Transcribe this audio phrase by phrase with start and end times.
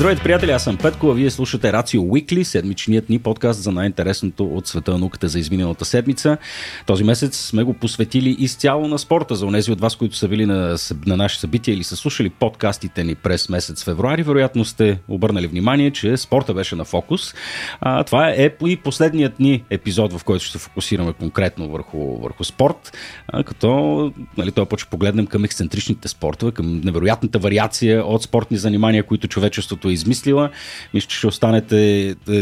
[0.00, 4.44] Здравейте, приятели, аз съм Петко, а вие слушате Рацио Уикли, седмичният ни подкаст за най-интересното
[4.44, 6.38] от света на науката за изминалата седмица.
[6.86, 9.36] Този месец сме го посветили изцяло на спорта.
[9.36, 13.04] За онези от вас, които са били на, на наши събития или са слушали подкастите
[13.04, 17.34] ни през месец февруари, вероятно сте обърнали внимание, че спорта беше на фокус.
[17.80, 22.92] А, това е и последният ни епизод, в който ще фокусираме конкретно върху, върху спорт,
[23.28, 29.02] а, като нали, той почва погледнем към ексцентричните спортове, към невероятната вариация от спортни занимания,
[29.02, 30.50] които човечеството е измислила.
[30.94, 32.34] Мисля, че ще останете е,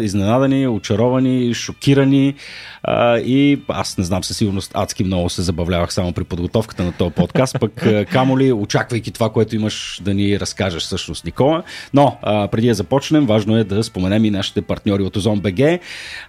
[0.00, 2.34] изненадани, очаровани, шокирани
[2.82, 6.92] а, и аз не знам със сигурност адски много се забавлявах само при подготовката на
[6.92, 11.62] този подкаст, пък камо ли, очаквайки това, което имаш да ни разкажеш всъщност, Никола.
[11.94, 15.42] Но а, преди да започнем, важно е да споменем и нашите партньори от Озон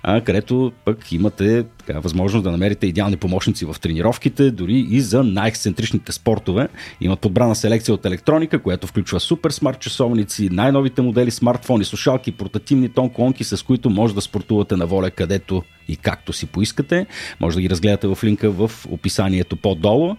[0.03, 5.23] а, където пък имате така, възможност да намерите идеални помощници в тренировките, дори и за
[5.23, 6.67] най-ексцентричните спортове.
[7.01, 12.89] Имат подбрана селекция от електроника, която включва супер смарт часовници, най-новите модели смартфони, слушалки, портативни
[12.89, 17.05] тон колонки, с които може да спортувате на воля където и както си поискате.
[17.39, 20.15] Може да ги разгледате в линка в описанието по-долу.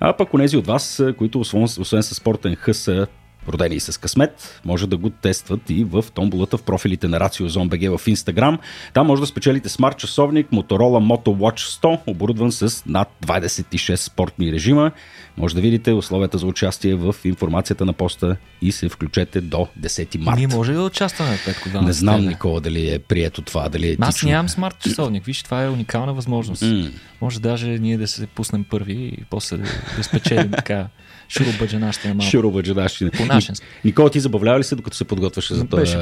[0.00, 3.06] А пък онези от вас, които освен, освен с спортен хъс са
[3.48, 7.96] родени с късмет, може да го тестват и в томболата в профилите на Рацио BG
[7.98, 8.58] в Instagram.
[8.94, 14.52] Там може да спечелите смарт часовник Motorola Moto Watch 100, оборудван с над 26 спортни
[14.52, 14.90] режима.
[15.36, 20.18] Може да видите условията за участие в информацията на поста и се включете до 10
[20.18, 20.38] марта.
[20.38, 21.68] Ние може ли да участваме, Петко?
[21.68, 25.24] Да, не знам, Никола, дали е прието това, дали е Аз нямам смарт часовник.
[25.24, 26.62] Виж, това е уникална възможност.
[26.62, 26.92] Mm.
[27.20, 29.56] Може даже ние да се пуснем първи и после
[29.96, 30.88] да спечелим така
[31.28, 32.30] Шурубаджанащина малко.
[32.30, 33.10] Шурубаджанащина.
[33.10, 33.66] По нашенски.
[33.84, 35.96] Никола, ти забавлява ли се, докато се подготвяше за този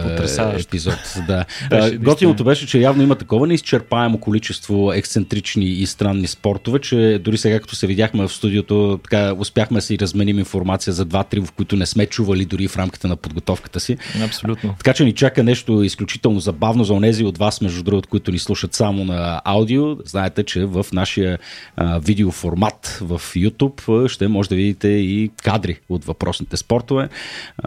[0.60, 0.94] епизод?
[1.28, 1.44] Да.
[1.70, 7.38] беше, Готиното беше, че явно има такова неизчерпаемо количество ексцентрични и странни спортове, че дори
[7.38, 11.52] сега, като се видяхме в студиото, така успяхме да си разменим информация за два-три, в
[11.52, 13.96] които не сме чували дори в рамките на подготовката си.
[14.24, 14.74] Абсолютно.
[14.78, 18.38] Така че ни чака нещо изключително забавно за онези от вас, между другото, които ни
[18.38, 19.96] слушат само на аудио.
[20.04, 21.38] Знаете, че в нашия
[21.76, 27.08] а, видеоформат в YouTube ще може да видите и кадри от въпросните спортове.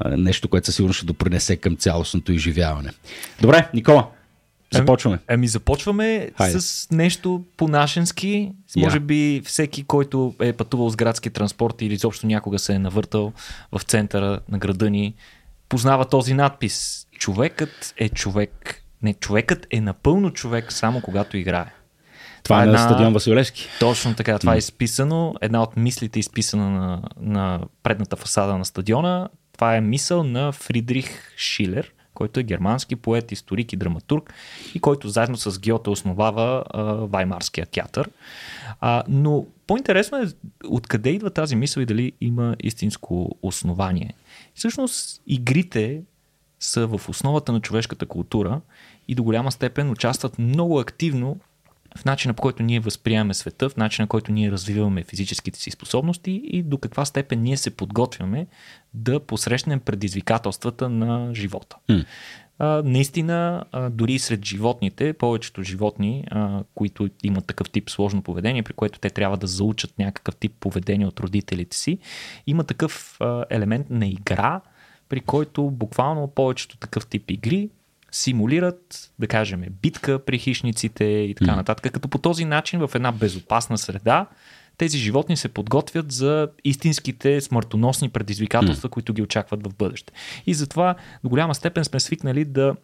[0.05, 2.89] Нещо, което със сигурно ще допринесе към цялостното изживяване.
[3.41, 4.07] Добре, Никола,
[4.73, 5.15] Започваме.
[5.15, 6.59] Ами, ами започваме Хайде.
[6.59, 8.51] с нещо по-нашенски.
[8.77, 13.33] Може би всеки, който е пътувал с градски транспорт или изобщо някога се е навъртал
[13.71, 15.13] в центъра на града ни,
[15.69, 17.07] познава този надпис.
[17.19, 18.83] Човекът е човек.
[19.01, 21.73] Не, човекът е напълно човек само когато играе.
[22.47, 23.67] Това, е на стадион Василевски.
[23.79, 24.39] Точно така.
[24.39, 25.35] Това е изписано.
[25.41, 29.29] Една от мислите, изписана на, на предната фасада на стадиона.
[29.53, 34.33] Това е мисъл на Фридрих Шилер, който е германски поет, историк и драматург
[34.75, 38.09] и който заедно с Гьоте основава а, Ваймарския театър.
[38.81, 40.25] А, но по-интересно е
[40.65, 44.13] откъде идва тази мисъл и дали има истинско основание.
[44.55, 46.01] Всъщност игрите
[46.59, 48.61] са в основата на човешката култура
[49.07, 51.39] и до голяма степен участват много активно
[51.97, 55.71] в начина по който ние възприемаме света, в начина по който ние развиваме физическите си
[55.71, 58.47] способности и до каква степен ние се подготвяме
[58.93, 61.75] да посрещнем предизвикателствата на живота.
[61.89, 62.05] Mm.
[62.59, 68.63] А, наистина, а, дори сред животните, повечето животни, а, които имат такъв тип сложно поведение,
[68.63, 71.97] при което те трябва да заучат някакъв тип поведение от родителите си,
[72.47, 74.61] има такъв а, елемент на игра,
[75.09, 77.69] при който буквално повечето такъв тип игри
[78.17, 81.55] симулират, да кажем, битка при хищниците и така mm.
[81.55, 84.27] нататък, като по този начин в една безопасна среда
[84.77, 88.91] тези животни се подготвят за истинските смъртоносни предизвикателства, mm.
[88.91, 90.13] които ги очакват в бъдеще.
[90.47, 92.75] И затова до голяма степен сме свикнали да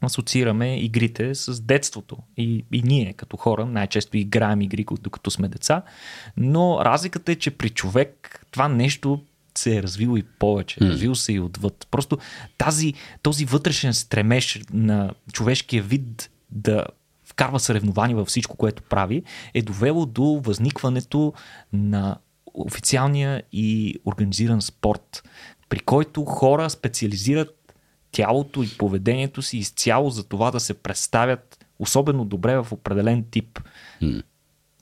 [0.00, 2.16] асоциираме игрите с детството.
[2.36, 5.82] И, и ние, като хора, най-често играем игри, докато сме деца.
[6.36, 9.24] Но разликата е, че при човек това нещо
[9.58, 10.88] се е развил и повече, mm.
[10.88, 11.88] развил се и отвъд.
[11.90, 12.18] Просто
[12.58, 16.86] тази, този вътрешен стремеж на човешкия вид да
[17.24, 19.22] вкарва съревнования във всичко, което прави,
[19.54, 21.32] е довело до възникването
[21.72, 22.16] на
[22.54, 25.22] официалния и организиран спорт,
[25.68, 27.74] при който хора специализират
[28.10, 33.60] тялото и поведението си изцяло за това да се представят особено добре в определен тип
[34.02, 34.22] mm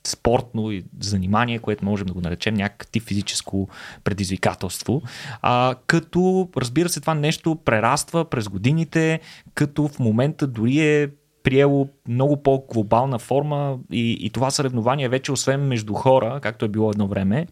[0.04, 0.70] спортно
[1.00, 3.68] занимание, което можем да го наречем някакъв физическо
[4.04, 5.02] предизвикателство.
[5.42, 9.20] А, като, разбира се, това нещо прераства през годините,
[9.54, 11.08] като в момента дори е
[11.42, 16.90] приело много по-глобална форма и, и това съревнование вече освен между хора, както е било
[16.90, 17.46] едно време,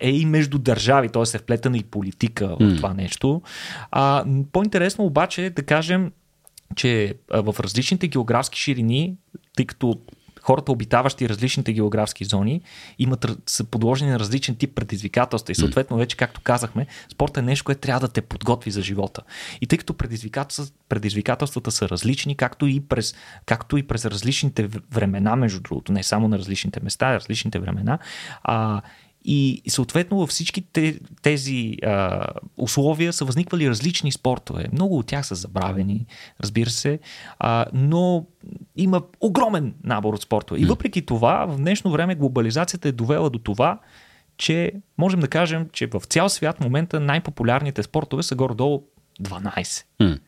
[0.00, 1.36] е и между държави, т.е.
[1.36, 3.42] е вплетена и политика в това нещо.
[3.90, 6.12] А, по-интересно обаче е да кажем,
[6.76, 9.16] че в различните географски ширини,
[9.56, 10.00] тъй като
[10.48, 12.60] хората, обитаващи различните географски зони,
[12.98, 15.52] имат, са подложени на различен тип предизвикателства.
[15.52, 19.22] И съответно, вече, както казахме, спорт е нещо, което трябва да те подготви за живота.
[19.60, 23.14] И тъй като предизвикателствата, предизвикателствата са различни, както и, през,
[23.46, 27.98] както и през различните времена, между другото, не само на различните места, а различните времена,
[28.42, 28.80] а,
[29.30, 30.64] и съответно във всички
[31.22, 32.26] тези а,
[32.56, 34.64] условия са възниквали различни спортове.
[34.72, 36.06] Много от тях са забравени,
[36.40, 36.98] разбира се,
[37.38, 38.26] а, но
[38.76, 40.60] има огромен набор от спортове.
[40.60, 43.78] И въпреки това, в днешно време глобализацията е довела до това,
[44.36, 48.82] че можем да кажем, че в цял свят в момента най-популярните спортове са горе-долу
[49.22, 49.84] 12.
[50.00, 50.18] Mm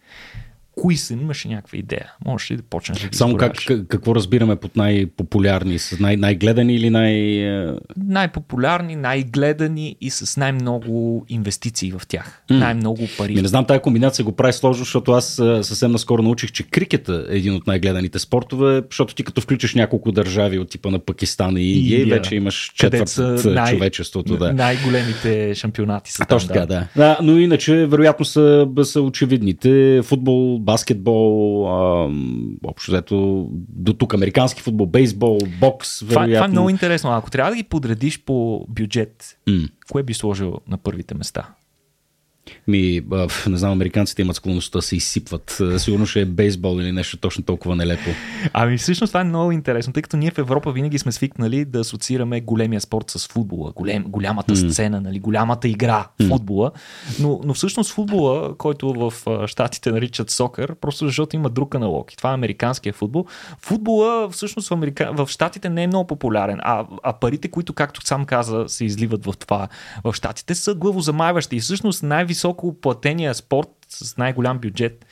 [0.81, 2.13] кои са, имаше някаква идея.
[2.27, 3.53] Можеш ли да почнеш да ги Само как,
[3.89, 5.79] какво разбираме под най-популярни?
[5.79, 7.13] С най- най-гледани или най...
[7.13, 7.73] Е?
[8.07, 12.43] Най-популярни, най-гледани и с най-много инвестиции в тях.
[12.51, 12.59] Mm.
[12.59, 13.35] Най-много пари.
[13.35, 16.63] Ми не знам, тази комбинация го прави сложно, защото аз е, съвсем наскоро научих, че
[16.63, 20.99] крикета е един от най-гледаните спортове, защото ти като включиш няколко държави от типа на
[20.99, 24.37] Пакистан и Индия, и вече имаш четвърт от най- човечеството.
[24.37, 24.53] Да.
[24.53, 26.27] Най-големите шампионати са.
[26.29, 26.67] Точно така, да.
[26.67, 26.87] да.
[26.97, 27.19] да.
[27.23, 30.01] Но иначе, вероятно са, са очевидните.
[30.03, 32.11] Футбол, баскетбол, а,
[32.65, 35.99] общо взето до тук американски футбол, бейсбол, бокс.
[35.99, 37.11] Това, това е много интересно.
[37.11, 39.71] Ако трябва да ги подредиш по бюджет, mm.
[39.93, 41.49] кое би сложил на първите места?
[42.69, 43.01] Ми,
[43.49, 45.63] не знам, американците имат склонността да се изсипват.
[45.77, 48.11] Сигурно ще е бейсбол или нещо точно толкова нелепо.
[48.53, 51.81] Ами всъщност това е много интересно, тъй като ние в Европа винаги сме свикнали да
[51.81, 54.71] асоциираме големия спорт с футбола, голем, голямата mm.
[54.71, 56.29] сцена, нали, голямата игра, mm.
[56.29, 56.71] футбола.
[57.21, 59.13] Но, но всъщност футбола, който в
[59.47, 62.13] щатите наричат сокър, просто защото има друг аналог.
[62.13, 63.27] И това е американския футбол.
[63.59, 65.11] Футбола всъщност в, Америка...
[65.13, 69.25] в щатите не е много популярен, а, а парите, които, както сам каза, се изливат
[69.25, 69.69] в това
[70.05, 71.57] в щатите, са главозамайващи.
[71.57, 75.07] И всъщност най-високо високо платения спорт с най-голям бюджет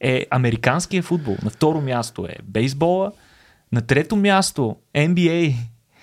[0.00, 1.36] е американския футбол.
[1.42, 3.12] На второ място е бейсбола,
[3.72, 5.54] на трето място NBA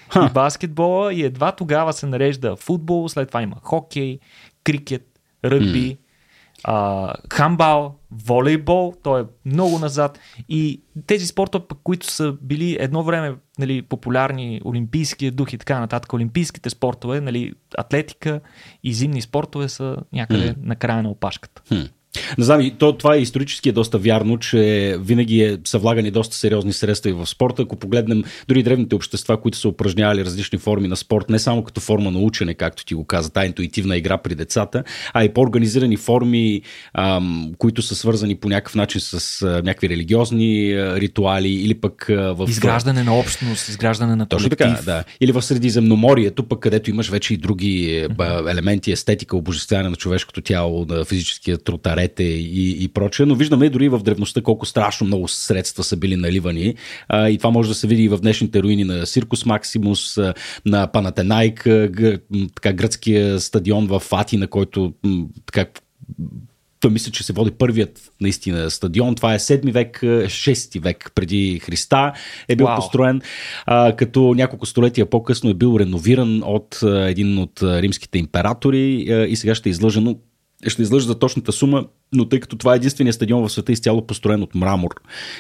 [0.10, 0.26] Ха.
[0.30, 4.20] и баскетбола и едва тогава се нарежда футбол, след това има хокей,
[4.64, 5.08] крикет,
[5.46, 5.98] ръгби,
[6.64, 10.20] а, хамбал, волейбол, той е много назад.
[10.50, 16.14] И тези спортове, които са били едно време нали, популярни, олимпийския дух и така нататък,
[16.14, 18.42] олимпийските спортове, нали, атлетика
[18.84, 20.56] и зимни спортове са някъде mm.
[20.64, 21.62] на края на опашката.
[21.62, 21.92] Mm.
[22.38, 26.36] Не знам, то, това е исторически е доста вярно, че винаги е, са влагани доста
[26.36, 27.62] сериозни средства и в спорта.
[27.62, 31.82] Ако погледнем дори древните общества, които са упражнявали различни форми на спорт, не само като
[31.82, 35.98] форма на учене, както ти го каза, тази интуитивна игра при децата, а и по-организирани
[35.98, 36.62] форми,
[36.94, 42.10] ам, които са свързани по някакъв начин с а, някакви религиозни а, ритуали или пък
[42.10, 42.46] а, в...
[42.50, 44.58] Изграждане на общност, изграждане на колектив.
[44.58, 45.04] Точно така, да.
[45.22, 48.52] Или в Средиземноморието, пък където имаш вече и други mm-hmm.
[48.52, 53.70] елементи, естетика, обожествяване на човешкото тяло, на физическия труд, царете и, и прочее, но виждаме
[53.70, 56.76] дори в древността колко страшно много средства са били наливани
[57.08, 60.18] а, и това може да се види и в днешните руини на Сиркус Максимус,
[60.66, 61.68] на Панатенайк,
[62.56, 64.94] така гръцкия стадион в Атина, който
[65.46, 65.66] така
[66.80, 69.16] той мисля, че се води първият наистина стадион.
[69.16, 72.14] Това е 7 век, 6 век преди Христа
[72.48, 72.76] е бил wow.
[72.76, 73.22] построен,
[73.66, 79.26] а, като няколко столетия по-късно е бил реновиран от а, един от римските императори а,
[79.28, 80.18] и сега ще е излъжено
[80.70, 84.08] ще излъжа за точната сума, но тъй като това е единствения стадион в света изцяло
[84.08, 84.90] построен от мрамор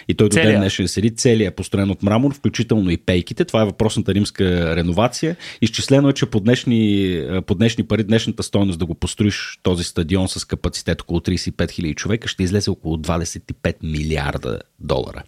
[0.07, 3.45] и той до ден днешен седи, целият е построен от мрамор, включително и пейките.
[3.45, 5.35] Това е въпросната римска реновация.
[5.61, 10.27] Изчислено е, че по днешни, по днешни пари, днешната стоеност да го построиш този стадион
[10.27, 15.23] с капацитет около 35 000 човека ще излезе около 25 милиарда долара.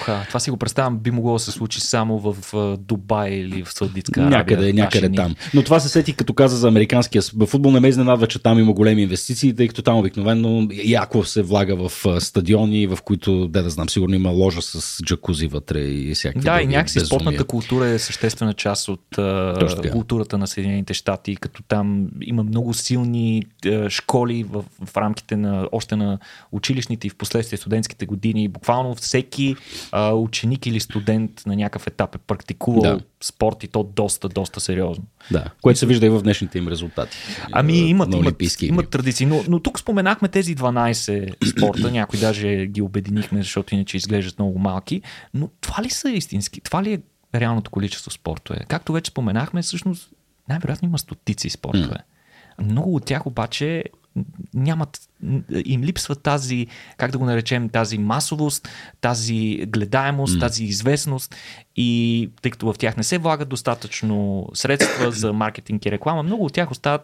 [0.00, 2.36] Ха, това си го представям, би могло да се случи само в
[2.78, 4.38] Дубай или в Саудитска Арабия.
[4.38, 5.34] Някъде, някъде там.
[5.54, 7.72] Но това се сети като каза за американския футбол.
[7.72, 11.88] Не ме изненадва, че там има големи инвестиции, тъй като там обикновено яко се влага
[11.88, 16.44] в стадиони, в които, да да знам, сигурно има ложа с джакузи вътре и всякакви
[16.44, 17.06] Да, и някакси безумия.
[17.06, 19.00] спортната култура е съществена част от
[19.92, 23.42] културата на Съединените щати, като там има много силни
[23.88, 26.18] школи в, в рамките на още на
[26.52, 28.48] училищните и в последствие студентските години.
[28.48, 29.56] Буквално всеки
[29.92, 33.00] а, ученик или студент на някакъв етап е практикувал да.
[33.22, 35.04] Спорт и то доста, доста сериозно.
[35.30, 37.16] Да, което се вижда и в днешните им резултати.
[37.52, 42.82] Ами имат, имат, имат традиции, но, но тук споменахме тези 12 спорта, някои даже ги
[42.82, 45.02] обединихме, защото иначе изглеждат много малки,
[45.34, 46.60] но това ли са истински?
[46.60, 47.00] Това ли е
[47.34, 48.64] реалното количество спортове?
[48.68, 50.10] Както вече споменахме, всъщност
[50.48, 51.96] най-вероятно има стотици спортове.
[51.96, 52.64] Mm.
[52.64, 53.84] Много от тях обаче
[54.54, 55.00] нямат,
[55.64, 58.68] им липсва тази, как да го наречем, тази масовост,
[59.00, 60.40] тази гледаемост, mm.
[60.40, 61.34] тази известност
[61.76, 66.44] и тъй като в тях не се влагат достатъчно средства за маркетинг и реклама, много
[66.44, 67.02] от тях остават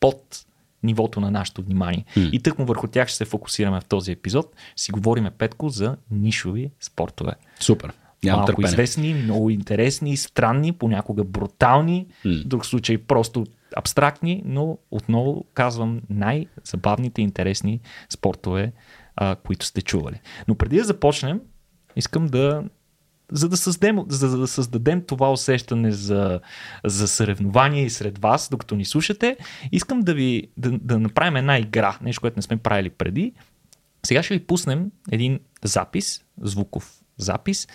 [0.00, 0.44] под
[0.82, 2.04] нивото на нашето внимание.
[2.16, 2.30] Mm.
[2.30, 4.54] И тъкмо върху тях ще се фокусираме в този епизод.
[4.76, 7.32] Си говориме, Петко, за нишови спортове.
[7.60, 7.92] Супер.
[8.24, 8.70] Нямам малко търпение.
[8.70, 13.46] известни, много интересни, странни, понякога брутални, в друг случай просто
[13.76, 18.72] абстрактни, но отново казвам най-забавните и интересни спортове,
[19.16, 20.20] а, които сте чували.
[20.48, 21.40] Но преди да започнем,
[21.96, 22.64] искам да
[23.32, 26.40] за да, създадем, за да създадем това усещане за,
[26.84, 29.36] за съревнование и сред вас, докато ни слушате,
[29.72, 33.32] искам да ви да, да направим една игра, нещо, което не сме правили преди.
[34.06, 37.68] Сега ще ви пуснем един запис, звуков запис,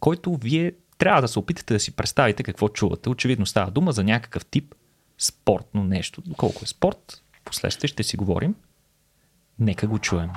[0.00, 3.08] който вие трябва да се опитате да си представите какво чувате.
[3.08, 4.74] Очевидно става дума за някакъв тип
[5.18, 6.22] спортно нещо.
[6.36, 8.54] Колко е спорт, последствие ще си говорим.
[9.58, 10.30] Нека го чуем.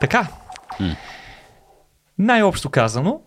[0.00, 0.28] Така.
[2.18, 3.20] Най-общо казано,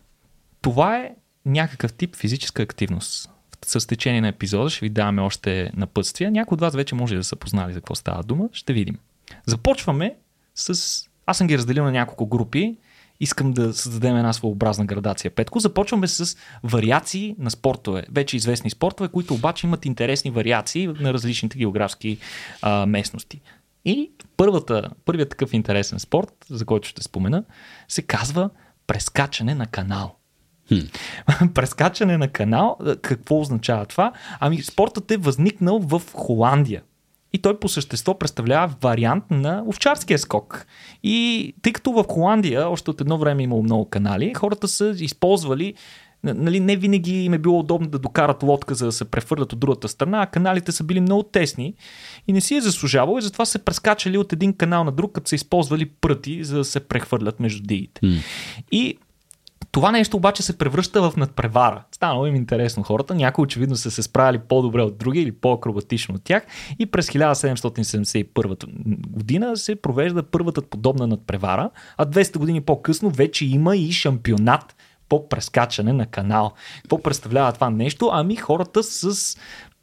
[0.62, 3.30] това е някакъв тип физическа активност.
[3.66, 6.32] С течение на епизода ще ви даваме още напътствия.
[6.32, 8.50] Някои от вас вече може да са познали за какво става дума.
[8.52, 8.98] Ще видим.
[9.46, 10.16] Започваме
[10.56, 11.02] с...
[11.26, 12.78] Аз съм ги разделил на няколко групи.
[13.20, 15.32] Искам да създадем една своеобразна градация.
[15.32, 18.04] Петко, започваме с вариации на спортове.
[18.12, 22.18] Вече известни спортове, които обаче имат интересни вариации на различните географски
[22.62, 23.42] а, местности.
[23.86, 27.44] И първата, първият такъв интересен спорт, за който ще спомена,
[27.88, 28.50] се казва
[28.88, 30.16] прескачане на канал.
[31.54, 34.12] прескачане на канал, какво означава това?
[34.40, 36.82] Ами спортът е възникнал в Холандия.
[37.34, 40.66] И той по същество представлява вариант на овчарския скок.
[41.04, 44.96] И тъй като в Холандия още от едно време е имало много канали, хората са
[45.00, 45.74] използвали
[46.34, 49.60] нали, не винаги им е било удобно да докарат лодка, за да се прехвърлят от
[49.60, 51.74] другата страна, а каналите са били много тесни
[52.28, 55.30] и не си е заслужавало и затова се прескачали от един канал на друг, като
[55.30, 58.02] са използвали пръти, за да се прехвърлят между дигите.
[58.04, 58.16] М.
[58.72, 58.98] И
[59.76, 61.84] това нещо обаче се превръща в надпревара.
[61.92, 63.16] Станало им интересно хората.
[63.16, 66.46] Някои очевидно са се справили по-добре от други или по-акробатично от тях.
[66.80, 68.66] И през 1771
[69.08, 74.76] година се провежда първата подобна надпревара, а 200 години по-късно вече има и шампионат
[75.10, 76.54] по прескачане на канал.
[76.82, 78.10] Какво представлява това нещо?
[78.14, 79.38] Ами хората с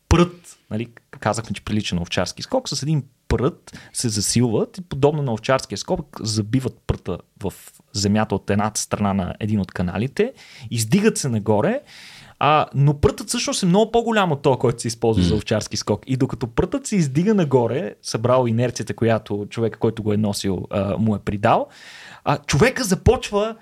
[0.08, 0.88] прът, нали,
[1.20, 5.78] казахме, че прилича на овчарски скок, с един прът се засилват и подобно на овчарския
[5.78, 7.52] скок забиват пръта в
[7.92, 10.32] земята от едната страна на един от каналите,
[10.70, 11.80] издигат се нагоре,
[12.38, 15.26] а, но прътът всъщност е много по-голям от този, който се използва mm.
[15.26, 16.02] за овчарски скок.
[16.06, 20.96] И докато прътът се издига нагоре, събрал инерцията, която човека, който го е носил, а,
[20.96, 21.68] му е придал,
[22.24, 23.56] а, човека започва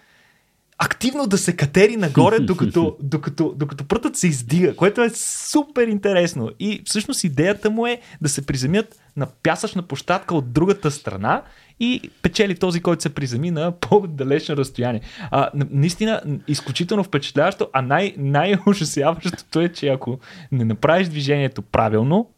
[0.82, 6.50] активно да се катери нагоре, докато, докато, докато прътът се издига, което е супер интересно.
[6.60, 11.42] И всъщност идеята му е да се приземят на пясъчна площадка от другата страна
[11.80, 15.00] и печели този, който се приземи на по-далечно разстояние.
[15.30, 20.18] А, наистина, изключително впечатляващо, а най- най-ужасяващото е, че ако
[20.52, 22.30] не направиш движението правилно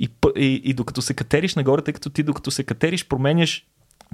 [0.00, 3.66] и, и, и докато се катериш нагоре, тъй като ти докато се катериш променяш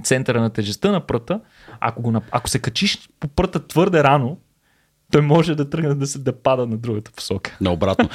[0.03, 1.39] центъра на тежестта на пръта,
[1.79, 4.37] ако, го, ако се качиш по пръта твърде рано,
[5.13, 7.57] той може да тръгне да се да пада на другата посока.
[7.61, 8.09] Наобратно.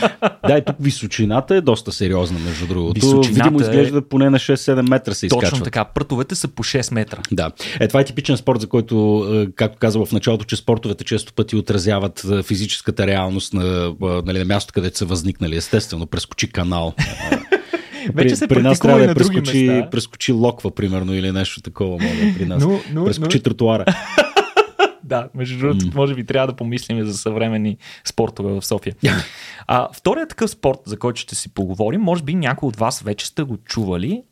[0.47, 2.95] да, и тук височината е доста сериозна, между другото.
[2.95, 4.01] Височината Видимо изглежда е...
[4.01, 5.51] поне на 6-7 метра се изкачват.
[5.51, 7.21] Точно така, прътовете са по 6 метра.
[7.33, 7.51] Да.
[7.81, 11.57] Е, това е типичен спорт, за който, както казах в началото, че спортовете често пъти
[11.57, 15.57] отразяват физическата реалност на, нали, на мястото, където са възникнали.
[15.57, 16.95] Естествено, прескочи канал.
[18.15, 21.91] Вече се при нас трябва да прескочи, прескочи локва, примерно, или нещо такова.
[21.91, 22.65] Мога, при нас.
[22.65, 23.43] Но, но, прескочи но...
[23.43, 23.85] тротуара.
[25.05, 25.95] да, между другото, mm.
[25.95, 28.95] може би трябва да помислим за съвременни спортове в София.
[29.67, 33.27] а, вторият такъв спорт, за който ще си поговорим, може би някой от вас вече
[33.27, 34.23] сте го чували.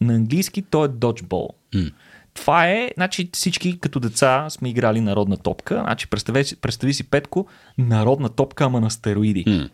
[0.00, 1.50] На английски той е доджбол.
[1.74, 1.92] Mm.
[2.36, 5.80] Това е, значи всички като деца сме играли народна топка.
[5.84, 7.46] Значи представи, представи си Петко,
[7.78, 9.44] народна топка, ама на стероиди.
[9.44, 9.70] Mm.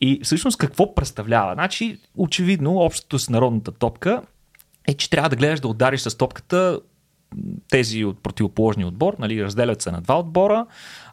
[0.00, 1.54] И всъщност какво представлява?
[1.54, 4.22] Значи, очевидно, общото с народната топка
[4.88, 6.80] е, че трябва да гледаш да удариш с топката
[7.70, 10.66] тези от противоположния отбор, нали, разделят се на два отбора,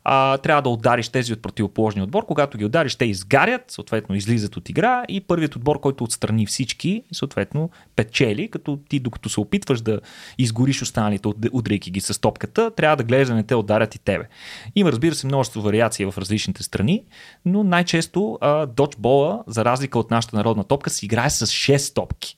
[0.03, 2.25] а, трябва да удариш тези от противоположния отбор.
[2.25, 7.03] Когато ги удариш, те изгарят, съответно излизат от игра и първият отбор, който отстрани всички,
[7.11, 9.99] съответно печели, като ти докато се опитваш да
[10.37, 14.27] изгориш останалите, удряйки ги с топката, трябва да гледаш да не те ударят и тебе.
[14.75, 17.03] Има, разбира се, множество вариации в различните страни,
[17.45, 22.37] но най-често а, доджбола, за разлика от нашата народна топка, се играе с 6 топки.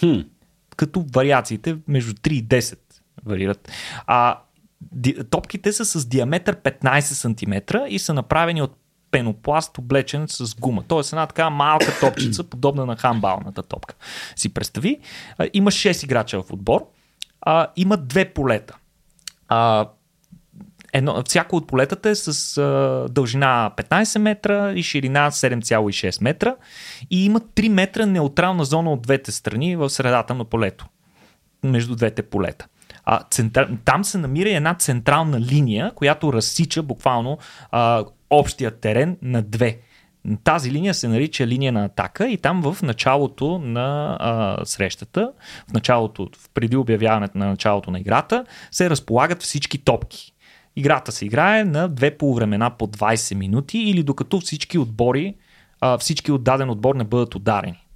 [0.00, 0.20] Хм.
[0.76, 2.78] Като вариациите между 3 и 10
[3.26, 3.72] варират.
[4.06, 4.38] А
[5.30, 8.76] топките са с диаметър 15 см и са направени от
[9.10, 10.82] пенопласт, облечен с гума.
[10.88, 13.94] Тоест една така малка топчица, подобна на хамбалната топка.
[14.36, 14.98] Си представи,
[15.52, 16.86] има 6 играча в отбор,
[17.40, 18.76] а, има две полета.
[19.48, 19.88] А,
[20.92, 26.56] едно, всяко от полетата е с а, дължина 15 метра и ширина 7,6 метра
[27.10, 30.86] и има 3 метра неутрална зона от двете страни в средата на полето,
[31.62, 32.66] между двете полета.
[33.04, 33.68] А, центра...
[33.84, 37.38] Там се намира една централна линия, която разсича буквално
[37.70, 39.78] а, общия терен на две.
[40.44, 45.32] Тази линия се нарича линия на атака и там в началото на а, срещата,
[45.68, 50.32] в началото, преди обявяването на началото на играта, се разполагат всички топки.
[50.76, 55.34] Играта се играе на две полувремена по 20 минути или докато всички отбори,
[55.80, 57.86] а, всички от даден отбор не бъдат ударени.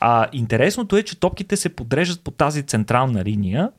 [0.00, 3.70] А, интересното е, че топките се подреждат по тази централна линия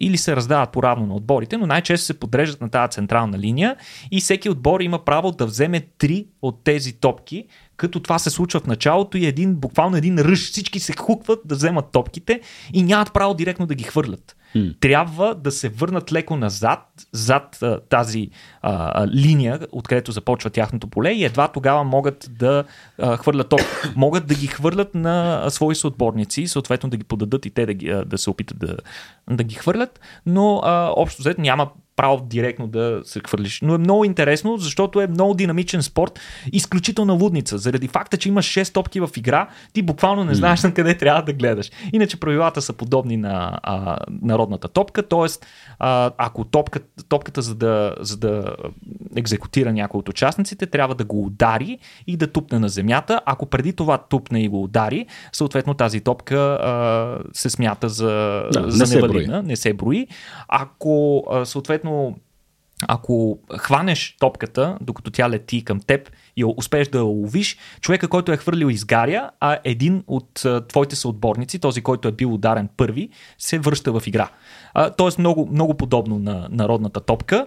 [0.00, 3.76] или се раздават по-равно на отборите, но най-често се подреждат на тази централна линия
[4.10, 7.44] и всеки отбор има право да вземе три от тези топки,
[7.76, 11.54] като това се случва в началото и един, буквално един ръж, всички се хукват да
[11.54, 12.40] вземат топките
[12.72, 14.36] и нямат право директно да ги хвърлят.
[14.80, 16.80] Трябва да се върнат леко назад,
[17.12, 18.30] зад а, тази
[18.62, 22.64] а, линия, откъдето започва тяхното поле и едва тогава могат да
[22.98, 23.60] а, хвърлят топ.
[23.96, 27.74] Могат да ги хвърлят на а, свои съотборници, съответно да ги подадат и те да,
[27.74, 28.76] ги, а, да се опитат да,
[29.30, 33.60] да ги хвърлят, но а, общо взето няма право директно да се хвърлиш.
[33.62, 36.20] Но е много интересно, защото е много динамичен спорт,
[36.52, 37.58] изключителна лудница.
[37.58, 41.22] Заради факта, че имаш 6 топки в игра, ти буквално не знаеш на къде трябва
[41.22, 41.70] да гледаш.
[41.92, 45.26] Иначе правилата са подобни на а, народната топка, т.е.
[46.18, 48.56] ако топка, топката за да, за да
[49.16, 53.20] екзекутира някой от участниците, трябва да го удари и да тупне на земята.
[53.26, 58.70] Ако преди това тупне и го удари, съответно тази топка а, се смята за, Да,
[58.70, 60.06] за не се невалидна, не се брои.
[60.48, 61.85] Ако а, съответно
[62.88, 68.32] ако хванеш топката, докато тя лети към теб и успееш да я ловиш, човека, който
[68.32, 73.58] е хвърлил изгаря, а един от твоите съотборници, този, който е бил ударен първи, се
[73.58, 74.28] връща в игра.
[74.96, 77.46] Тоест много, много подобно на народната топка.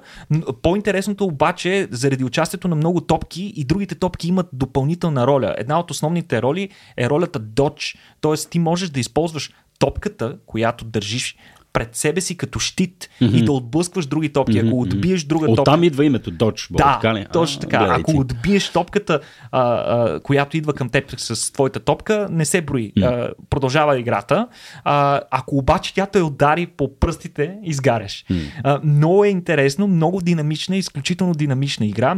[0.62, 5.56] По-интересното обаче, заради участието на много топки и другите топки имат допълнителна роля.
[5.58, 8.50] Една от основните роли е ролята Dodge, т.е.
[8.50, 11.38] ти можеш да използваш топката, която държиш
[11.74, 13.32] пред себе си като щит mm-hmm.
[13.32, 14.60] и да отблъскваш други топки.
[14.60, 15.62] Ако отбиеш друга топка.
[15.62, 17.26] Оттам идва името Dodgeball, Да, така ли?
[17.34, 17.78] точно А, така.
[17.78, 19.20] гледай Ако отбиеш топката,
[19.52, 22.94] а, а, която идва към теб с твоята топка, не се брои.
[23.02, 24.48] А, продължава играта.
[24.84, 28.26] А, ако обаче тя те удари по пръстите, изгаряш.
[28.64, 32.16] А, много е интересно, много динамична, изключително динамична игра.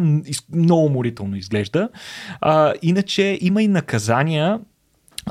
[0.56, 1.90] Много уморително изглежда.
[2.42, 4.60] А, иначе има и наказания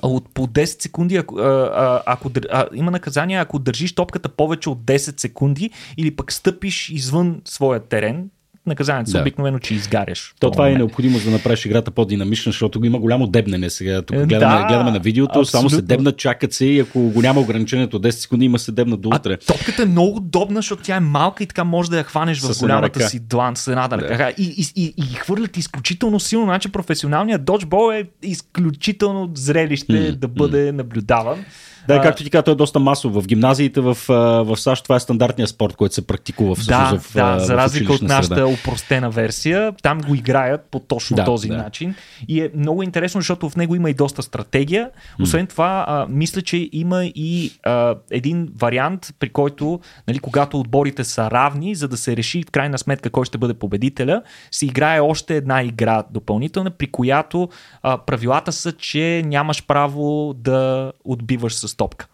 [0.03, 4.79] от по 10 секунди, ако, а, ако а, има наказание, ако държиш топката повече от
[4.79, 8.31] 10 секунди или пък стъпиш извън своя терен,
[8.66, 9.20] наказанието Да.
[9.20, 10.35] обикновено, че изгаряш.
[10.40, 10.79] То това е момент.
[10.79, 14.03] необходимо, за да направиш играта по-динамична, защото има голямо дебнене сега.
[14.03, 15.87] Тук Е, гледаме, да, гледаме на видеото, само се абсолютно.
[15.88, 19.09] дебнат, чакат се и ако го няма ограничението от 10 секунди, има се дебнат до
[19.09, 19.33] утре.
[19.33, 22.40] А топката е много удобна, защото тя е малка и така може да я хванеш
[22.40, 24.31] в голямата си длан с едната ръка.
[24.31, 26.46] И, и, и, и хвърлят изключително силно.
[26.46, 31.44] Значи професионалният доджбол е изключително зрелище М, да бъде наблюдаван.
[31.88, 33.14] Да, А, както ти каза, той е доста масов.
[33.14, 33.96] В гимназиите в,
[34.44, 37.54] в САЩ това е стандартният спорт, който се практикува всъщност Да, в, да, а, за
[37.54, 38.46] в разлика от нашата среда.
[38.46, 41.56] упростена версия, там го играят по точно Да, този да.
[41.56, 41.94] начин.
[42.28, 44.90] И е много интересно, защото в него има и доста стратегия.
[45.22, 51.04] Освен това, а, мисля, че има и а, един вариант, при който, нали, когато отборите
[51.04, 55.00] са равни, за да се реши в крайна сметка кой ще бъде победителя, се играе
[55.00, 57.48] още една игра допълнителна, при която
[57.82, 62.06] а, правилата са, че нямаш право да отбиваш с топка.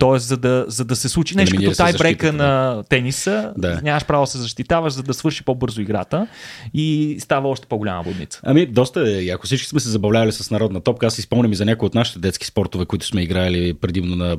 [0.00, 3.80] Тоест, за да, за да се случи нещо Елиминира като тайбрейка на тениса, Да.
[3.82, 6.26] нямаш право да се защитаваш, за да свърши по-бързо играта
[6.74, 8.40] и става още по-голяма будница.
[8.44, 9.28] Ами, доста е.
[9.28, 11.94] Ако всички сме се забавлявали с народна топка, аз си спомням и за някои от
[11.94, 14.36] нашите детски спортове, които сме играли предимно на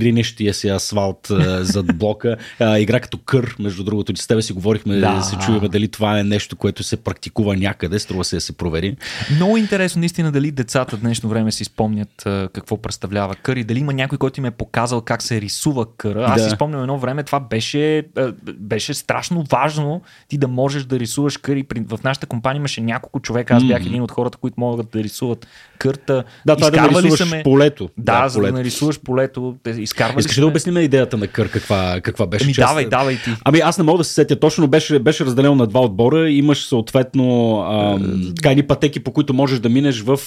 [0.00, 2.36] ринещия си асфалт а, зад блока.
[2.60, 5.14] А, игра като кър, между другото, с тебе си говорихме, Да.
[5.14, 5.22] да.
[5.22, 8.96] се чуеме дали това е нещо, което се практикува някъде, струва се да се провери.
[9.36, 13.64] Много интересно наистина дали децата в днешно време си спомнят а, какво представлява кър и
[13.66, 16.24] дали има някой, който им е показал как се рисува къра.
[16.24, 16.48] Аз Да.
[16.48, 21.36] си спомням едно време, това беше, а, беше страшно важно ти да можеш да рисуваш
[21.36, 24.86] кър и в нашата компания имаше няколко човека, аз бях един от хората, които могат
[24.88, 25.46] да рисуват
[25.78, 26.24] кърта.
[26.46, 27.88] Да, това е да нарисуваш ме- полето.
[27.98, 28.54] Да, да за да полето.
[28.54, 29.56] нарисуваш полето.
[29.68, 32.44] Изкарвали Искаш ли да обясним идеята на кър каква, каква беше?
[32.44, 33.30] Ами Че аз- давай, давай ти.
[33.44, 36.30] Ами аз не мога да се сетя точно, но беше, беше разделено на два отбора.
[36.30, 40.18] Имаш съответно ам, така едни пътеки, по които можеш да минеш в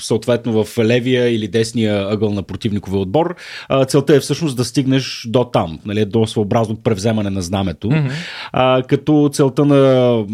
[0.00, 3.34] съответно в левия или десния ъгъл на противниковия отбор.
[3.68, 7.88] А, целта е всъщност да стигнеш до там, нали, до своеобразно превземане на знамето.
[7.88, 8.10] Mm-hmm.
[8.52, 10.24] А, като целта на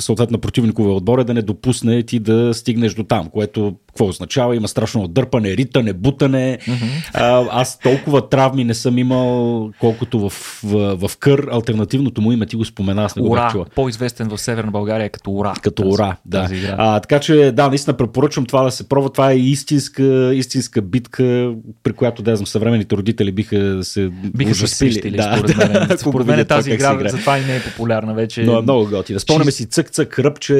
[0.00, 4.56] съответно противниковия отбор е да не допусне ти да стигнеш до там, което какво означава.
[4.56, 6.58] Има страшно дърпане, ритане, бутане.
[6.60, 7.10] Mm-hmm.
[7.14, 10.30] А, аз толкова травми не съм имал, колкото в,
[10.64, 11.48] в, в кър.
[11.52, 13.66] Альтернативното му име ти го спомена, аз не го чула.
[13.74, 15.54] по-известен в Северна България като Ура.
[15.62, 16.48] Като Тази- ура, да.
[16.52, 16.74] игра.
[16.78, 19.10] А, така че, да, наистина препоръчвам това да се пробва.
[19.10, 24.64] Това е истинска, истинска битка, при която, да знам, съвременните родители биха се Биха се
[24.64, 25.10] ужасили.
[25.10, 25.98] да, според мен.
[25.98, 27.08] според мен тази игра играе.
[27.08, 28.42] затова и не е популярна вече.
[28.42, 29.20] Но е много готина.
[29.20, 30.54] Спомняме си цък-цък, ръбче.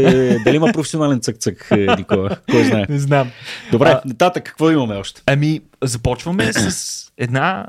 [0.45, 2.31] Дали има професионален цък-цък, е, Никола?
[2.51, 2.87] Кой знае?
[2.89, 3.28] Не знам.
[3.73, 5.23] Добре, А- нататък, какво имаме още?
[5.27, 7.67] Ами, започваме с една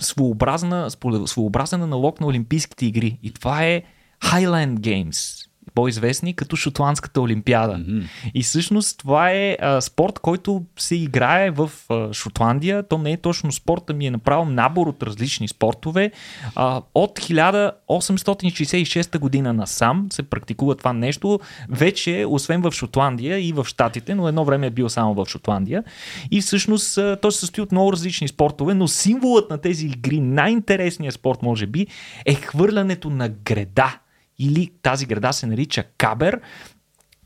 [0.00, 0.90] своеобразна,
[1.26, 3.18] своеобразен аналог на Олимпийските игри.
[3.22, 3.82] И това е
[4.22, 5.47] Highland Games
[5.78, 7.72] по-известни като Шотландската олимпиада.
[7.72, 8.02] Mm-hmm.
[8.34, 12.82] И всъщност това е а, спорт, който се играе в а, Шотландия.
[12.82, 16.10] То не е точно спорта, ми е направил набор от различни спортове.
[16.54, 21.40] А, от 1866 година насам се практикува това нещо.
[21.68, 25.84] Вече, освен в Шотландия и в Штатите, но едно време е бил само в Шотландия.
[26.30, 30.20] И всъщност а, той се състои от много различни спортове, но символът на тези игри,
[30.20, 31.86] най-интересният спорт, може би,
[32.26, 33.98] е хвърлянето на греда.
[34.38, 36.40] Или тази града се нарича Кабер.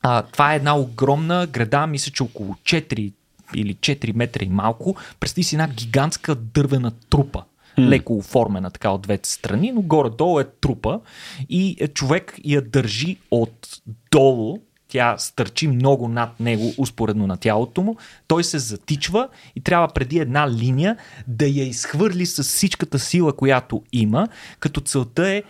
[0.03, 3.13] А, това е една огромна града, мисля, че около 4
[3.55, 4.97] или 4 метра и малко.
[5.21, 7.45] Представи си една гигантска дървена трупа.
[7.79, 11.01] Леко оформена така от двете страни, но горе-долу е трупа
[11.49, 17.83] и е, човек я държи от долу, тя стърчи много над него, успоредно на тялото
[17.83, 17.97] му,
[18.27, 20.97] той се затичва и трябва преди една линия
[21.27, 25.43] да я изхвърли с всичката сила, която има, като целта е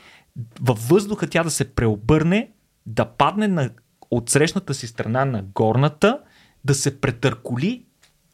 [0.61, 2.51] във въздуха тя да се преобърне,
[2.87, 3.71] да падне на
[4.11, 6.19] отсрещната си страна на горната,
[6.65, 7.85] да се претърколи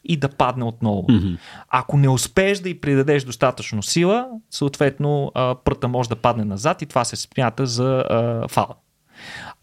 [0.05, 1.03] и да падне отново.
[1.03, 1.39] Mm-hmm.
[1.69, 6.87] Ако не успееш да й придадеш достатъчно сила, съответно пръта може да падне назад и
[6.87, 8.75] това се смята за а, фал.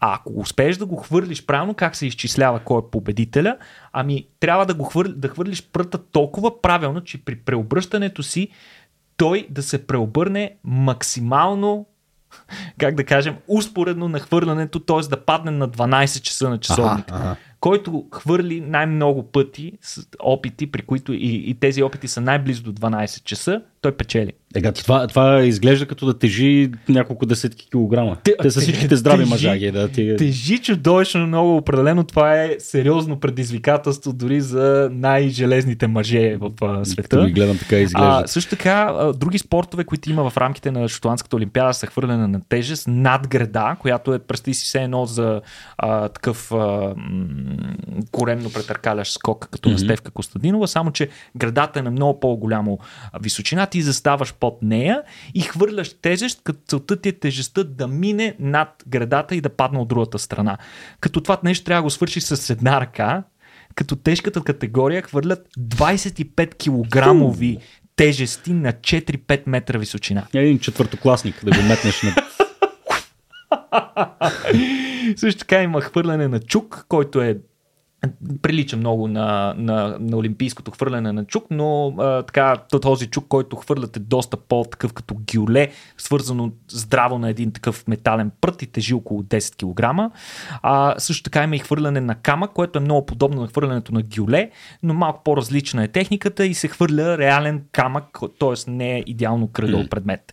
[0.00, 3.56] А ако успееш да го хвърлиш правилно, как се изчислява кой е победителя,
[3.92, 8.48] ами трябва да, го хвърли, да хвърлиш пръта толкова правилно, че при преобръщането си
[9.16, 11.86] той да се преобърне максимално
[12.78, 15.08] как да кажем, успоредно на хвърлянето, т.е.
[15.08, 17.10] да падне на 12 часа на часовник.
[17.10, 17.36] Аха, аха.
[17.60, 22.72] Който хвърли най-много пъти с опити, при които и, и тези опити са най-близо до
[22.72, 24.32] 12 часа, той печели.
[24.54, 28.16] Ега, това, това изглежда като да тежи няколко десетки килограма.
[28.24, 29.70] Те, те са всичките здрави тежи- мъжаги.
[29.70, 30.16] Да, ти...
[30.18, 31.56] Тежи чудовищно много.
[31.56, 37.08] Определено това е сериозно предизвикателство дори за най-железните мъже в а, света.
[37.08, 38.20] Като ги гледам така изглежда.
[38.24, 42.26] А, също така, а, други спортове, които има в рамките на Шотландската олимпиада са хвърляне
[42.26, 45.40] на тежест над града, която е, представи си все едно за
[45.78, 46.94] а, такъв а,
[48.12, 49.72] коремно претъркалящ скок, като mm-hmm.
[49.72, 52.78] на Стевка Костадинова, само че градата е на много по-голямо
[53.20, 55.02] височина, ти заставаш под нея
[55.34, 59.78] и хвърляш тежест, като целта ти е тежестта да мине над градата и да падне
[59.78, 60.58] от другата страна.
[61.00, 63.22] Като това нещо трябва да го свършиш с една ръка,
[63.74, 67.58] като тежката категория хвърлят 25 килограмови
[67.96, 70.26] тежести на 4-5 метра височина.
[70.34, 72.14] Е, Един четвъртокласник да го метнеш на...
[75.16, 77.38] Също така има хвърляне на чук, който е
[78.42, 83.56] прилича много на, на, на олимпийското хвърляне на чук, но а, така, този чук, който
[83.56, 88.94] хвърлят е доста по-такъв като гюле, свързано здраво на един такъв метален прът и тежи
[88.94, 90.12] около 10 кг.
[90.62, 94.02] А, също така има и хвърляне на камък, което е много подобно на хвърлянето на
[94.16, 94.50] гюле,
[94.82, 98.70] но малко по-различна е техниката и се хвърля реален камък, т.е.
[98.70, 100.32] не е идеално кръгъл предмет.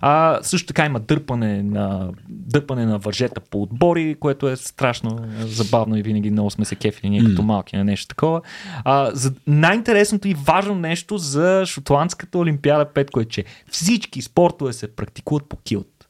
[0.00, 5.96] А, също така има дърпане на, дърпане на въжета по отбори, което е страшно забавно
[5.96, 8.40] и винаги много сме се кефили ние като малки на нещо такова.
[8.84, 14.96] А, за най-интересното и важно нещо за Шотландската олимпиада, Петко е, че всички спортове се
[14.96, 16.01] практикуват по килт.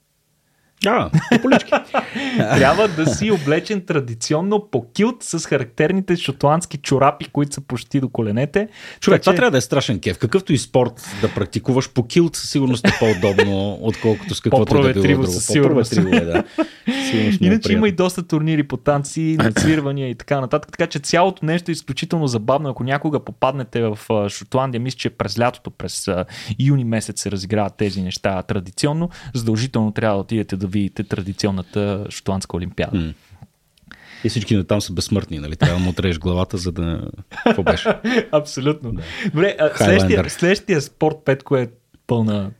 [0.86, 1.72] А, по полички.
[2.36, 8.08] Трябва да си облечен традиционно по килт с характерните шотландски чорапи, които са почти до
[8.08, 8.68] коленете.
[9.00, 10.18] Човек, Така това че- трябва да е страшен кеф.
[10.18, 14.82] Какъвто и спорт да практикуваш по килт, със сигурност е по-удобно, отколкото с каквото и
[14.82, 15.22] да било друго.
[15.22, 16.44] По-проветриво е, да.
[17.14, 20.72] Много Иначе има и доста турнири по танци, нацвирвания и така нататък.
[20.72, 22.68] Така че цялото нещо е изключително забавно.
[22.68, 26.08] Ако някога попаднете в Шотландия, мисля, че през лятото, през
[26.58, 29.10] юни месец се разиграват тези неща традиционно.
[29.34, 32.98] Задължително трябва да отидете да видите традиционната шотландска олимпиада.
[32.98, 33.12] М.
[34.24, 35.56] И всички там са безсмъртни, нали?
[35.56, 37.02] Трябва да му отрежеш главата, за да...
[37.44, 37.88] Какво беше?
[38.32, 38.92] Абсолютно.
[39.26, 41.70] Добре, а, следващия, следващия спорт, Петко, е
[42.06, 42.50] пълна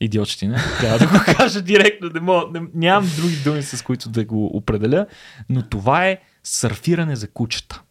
[0.00, 0.58] идиотщина.
[0.80, 2.10] Трябва да го кажа директно.
[2.14, 5.06] Не мога, не, нямам други думи, с които да го определя,
[5.48, 7.82] но това е сърфиране за кучета.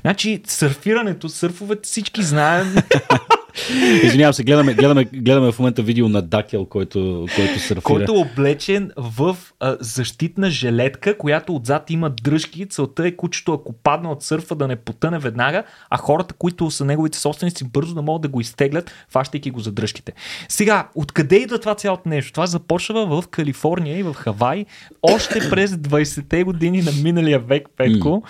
[0.00, 2.76] Значи, сърфирането, сърфовете всички знаем.
[4.02, 7.80] Извинявам се, гледаме, гледаме, гледаме в момента видео на Дакел, който, който сърфира.
[7.80, 12.66] Който е облечен в а, защитна жилетка, която отзад има дръжки.
[12.66, 16.84] Целта е кучето, ако падне от сърфа, да не потъне веднага, а хората, които са
[16.84, 20.12] неговите собственици, бързо да могат да го изтеглят, фащайки го за дръжките.
[20.48, 22.32] Сега, откъде идва това цялото нещо?
[22.32, 24.64] Това започва в Калифорния и в Хавай
[25.02, 28.22] още през 20-те години на миналия век, Петко.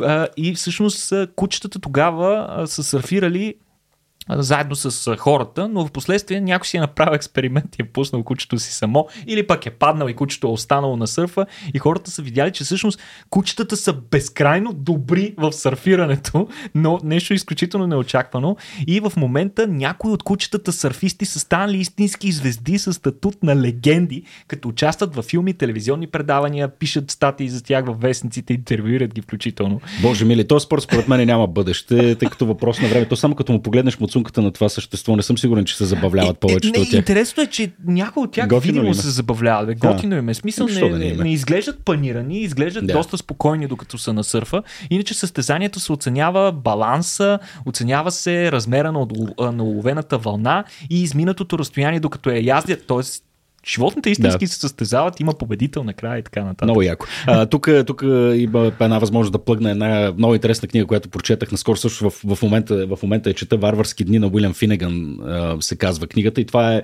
[0.00, 0.28] Mm.
[0.36, 3.54] И всъщност кучетата тогава са сърфирали
[4.30, 8.58] заедно с хората, но в последствие някой си е направил експеримент и е пуснал кучето
[8.58, 12.22] си само, или пък е паднал и кучето е останало на сърфа и хората са
[12.22, 19.12] видяли, че всъщност кучетата са безкрайно добри в сърфирането, но нещо изключително неочаквано и в
[19.16, 25.14] момента някои от кучетата сърфисти са станали истински звезди с статут на легенди, като участват
[25.14, 29.80] във филми, телевизионни предавания, пишат статии за тях във вестниците, интервюират ги включително.
[30.02, 33.08] Боже мили, този спорт според мен няма бъдеще, тъй като въпрос на време.
[33.08, 35.16] То само като му погледнеш му рисунката на това същество.
[35.16, 36.98] Не съм сигурен, че се забавляват повечето от тях.
[36.98, 39.78] Интересно е, че някои от тях Готино видимо се забавляват.
[39.78, 40.34] Готино им е.
[40.34, 42.92] Смисъл не, да не, не, изглеждат панирани, изглеждат да.
[42.92, 44.62] доста спокойни, докато са на сърфа.
[44.90, 49.06] Иначе състезанието се оценява баланса, оценява се размера на,
[49.52, 52.84] на уловената вълна и изминатото разстояние, докато е яздят.
[52.86, 53.25] Тоест
[53.68, 54.48] животните истински да.
[54.48, 56.66] се състезават, има победител накрая и така нататък.
[56.66, 57.06] Много яко.
[57.26, 58.02] А, тук, тук
[58.36, 62.42] има една възможност да плъгна една много интересна книга, която прочетах наскоро също в, в,
[62.42, 65.18] момента, в момента е чета Варварски дни на Уилям Финеган
[65.60, 66.82] се казва книгата и това е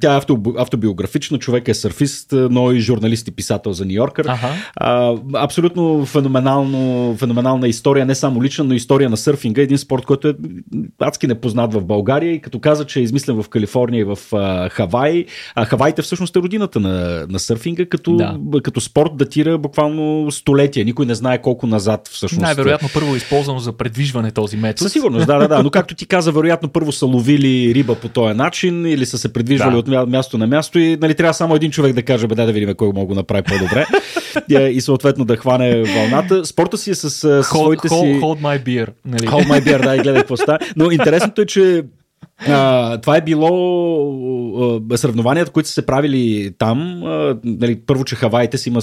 [0.00, 4.26] тя е авто, автобиографична, човек е сърфист, но и журналист и писател за Нью Йоркър.
[4.28, 5.16] Ага.
[5.34, 10.34] Абсолютно феноменално, феноменална история, не само лична, но история на сърфинга, един спорт, който е
[11.00, 14.18] адски непознат в България и като каза, че е измислен в Калифорния и в
[14.70, 15.24] Хавай,
[15.66, 18.38] Хавай Хавайте всъщност е родината на, на сърфинга, като, да.
[18.62, 20.84] като спорт датира буквално столетия.
[20.84, 22.42] Никой не знае колко назад всъщност.
[22.42, 24.78] Най-вероятно първо е използвано за предвижване този метод.
[24.78, 25.62] Със сигурност, да, да, да.
[25.62, 29.32] Но както ти каза, вероятно първо са ловили риба по този начин или са се
[29.32, 30.00] предвижвали да.
[30.00, 32.52] от място на място и нали, трябва само един човек да каже, бе, да, да
[32.52, 33.86] видим кой мога да направи по-добре
[34.70, 36.44] и съответно да хване вълната.
[36.44, 37.94] Спорта си е с, с hold, своите си...
[37.94, 38.88] Hold my beer.
[39.04, 39.26] Нали?
[39.26, 40.58] Hold my beer, да, и гледай какво става.
[40.76, 41.82] Но интересното е, че
[42.38, 43.50] а, това е било
[44.90, 47.02] а, сравнованията, които са се правили там.
[47.04, 48.80] А, нали, първо, че хаваите си има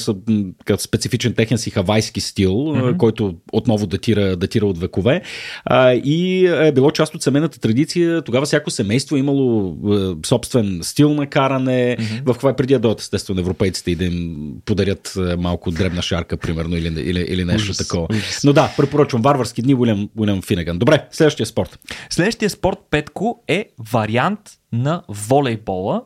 [0.66, 2.98] като специфичен техен си хавайски стил, mm-hmm.
[2.98, 5.22] който отново датира, датира от векове.
[5.66, 8.22] А, и е било част от семейната традиция.
[8.22, 12.34] Тогава всяко семейство е имало а, собствен стил на каране, mm-hmm.
[12.34, 16.78] в това преди да дойдат естествено европейците и да им подарят малко дребна шарка, примерно,
[16.78, 18.08] или, или, или нещо ужас, такова.
[18.10, 18.42] Ужас.
[18.44, 20.80] Но да, препоръчвам Варварски дни, Уилям, Уилям Финеган.
[20.80, 21.80] Добре, следващия спорт.
[22.10, 24.40] Следващия спорт, Петко, е вариант
[24.72, 26.04] на волейбола.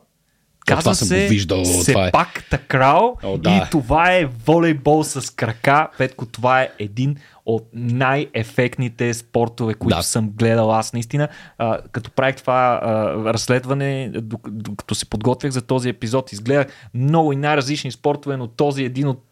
[0.66, 2.50] Казва се виждал, Сепак е.
[2.50, 3.50] Такрал О, да.
[3.50, 5.88] и това е волейбол с крака.
[5.98, 10.02] Петко, това е един от най-ефектните спортове, които да.
[10.02, 11.28] съм гледал аз наистина.
[11.58, 14.10] А, като правих това а, разследване,
[14.48, 19.08] докато се подготвях за този епизод, изгледах много и най-различни спортове, но този е един
[19.08, 19.25] от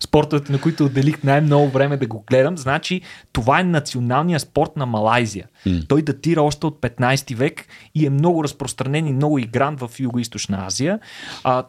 [0.00, 2.58] спортовете, на които отделих най-много време да го гледам.
[2.58, 3.00] Значи,
[3.32, 5.46] това е националният спорт на Малайзия.
[5.66, 5.88] Mm.
[5.88, 10.66] Той датира още от 15 век и е много разпространен и много игран в Юго-Источна
[10.66, 10.98] Азия.
[11.44, 11.64] А,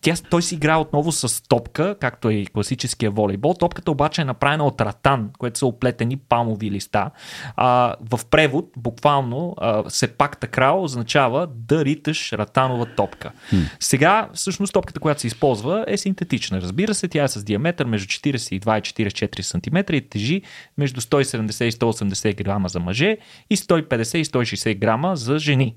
[0.00, 3.54] тя, той си играе отново с топка, както е и класическия волейбол.
[3.54, 7.10] Топката обаче е направена от ратан, което са оплетени палмови листа.
[7.56, 9.56] А, в превод, буквално,
[9.88, 13.30] се пакта крал означава да риташ ратанова топка.
[13.52, 13.64] Hmm.
[13.80, 16.60] Сега, всъщност, топката, която се използва, е синтетична.
[16.60, 20.42] Разбира се, тя е с диаметър между 42 и 44 см и тежи
[20.78, 23.18] между 170 и 180 грама за мъже
[23.50, 25.76] и 150 и 160 грама за жени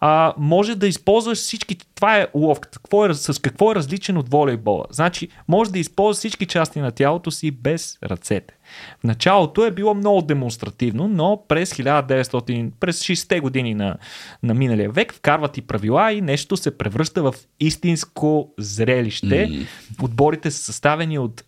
[0.00, 1.76] а, може да използваш всички.
[1.94, 2.78] Това е уловката.
[2.78, 4.84] Какво е, с какво е различен от волейбола?
[4.90, 8.54] Значи, може да използваш всички части на тялото си без ръцете.
[9.00, 13.96] В началото е било много демонстративно, но през 1900, през 60-те години на,
[14.42, 19.48] на миналия век вкарват и правила и нещо се превръща в истинско зрелище.
[19.48, 19.66] Mm.
[20.02, 21.44] Отборите са съставени от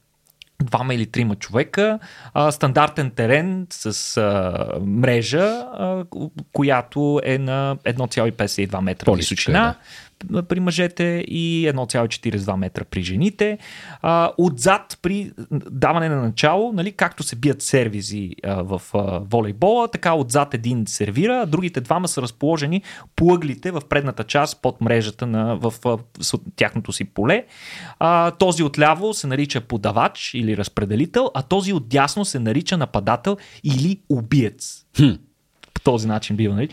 [0.62, 1.98] двама или трима човека,
[2.34, 6.04] а, стандартен терен с а, мрежа, а,
[6.52, 9.58] която е на 1,52 метра височина.
[9.58, 9.74] Да
[10.48, 13.58] при мъжете и 1,42 метра при жените.
[14.02, 15.32] А, отзад при
[15.70, 20.86] даване на начало, нали, както се бият сервизи а, в а, волейбола, така отзад един
[20.86, 22.82] сервира, а другите двама са разположени
[23.16, 27.44] по ъглите в предната част под мрежата на, в, в, в тяхното си поле.
[27.98, 34.00] А, този отляво се нарича подавач или разпределител, а този отдясно се нарича нападател или
[34.08, 34.84] убиец.
[34.96, 35.12] Хм.
[35.74, 36.54] По този начин бива.
[36.54, 36.68] Нали?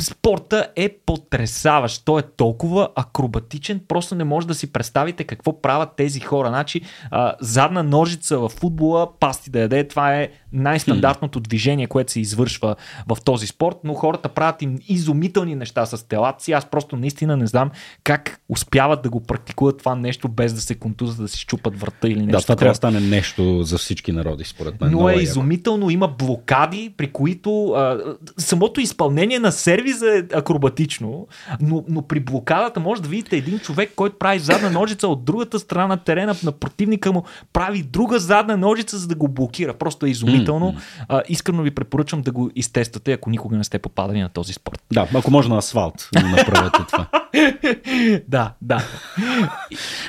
[0.00, 2.04] Спорта е потрясаващ.
[2.04, 6.48] Той е толкова акробатичен, просто не може да си представите какво правят тези хора.
[6.48, 6.80] Значи,
[7.10, 12.76] а, задна ножица в футбола, пасти да яде, това е най-стандартното движение, което се извършва
[13.08, 16.52] в този спорт, но хората правят им изумителни неща с телата си.
[16.52, 17.70] Аз просто наистина не знам
[18.04, 22.08] как успяват да го практикуват това нещо без да се контузат, да си щупат врата
[22.08, 22.38] или нещо.
[22.38, 24.90] Да, това трябва да стане нещо за всички народи, според мен.
[24.92, 27.98] Но е, е изумително, има блокади, при които а,
[28.38, 29.52] самото изпълнение на
[29.92, 31.26] сервиза е акробатично,
[31.60, 35.58] но, но при блокадата може да видите един човек, който прави задна ножица от другата
[35.58, 39.74] страна на терена на противника му, прави друга задна ножица, за да го блокира.
[39.74, 40.72] Просто е изумително.
[40.72, 41.04] Mm-hmm.
[41.08, 44.82] А, искрено ви препоръчвам да го изтествате, ако никога не сте попадали на този спорт.
[44.92, 47.06] Да, ако може на асфалт да направете това.
[48.28, 48.84] да, да.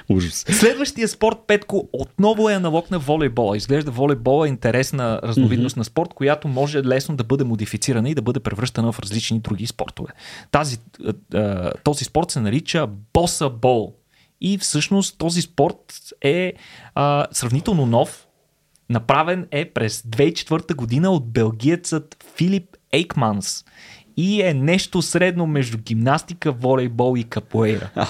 [0.10, 0.46] Ужас.
[0.50, 3.58] Следващия спорт, Петко, отново е аналог на волейбола.
[3.58, 5.78] Изглежда волейбола е интересна разновидност mm-hmm.
[5.78, 9.68] на спорт, която може лесно да бъде модифицирана и да бъде превръщана в различни други
[9.70, 10.14] спортове.
[10.52, 10.78] Тази,
[11.84, 13.96] този спорт се нарича боса бол.
[14.42, 16.54] И всъщност този спорт е
[16.96, 18.28] а, сравнително нов.
[18.90, 23.66] Направен е през 2004 година от белгиецът Филип Ейкманс
[24.18, 27.90] и е нещо средно между гимнастика, волейбол и капоейра.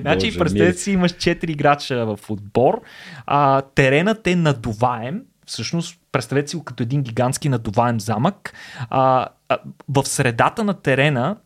[0.00, 2.80] значи, представете си, имаш 4 играча в отбор,
[3.26, 8.52] а, теренът е надуваем, всъщност представете си го като един гигантски надуваем замък.
[8.90, 11.36] А, а, в средата на терена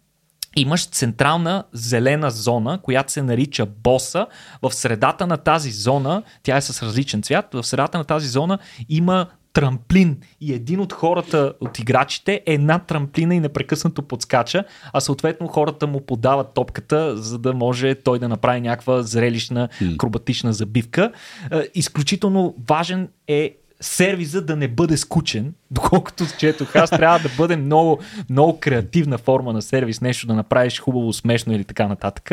[0.57, 4.27] имаш централна зелена зона, която се нарича боса.
[4.63, 8.59] В средата на тази зона, тя е с различен цвят, в средата на тази зона
[8.89, 15.01] има трамплин и един от хората, от играчите е на трамплина и непрекъснато подскача, а
[15.01, 21.13] съответно хората му подават топката, за да може той да направи някаква зрелищна, акробатична забивка.
[21.53, 27.57] Е, изключително важен е сервиза да не бъде скучен, доколкото четох аз, трябва да бъде
[27.57, 27.99] много,
[28.31, 32.31] много креативна форма на сервис, нещо да направиш хубаво, смешно или така нататък.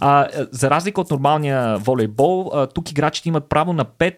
[0.00, 4.16] А, за разлика от нормалния волейбол, а, тук играчите имат право на 5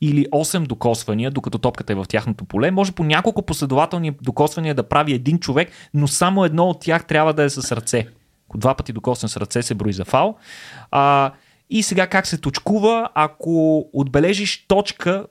[0.00, 2.70] или 8 докосвания, докато топката е в тяхното поле.
[2.70, 7.34] Може по няколко последователни докосвания да прави един човек, но само едно от тях трябва
[7.34, 8.06] да е с ръце.
[8.48, 10.36] Ако два пъти докосване с ръце се брои за фал.
[10.90, 11.32] А,
[11.70, 15.26] и сега как се точкува, ако отбележиш точка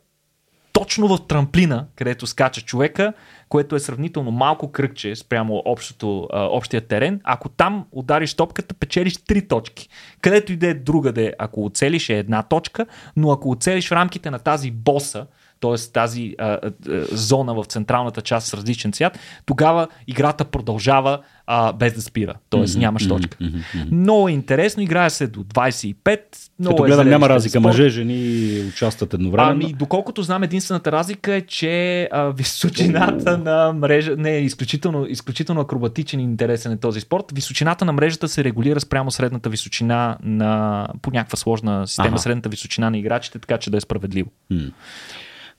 [0.73, 3.13] точно в трамплина, където скача човека,
[3.49, 7.21] което е сравнително малко кръгче спрямо общото, а, общия терен.
[7.23, 9.89] Ако там удариш топката, печелиш 3 точки.
[10.21, 14.31] Където и да е другаде, ако оцелиш е една точка, но ако оцелиш в рамките
[14.31, 15.25] на тази боса,
[15.59, 15.91] т.е.
[15.93, 16.69] тази а, а,
[17.11, 21.19] зона в централната част с различен цвят, тогава играта продължава
[21.51, 22.33] а, без да спира.
[22.49, 22.59] Т.е.
[22.59, 23.37] Mm-hmm, нямаш точка.
[23.37, 23.91] Mm-hmm, mm-hmm.
[23.91, 26.19] Много е интересно, играе се до 25.
[26.59, 27.59] Много Като е гледам, няма разлика.
[27.59, 29.51] Мъже, жени участват едновременно.
[29.51, 35.61] Ами, доколкото знам, единствената разлика е, че а, височината на мрежа не е изключително, изключително
[35.61, 37.25] акробатичен и интересен е този спорт.
[37.33, 42.17] Височината на мрежата се регулира спрямо средната височина на по някаква сложна система, ага.
[42.17, 44.29] средната височина на играчите, така че да е справедливо.
[44.51, 44.71] Mm.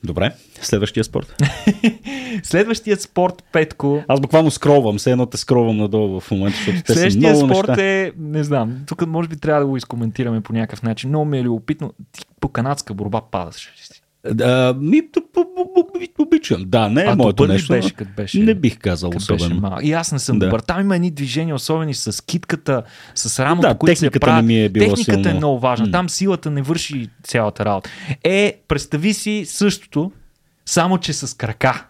[0.03, 1.43] Добре, следващия спорт.
[2.43, 4.03] Следващият спорт, Петко.
[4.07, 7.53] Аз буквално скровам, все едно те скровам надолу в момента, защото те Следващия са много
[7.55, 7.83] спорт неща.
[7.83, 11.09] е, не знам, тук може би трябва да го изкоментираме по някакъв начин.
[11.09, 11.93] Много ми е любопитно.
[12.11, 13.69] Ти по канадска борба падаш.
[14.75, 15.01] Ми,
[16.19, 16.63] обичам.
[16.67, 17.73] Да, не е а моето нещо.
[17.73, 19.61] Беше, като беше, не бих казал особено.
[19.61, 19.87] Беше.
[19.87, 20.45] И аз не съм Да.
[20.45, 20.59] добър.
[20.59, 22.83] Там има едни движения, особени с китката,
[23.15, 24.45] с рамото, Да, които се правят.
[24.45, 25.37] не ми е била Техниката е силно.
[25.37, 25.85] много важна.
[25.85, 25.91] М.
[25.91, 27.89] Там силата не върши цялата работа.
[28.23, 30.11] Е, представи си същото,
[30.65, 31.85] само че с крака.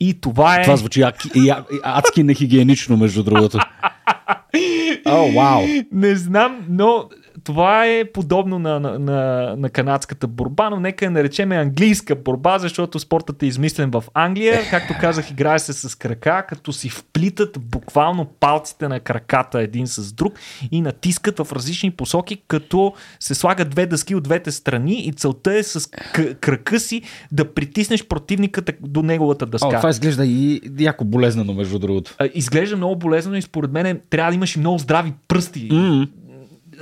[0.00, 0.62] И това е...
[0.62, 3.58] Това звучи аки, я, адски нехигиенично, между другото.
[5.06, 5.62] О, вау.
[5.92, 7.04] Не знам, но
[7.44, 12.58] това е подобно на, на, на, на канадската борба, но нека я наречем английска борба,
[12.58, 14.60] защото спортът е измислен в Англия.
[14.70, 20.12] Както казах, играе се с крака, като си вплитат буквално палците на краката един с
[20.12, 20.34] друг
[20.70, 25.54] и натискат в различни посоки, като се слагат две дъски от двете страни и целта
[25.54, 25.90] е с
[26.40, 29.68] крака си да притиснеш противника до неговата дъска.
[29.68, 32.14] О, това изглежда и яко болезнено, между другото.
[32.34, 35.68] Изглежда много болезнено и според мен трябва да имаш и много здрави пръсти.
[35.72, 36.06] М.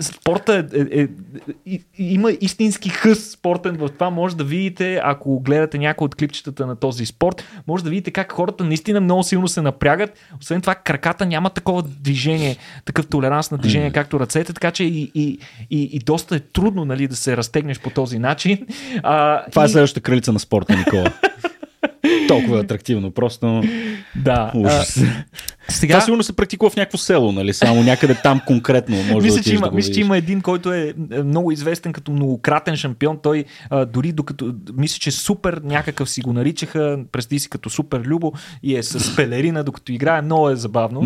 [0.00, 1.08] Спорта е, е, е,
[1.74, 4.10] е, има истински хъс спортен в това.
[4.10, 8.32] Може да видите, ако гледате някои от клипчетата на този спорт, може да видите как
[8.32, 10.18] хората наистина много силно се напрягат.
[10.40, 15.10] Освен това, краката няма такова движение, такъв толеранс на движение, както ръцете, така че и,
[15.14, 15.38] и,
[15.70, 18.66] и, и доста е трудно нали, да се разтегнеш по този начин.
[19.02, 19.66] А, Това и...
[19.66, 21.12] е следващата кралица на спорта, Никола.
[22.28, 23.62] толкова атрактивно, просто
[24.16, 24.52] Да.
[24.54, 24.96] ужас.
[24.96, 25.24] А,
[25.68, 25.94] сега...
[25.94, 27.52] Това сигурно се практикува в някакво село, нали?
[27.52, 30.40] Само някъде там конкретно може да Мисля, че отидеш има, да мисля, че има един,
[30.40, 33.18] който е е много известен като многократен шампион.
[33.22, 38.00] Той а, дори докато, мисля, че супер някакъв си го наричаха, представи си като супер
[38.04, 38.32] любо
[38.62, 41.02] и е с пелерина, докато играе, много е забавно.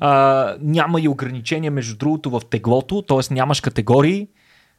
[0.00, 3.34] А, няма и ограничения, между другото, в теглото, т.е.
[3.34, 4.28] нямаш категории.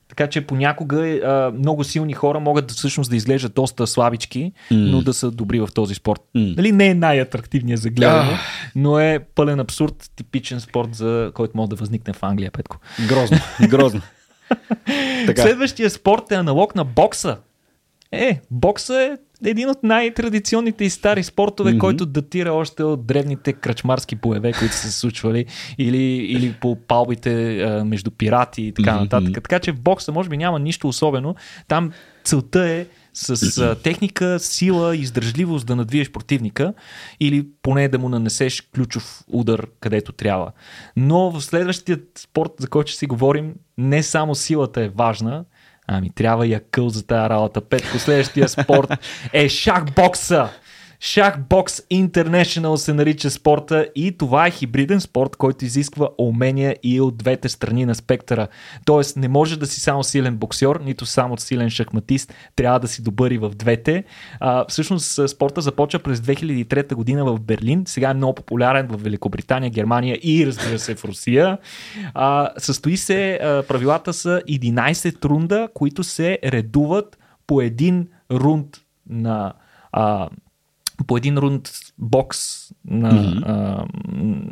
[0.10, 4.52] Така че понякога е, а, много силни хора могат да, всъщност да изглеждат доста слабички,
[4.72, 4.78] М.
[4.78, 6.22] но да са добри в този спорт.
[6.36, 6.54] М.
[6.58, 8.72] Нали, не е най-атрактивният за гледане, Ах.
[8.76, 12.78] но е пълен абсурд, типичен спорт, за който може да възникне в Англия, Петко.
[13.08, 13.38] Грозно,
[13.70, 14.02] грозно.
[15.26, 15.42] Така.
[15.42, 17.38] Следващия спорт е аналог на бокса.
[18.16, 21.80] Е, бокса е един от най-традиционните и стари спортове, mm-hmm.
[21.80, 25.46] който датира още от древните кръчмарски боеве, които са се случвали,
[25.78, 29.34] или, или по палбите а, между пирати и така нататък.
[29.34, 31.36] Така че в бокса може би няма нищо особено.
[31.68, 31.92] Там
[32.24, 36.74] целта е с а, техника, сила и издържливост да надвиеш противника
[37.20, 40.52] или поне да му нанесеш ключов удар където трябва.
[40.98, 45.46] Но в следващия спорт, за който ще си говорим, не само силата е важна,
[45.88, 47.62] ами трябва и акъл за тази работа.
[47.62, 48.92] Петко, следващия спорт
[49.34, 50.50] е шахбокса.
[51.00, 57.18] Шахбокс International се нарича спорта и това е хибриден спорт, който изисква умения и от
[57.18, 58.48] двете страни на спектъра.
[58.86, 63.04] Тоест не може да си само силен боксер, нито само силен шахматист, трябва да си
[63.04, 64.04] добър и в двете.
[64.40, 69.70] А, всъщност спорта започва през 2003 година в Берлин, сега е много популярен в Великобритания,
[69.70, 71.58] Германия и разбира се в Русия.
[72.14, 77.18] А, състои се, а, правилата са 11 рунда, които се редуват
[77.48, 78.68] по един рунд
[79.10, 79.54] на
[79.92, 80.30] а,
[81.08, 82.40] по един рунд бокс
[82.86, 83.44] на, Мгм.
[83.46, 83.86] а,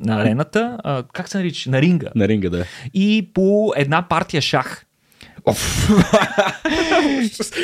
[0.05, 1.69] на арената, а, как се нарича?
[1.69, 2.07] На ринга.
[2.15, 2.65] На ринга, да.
[2.93, 4.85] И по една партия шах.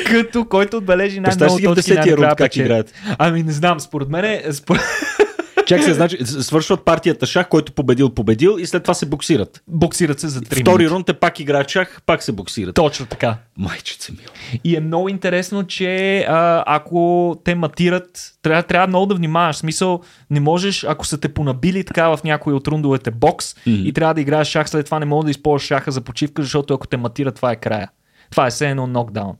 [0.06, 2.64] Като който отбележи Представяш най-много си точки десетия най-накрая рунд как печели.
[2.64, 2.92] играят.
[3.18, 4.42] Ами не знам, според мен е...
[4.52, 4.82] Според...
[5.70, 9.62] Чак се, значи, свършват партията шах, който победил, победил и след това се боксират.
[9.68, 10.94] Боксират се за 3 Втори минути.
[10.94, 12.74] рунд е пак играят шах, пак се боксират.
[12.74, 13.36] Точно така.
[13.56, 14.60] Майчица мила.
[14.64, 19.56] И е много интересно, че а, ако те матират, трябва, трябва много да внимаваш.
[19.56, 20.00] В смисъл,
[20.30, 23.82] не можеш, ако са те понабили така в някои от рундовете бокс Мгм.
[23.84, 26.74] и трябва да играеш шах, след това не мога да използваш шаха за почивка, защото
[26.74, 27.88] ако те матират, това е края.
[28.30, 29.36] Това е все едно нокдаун.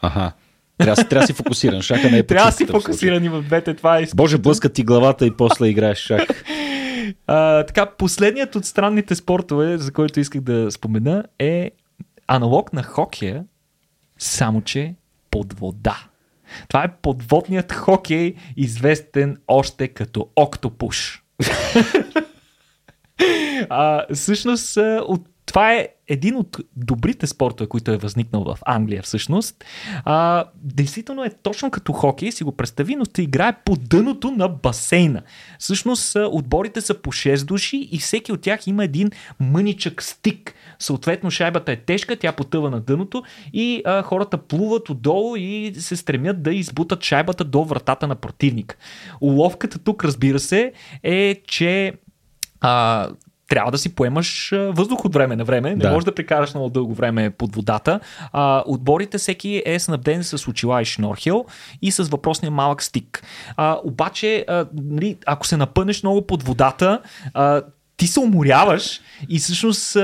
[0.00, 0.32] Аха.
[0.80, 1.82] Трябва, трябва да си фокусиран.
[1.82, 2.80] Шаха не е Трябва да си случая.
[2.80, 3.74] фокусирани в двете.
[3.74, 6.26] Това е Боже, блъскат ти главата и после играеш шах.
[7.26, 11.70] А, така, последният от странните спортове, за който исках да спомена, е
[12.26, 13.44] аналог на хокея,
[14.18, 14.94] само че
[15.30, 15.96] под вода.
[16.68, 21.22] Това е подводният хокей, известен още като октопуш.
[23.68, 24.76] а, всъщност,
[25.06, 29.64] от, това е един от добрите спортове, които е възникнал в Англия всъщност.
[30.04, 34.48] А, действително е точно като хокей, си го представи, но се играе по дъното на
[34.48, 35.22] басейна.
[35.58, 40.54] Всъщност отборите са по 6 души и всеки от тях има един мъничък стик.
[40.78, 43.22] Съответно шайбата е тежка, тя потъва на дъното
[43.52, 48.78] и а, хората плуват отдолу и се стремят да избутат шайбата до вратата на противник.
[49.20, 50.72] Уловката тук, разбира се,
[51.02, 51.92] е, че
[52.60, 53.08] а,
[53.50, 55.70] трябва да си поемаш въздух от време на време.
[55.70, 55.90] Не Да.
[55.90, 58.00] можеш да прекараш много дълго време под водата.
[58.32, 61.44] А, отборите всеки е снабден с очила и шнорхел
[61.82, 63.22] и с въпросния малък стик.
[63.56, 67.00] А, обаче, а, нали, ако се напънеш много под водата,
[67.34, 67.62] а,
[68.00, 69.96] ти се уморяваш и всъщност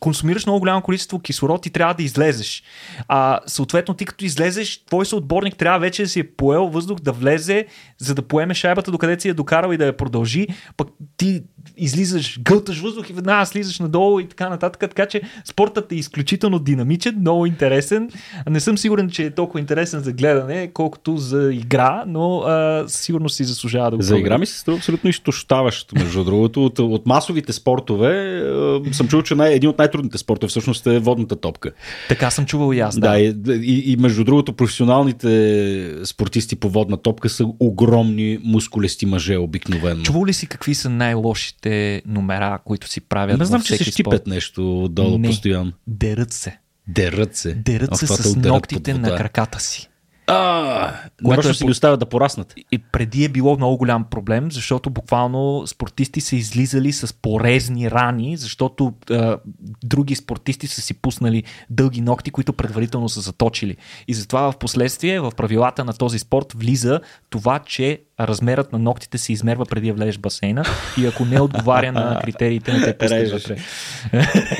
[0.00, 2.62] консумираш много голямо количество кислород и трябва да излезеш.
[3.08, 7.12] А, съответно, ти като излезеш, твой съотборник трябва вече да си е поел въздух да
[7.12, 7.66] влезе,
[7.98, 10.46] за да поеме шайбата докъде си е докарал и да я продължи.
[10.76, 11.42] Пък ти
[11.76, 14.80] излизаш, гълташ въздух и веднага слизаш надолу и така нататък.
[14.80, 18.10] Така че спортът е изключително динамичен, много интересен.
[18.50, 23.28] Не съм сигурен, че е толкова интересен за гледане, колкото за игра, но а, сигурно
[23.28, 26.64] си заслужава да го За игра ми се струва абсолютно изтощаващо, между другото.
[26.64, 28.42] От, от масовите спортове
[28.88, 31.70] е, съм чул, че най- един от най-трудните спортове всъщност е водната топка.
[32.08, 32.98] Така съм чувал и аз.
[32.98, 39.36] Да, и, и, и между другото, професионалните спортисти по водна топка са огромни мускулести мъже
[39.36, 40.02] обикновено.
[40.02, 44.26] Чувал ли си какви са най-лошите номера, които си правят Не знам, че се щипят
[44.26, 45.28] нещо отдолу Не.
[45.28, 45.72] постоянно.
[45.86, 46.58] Дерат се.
[46.88, 47.54] Дерат се.
[47.54, 49.88] Дерат се с ногтите на краката си.
[50.28, 50.92] А,
[51.38, 52.54] е си по- ги оставят да пораснат.
[52.72, 58.36] И преди е било много голям проблем, защото буквално спортисти са излизали с порезни рани,
[58.36, 59.38] защото а,
[59.84, 63.76] други спортисти са си пуснали дълги ногти, които предварително са заточили.
[64.08, 67.00] И затова в последствие в правилата на този спорт влиза
[67.30, 70.64] това, че размерът на ногтите се измерва преди да влезеш в басейна
[70.98, 73.56] и ако не отговаря на критериите, не те пускаш вътре.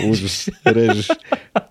[0.08, 0.48] Ужас.
[0.66, 1.08] Режеш.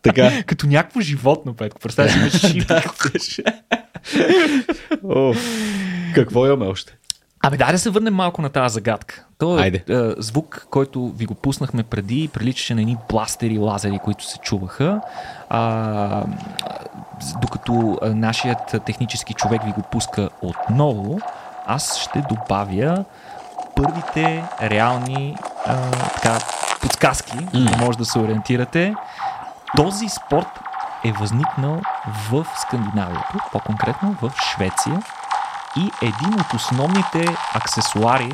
[0.02, 0.44] Така.
[0.46, 1.80] Като някакво животно, Петко.
[1.80, 2.66] Представя си, шипи.
[5.10, 5.34] О,
[6.16, 6.98] Какво имаме още?
[7.44, 9.26] Абе, дай да се върнем малко на тази загадка.
[9.38, 9.84] То е, Айде.
[9.90, 15.02] е звук, който ви го пуснахме преди, приличаше на едни бластери, лазери, които се чуваха.
[15.50, 16.24] А,
[17.42, 21.20] докато нашият технически човек ви го пуска отново,
[21.66, 23.06] аз ще добавя
[23.76, 25.36] първите реални
[25.66, 26.40] а, така,
[26.82, 27.86] подсказки, mm.
[27.86, 28.96] може да се ориентирате.
[29.76, 30.48] Този спорт
[31.06, 31.82] е възникнал
[32.30, 35.02] в Скандинавието, по-конкретно в Швеция
[35.76, 38.32] и един от основните аксесуари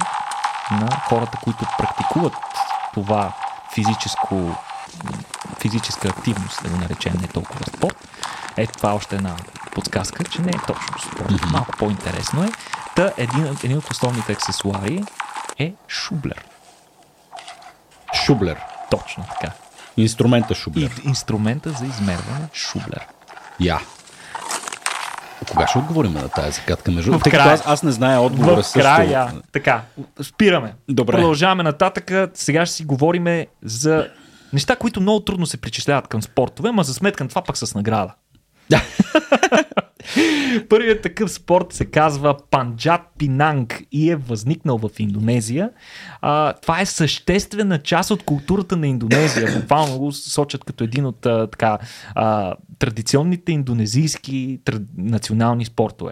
[0.72, 2.34] на хората, които практикуват
[2.94, 3.34] това
[3.74, 4.56] физическо,
[5.60, 8.08] физическа активност, да го наречем не толкова спорт.
[8.58, 9.36] Е, това е още една
[9.72, 11.32] подсказка, че не е точно спорт.
[11.32, 11.52] Mm-hmm.
[11.52, 12.50] Малко по-интересно е.
[12.96, 15.04] Та един, един от основните аксесуари
[15.60, 16.46] е шублер.
[18.26, 18.62] Шублер.
[18.90, 19.54] Точно така.
[19.98, 20.92] Инструмента шублер.
[21.06, 23.08] И инструмента за измерване шублер.
[23.60, 23.80] Я.
[25.52, 26.92] Кога ще отговорим на тази загадка?
[26.92, 27.20] Между...
[27.20, 27.54] В Тъй края.
[27.54, 28.80] аз, аз не зная отговора В също.
[28.80, 29.32] края.
[29.52, 29.82] Така,
[30.22, 30.74] спираме.
[30.90, 31.12] Добре.
[31.16, 32.12] Продължаваме нататък.
[32.34, 34.08] Сега ще си говориме за
[34.54, 37.76] неща, които много трудно се причисляват към спортове, ма за сметка на това пък с
[37.76, 38.14] награда.
[40.70, 45.70] Първият такъв спорт се казва Панджат Пинанг и е възникнал в Индонезия.
[46.22, 49.60] А, това е съществена част от културата на Индонезия.
[49.60, 51.78] Буквално го сочат като един от а, така,
[52.16, 54.80] а, традиционните индонезийски тр...
[54.98, 56.12] национални спортове.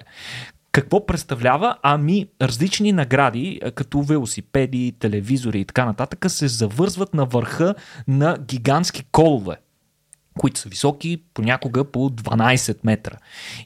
[0.71, 1.77] Какво представлява?
[1.83, 7.75] Ами различни награди, като велосипеди, телевизори и така нататък, се завързват на върха
[8.07, 9.55] на гигантски колове
[10.41, 13.15] които са високи понякога по 12 метра.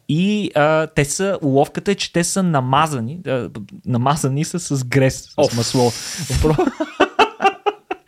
[0.10, 3.50] И а, те са, уловката е, че те са намазани, а,
[3.86, 5.58] намазани са с грес, с Оф.
[5.58, 5.82] масло.
[5.82, 6.72] Въпро-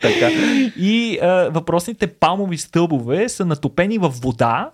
[0.00, 0.30] така.
[0.76, 4.70] И а, въпросните палмови стълбове са натопени в вода,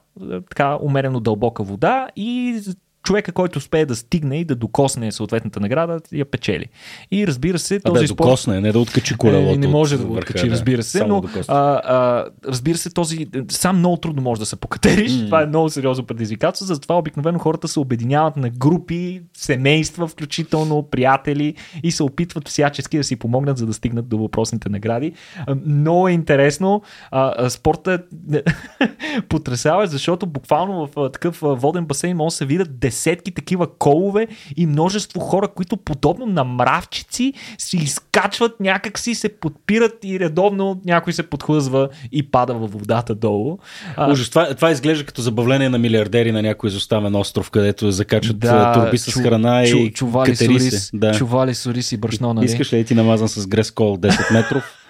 [0.50, 2.60] така умерено дълбока вода и
[3.04, 6.66] човека, който успее да стигне и да докосне съответната награда, я печели.
[7.10, 8.26] И разбира се, този Абе, спорт...
[8.26, 9.54] докосне, не да откачи колелото.
[9.54, 11.54] Е, не може от да го откачи, разбира се, но да докосне.
[11.54, 15.12] а, а, разбира се, този сам много трудно може да се покатериш.
[15.12, 15.26] Mm.
[15.26, 21.54] Това е много сериозно предизвикателство, затова обикновено хората се обединяват на групи, семейства, включително приятели
[21.82, 25.12] и се опитват всячески да си помогнат, за да стигнат до въпросните награди.
[25.46, 26.82] А, Много е интересно.
[27.10, 28.00] А, а, спортът
[28.32, 28.42] е
[29.28, 33.66] потрясава, защото буквално в а, такъв а, воден басейн може да се видят десетки такива
[33.78, 34.26] колове
[34.56, 41.12] и множество хора, които подобно на мравчици си изкачват някакси, се подпират и редовно някой
[41.12, 43.58] се подхлъзва и пада във водата долу.
[43.96, 48.38] А, Ужас, това, това изглежда като забавление на милиардери на някой изоставен остров, където закачат
[48.38, 50.90] да, турби с чу- храна чу- и чували с катери ориз, се.
[50.94, 51.12] Да.
[51.12, 52.46] чували с ориз и брашно, нали?
[52.46, 54.83] Искаш ли ти намазан с грескол 10 метров?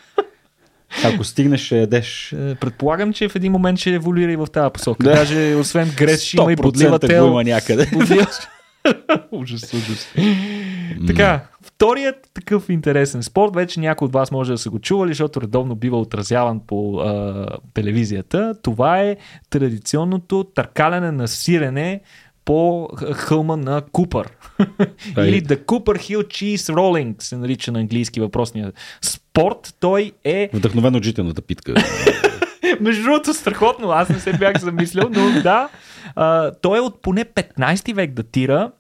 [1.05, 2.33] Ако стигнеш, ще ядеш.
[2.33, 5.05] Е, Предполагам, че в един момент ще еволюира и в тази посока.
[5.05, 5.11] Да.
[5.15, 7.27] Даже освен грес ще има и 100% бодлива тел.
[7.27, 7.91] има някъде.
[9.33, 10.09] Ужас, ужас.
[11.07, 15.41] така, вторият такъв интересен спорт, вече някой от вас може да са го чували, защото
[15.41, 18.55] редовно бива отразяван по а, телевизията.
[18.63, 19.17] Това е
[19.51, 22.01] традиционното търкаляне на сирене
[22.45, 24.29] по хълма на Купър.
[25.19, 28.73] Или The Cooper Hill Cheese Rolling се нарича на английски въпросния
[29.35, 29.74] спорт.
[29.80, 31.74] Той е Вдъхновен от жителната питка.
[32.80, 33.91] между другото, страхотно.
[33.91, 35.68] Аз не се бях замислил, но да.
[36.16, 38.70] А, той е от поне 15 век датира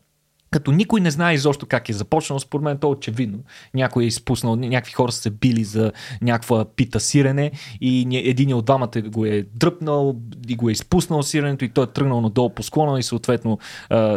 [0.50, 3.38] като никой не знае изобщо как е започнал, според мен то е очевидно.
[3.74, 5.92] Някой е изпуснал, някакви хора са се били за
[6.22, 10.16] някаква пита сирене и един от двамата го е дръпнал
[10.48, 13.58] и го е изпуснал сиренето и той е тръгнал надолу по склона и съответно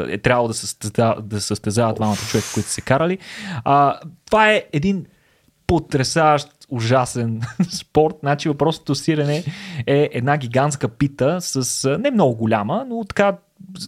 [0.08, 3.18] е трябвало да състезават, да състезават двамата човека, които са се карали.
[3.64, 5.06] А, това е един
[5.68, 8.16] потрясаващ, ужасен спорт.
[8.20, 9.44] Значи въпросното сирене
[9.88, 13.38] е една гигантска пита с не много голяма, но така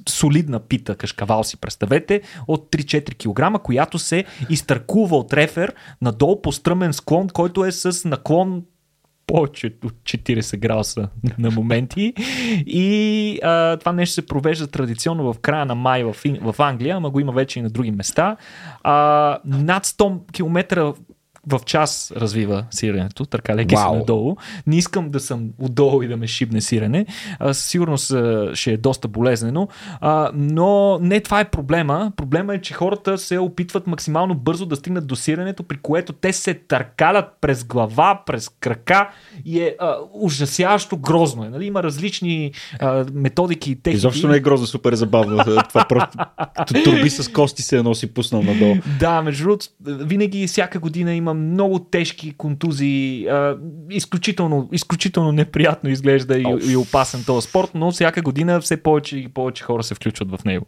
[0.09, 6.51] солидна пита, кашкавал си представете, от 3-4 кг, която се изтъркува от рефер надолу по
[6.51, 8.63] стръмен склон, който е с наклон
[9.27, 11.09] повече от 40 градуса
[11.39, 12.13] на моменти.
[12.65, 17.09] И а, това нещо се провежда традиционно в края на май в, в Англия, ама
[17.09, 18.37] го има вече и на други места.
[18.83, 20.93] А, над 100 км
[21.49, 23.95] в час развива сиренето, търкалеки се Вау.
[23.95, 24.35] надолу.
[24.67, 27.05] Не искам да съм отдолу и да ме шибне сирене.
[27.39, 29.67] А, със сигурност а, ще е доста болезнено.
[30.01, 32.11] А, но не това е проблема.
[32.15, 36.33] Проблема е, че хората се опитват максимално бързо да стигнат до сиренето, при което те
[36.33, 39.09] се търкалят през глава, през крака
[39.45, 41.45] и е а, ужасяващо грозно.
[41.45, 41.65] Е, нали?
[41.65, 43.97] Има различни а, методики и техники.
[43.97, 45.43] Изобщо не е грозно, супер е забавно.
[45.69, 46.17] Това просто
[46.83, 48.75] турби с кости се носи пуснал надолу.
[48.99, 53.27] Да, между другото, винаги всяка година има много тежки контузии.
[53.27, 53.57] А,
[53.89, 59.27] изключително, изключително неприятно изглежда и, и опасен този спорт, но всяка година все повече и
[59.27, 60.65] повече хора се включват в него.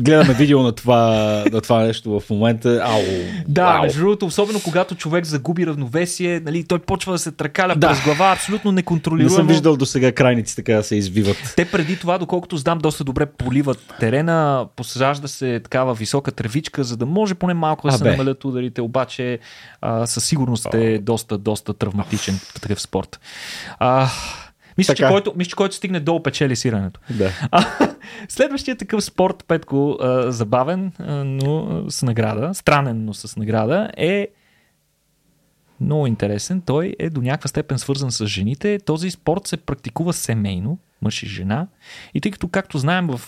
[0.00, 1.06] Гледаме видео на това,
[1.52, 2.80] на това нещо в момента.
[2.84, 3.02] Ау,
[3.48, 7.88] Да, между другото, особено когато човек загуби равновесие, нали, той почва да се тракаля Да.
[7.88, 9.36] през глава, абсолютно Не неконтролируемо.
[9.36, 11.52] съм виждал до сега крайници така да се извиват.
[11.56, 14.36] Те преди това, доколкото знам, доста добре поливат терена,
[14.76, 18.10] посажда се такава висока тревичка, за да може поне малко да А, се бе.
[18.10, 19.38] намалят ударите, обаче
[19.80, 23.20] а, със сигурност е доста, доста травматичен такъв спорт.
[23.78, 24.08] А,
[24.78, 25.12] мисля, че Така.
[25.12, 27.00] който, мисля, че който стигне долу печели сирането.
[27.10, 27.30] Да.
[27.50, 27.64] А,
[28.28, 30.92] следващия такъв спорт, Петко, забавен,
[31.24, 34.28] но с награда, странен, но с награда, е
[35.80, 36.60] много интересен.
[36.60, 38.78] Той е до някаква степен свързан с жените.
[38.78, 41.66] Този спорт се практикува семейно, мъж и жена.
[42.14, 43.20] И тъй като, както знаем, в,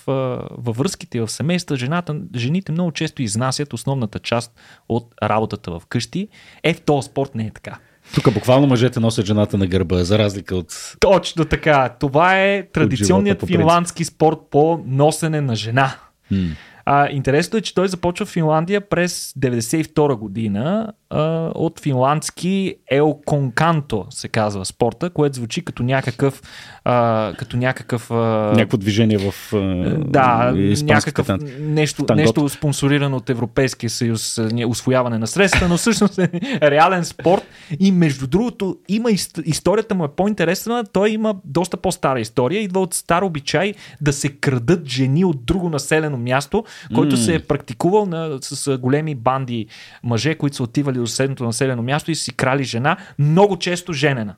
[0.50, 6.28] във връзките в семейства, жената, жените много често изнасят основната част от работата в къщи.
[6.62, 7.78] Е, в този спорт не е така.
[8.14, 10.96] Тук буквално мъжете носят жената на гърба, за разлика от...
[11.00, 11.88] Точно така.
[12.00, 15.94] Това е традиционният финландски спорт по носене на жена.
[16.30, 16.48] М.
[16.84, 24.06] А, интересно е, че той започва в Финландия през 92 година а, от финландски Елконканто
[24.10, 26.42] се казва спорта, което звучи като някакъв
[26.84, 28.14] а, като някакъв а,
[28.54, 29.58] Някакво движение в а,
[30.04, 30.52] да,
[30.82, 31.28] някакъв
[31.60, 36.30] нещо, нещо спонсорирано от Европейския съюз, освояване на средства, но всъщност е
[36.62, 37.42] реален спорт.
[37.80, 42.80] И между другото, има ист- историята му е по-интересна, той има доста по-стара история, идва
[42.80, 47.22] от стар обичай да се крадат жени от друго населено място, който М.
[47.22, 49.66] се е практикувал на, с големи банди
[50.04, 54.34] мъже, които са отивали до съседното населено място и си крали жена, много често женена.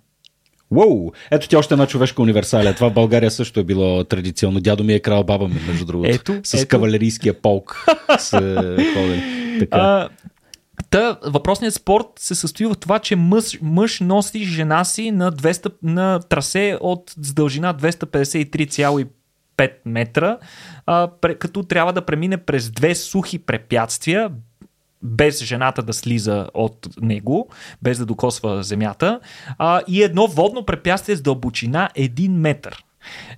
[0.70, 1.12] Уоу!
[1.30, 2.74] Ето ти още една човешка универсалия.
[2.74, 4.60] Това в България също е било традиционно.
[4.60, 6.10] Дядо ми е крал баба ми, между другото.
[6.10, 6.68] Ето, с ето.
[6.68, 7.86] кавалерийския полк.
[8.18, 9.56] с, е, ходили.
[9.58, 9.76] така.
[9.78, 10.08] А,
[10.90, 15.72] Та, въпросният спорт се състои в това, че мъж, мъж носи жена си на, 200,
[15.82, 20.38] на трасе от с дължина 253,5 метра,
[20.86, 24.30] а, пре, като трябва да премине през две сухи препятствия,
[25.02, 27.48] без жената да слиза от него,
[27.82, 29.20] без да докосва земята,
[29.58, 32.84] а, и едно водно препятствие с дълбочина 1 метър.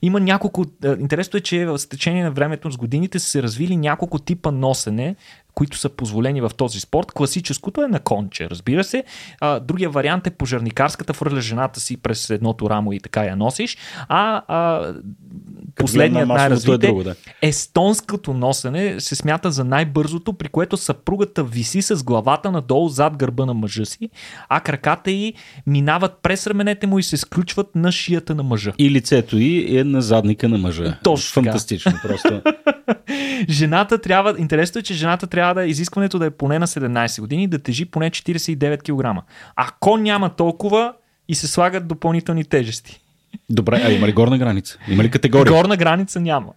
[0.02, 0.64] Има няколко.
[0.98, 5.16] Интересно е, че в течение на времето с годините са се развили няколко типа носене,
[5.54, 7.12] които са позволени в този спорт.
[7.12, 9.04] Класическото е на конче, разбира се.
[9.40, 13.76] А, другия вариант е пожарникарската, фърля жената си през едното рамо и така я носиш.
[14.08, 14.92] А, а
[15.74, 17.14] последният на масовото е друго, да.
[17.42, 23.46] естонското носене се смята за най-бързото, при което съпругата виси с главата надолу зад гърба
[23.46, 24.10] на мъжа си,
[24.48, 25.34] а краката й
[25.66, 28.72] минават през раменете му и се сключват на шията на мъжа.
[28.78, 30.98] И лицето й е на задника на мъжа.
[31.02, 31.42] Точно.
[31.42, 32.42] Фантастично, просто.
[33.48, 37.46] Жената трябва, интересно е, че жената трябва да изискването да е поне на 17 години,
[37.46, 39.24] да тежи поне 49 кг.
[39.56, 40.92] Ако няма толкова
[41.28, 43.00] и се слагат допълнителни тежести.
[43.50, 44.78] Добре, а има ли горна граница?
[44.88, 45.52] Има ли категория?
[45.52, 46.52] Горна граница няма.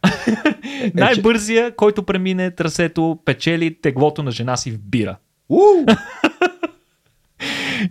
[0.94, 5.18] Най-бързия, който премине трасето, печели теглото на жена си в бира.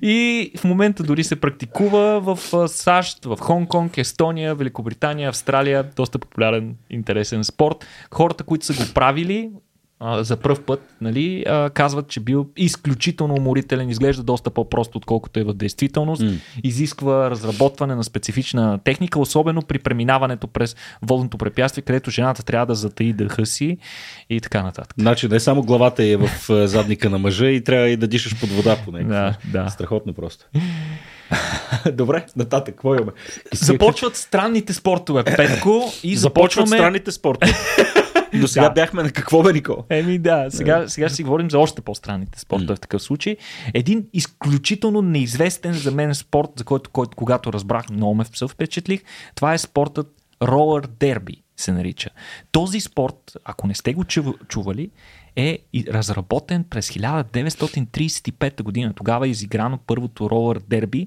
[0.03, 5.84] И в момента дори се практикува в САЩ, в Хонг-Конг, Естония, Великобритания, Австралия.
[5.97, 7.86] Доста популярен, интересен спорт.
[8.11, 9.51] Хората, които са го правили
[10.01, 15.40] а, за първ път, нали, а, казват, че бил изключително уморителен, изглежда доста по-просто, отколкото
[15.40, 16.22] е в действителност.
[16.22, 16.30] М.
[16.64, 22.74] Изисква разработване на специфична техника, особено при преминаването през водното препятствие, където жената трябва да
[22.74, 23.78] затаи дъха си
[24.30, 24.95] и така нататък.
[24.99, 28.40] Значи не само главата е в е, задника на мъжа и трябва и да дишаш
[28.40, 29.09] под вода по него.
[29.09, 29.68] Да, да.
[29.68, 30.47] Страхотно просто.
[31.92, 33.12] Добре, нататък, какво имаме?
[33.53, 36.76] Започват странните спортове, Петко, и Започват започваме...
[36.76, 37.53] странните спорти.
[38.41, 38.70] До сега Да.
[38.70, 39.85] бяхме на какво бе, Никол?
[39.91, 43.37] Еми да, сега, сега ще си говорим за още по-странните спортове в такъв случай.
[43.74, 49.03] Един изключително неизвестен за мен спорт, за който, който когато разбрах, много ме впечатлих,
[49.35, 50.12] това е спортът
[50.43, 52.11] ролър дерби се нарича.
[52.53, 54.91] Този спорт, ако не сте го чу- чували,
[55.37, 55.59] е
[55.89, 58.93] разработен през 1935 година.
[58.95, 61.07] Тогава е изиграно първото ролър дерби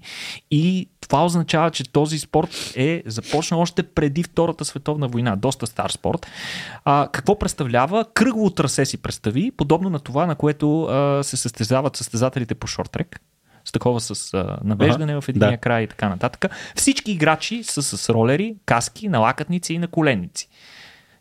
[0.52, 5.36] и това означава, че този спорт е започнал още преди Втората световна война.
[5.36, 6.28] Доста стар спорт.
[6.86, 8.06] А, какво представлява?
[8.14, 13.22] Кръгово трасе си представи, подобно на това, на което а, се състезават състезателите по шортрек
[13.66, 15.58] с такова с а, навеждане Ага, в единия да.
[15.58, 16.46] край и така нататък.
[16.76, 20.50] Всички играчи са с ролери, каски, налакътници и наколенници.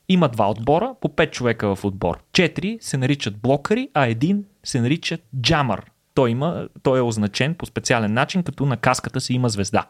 [0.09, 2.19] Има два отбора, по 5 човека в отбор.
[2.33, 5.91] Четири се наричат блокари, а един се нарича джамър.
[6.15, 9.87] Той, има, той е означен по специален начин, като на каската си има звезда.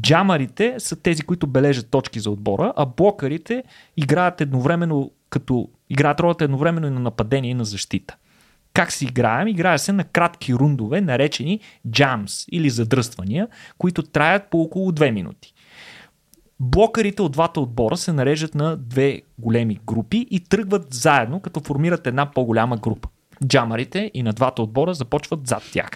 [0.00, 3.64] Джамарите са тези, които бележат точки за отбора, а блокарите
[3.96, 8.16] играят едновременно, като играят ролята едновременно и на нападение и на защита.
[8.74, 9.48] Как си играем?
[9.48, 11.60] Играе се на кратки рундове, наречени
[11.90, 15.54] джамс или задръствания, които траят по около 2 минути.
[16.60, 22.06] Блокарите от двата отбора се нареждат на две големи групи и тръгват заедно, като формират
[22.06, 23.08] една по-голяма група.
[23.46, 25.90] Джамарите и на двата отбора започват зад тях.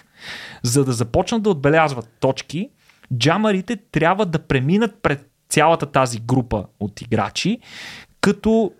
[0.63, 2.69] За да започнат да отбелязват точки,
[3.17, 7.59] джамарите трябва да преминат пред цялата тази група от играчи,
[8.21, 8.71] като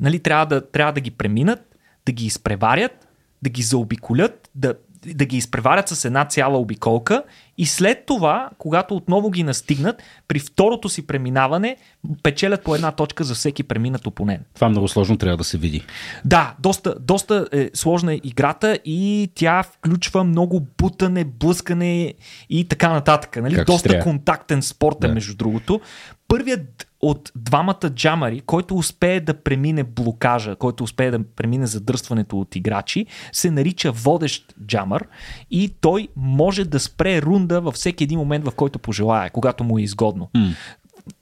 [0.00, 1.76] нали, трябва, да, трябва да ги преминат,
[2.06, 3.08] да ги изпреварят,
[3.42, 4.74] да ги заобиколят, да
[5.06, 7.22] да ги изпреварят с една цяла обиколка
[7.58, 11.76] и след това, когато отново ги настигнат, при второто си преминаване
[12.22, 14.42] печелят по една точка за всеки преминат опонент.
[14.54, 15.84] Това много сложно трябва да се види.
[16.24, 22.14] Да, доста, доста е сложна е играта и тя включва много бутане, блъскане
[22.50, 23.36] и така нататък.
[23.42, 23.64] Нали?
[23.64, 25.14] доста контактен спорт е, да.
[25.14, 25.80] между другото.
[26.28, 32.56] Първият от двамата джамари, който успее да премине блокажа, който успее да премине задръстването от
[32.56, 35.06] играчи, се нарича водещ джамър
[35.50, 39.78] и той може да спре рунда във всеки един момент, в който пожелая, когато му
[39.78, 40.30] е изгодно.
[40.36, 40.54] Mm.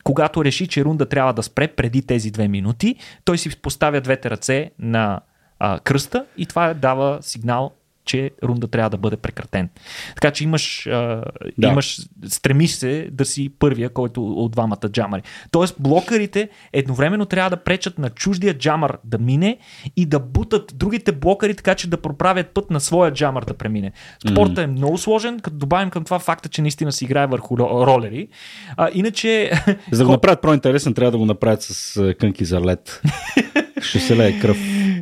[0.04, 4.30] Когато реши, че рунда трябва да спре преди тези две минути, той си поставя двете
[4.30, 5.20] ръце на
[5.58, 7.72] а, кръста и това дава сигнал
[8.04, 9.68] че рунда трябва да бъде прекратен.
[10.14, 11.24] Така че имаш, а,
[11.58, 11.68] да.
[11.68, 15.22] имаш стремиш се да си първия, който от двамата джамари.
[15.50, 19.58] Тоест блокарите едновременно трябва да пречат на чуждия джамър да мине
[19.96, 23.92] и да бутат другите блокари, така че да проправят път на своя джамър да премине.
[24.30, 24.64] Спортът mm.
[24.64, 28.28] е много сложен, като добавим към това факта, че наистина се играе върху ролери.
[28.76, 29.52] А, иначе...
[29.92, 33.02] За да го направят по-интересен, трябва да го направят с кънки за лед.
[33.80, 34.58] Ще се лее кръв.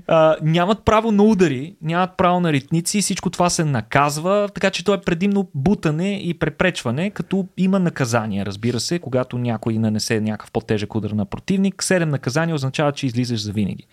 [0.07, 4.85] А, нямат право на удари, нямат право на ритници, всичко това се наказва, така че
[4.85, 10.53] то е предимно бутане и препречване, като има наказания, разбира се, когато някой нанесе някакъв
[10.53, 11.83] по-тежък удар на противник.
[11.83, 13.87] Седем наказания означава, че излизаш за винаги.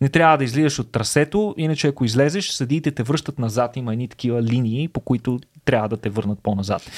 [0.00, 4.08] Не трябва да излизаш от трасето, иначе ако излезеш, съдиите те връщат назад, има едни
[4.08, 6.90] такива линии, по които трябва да те върнат по-назад.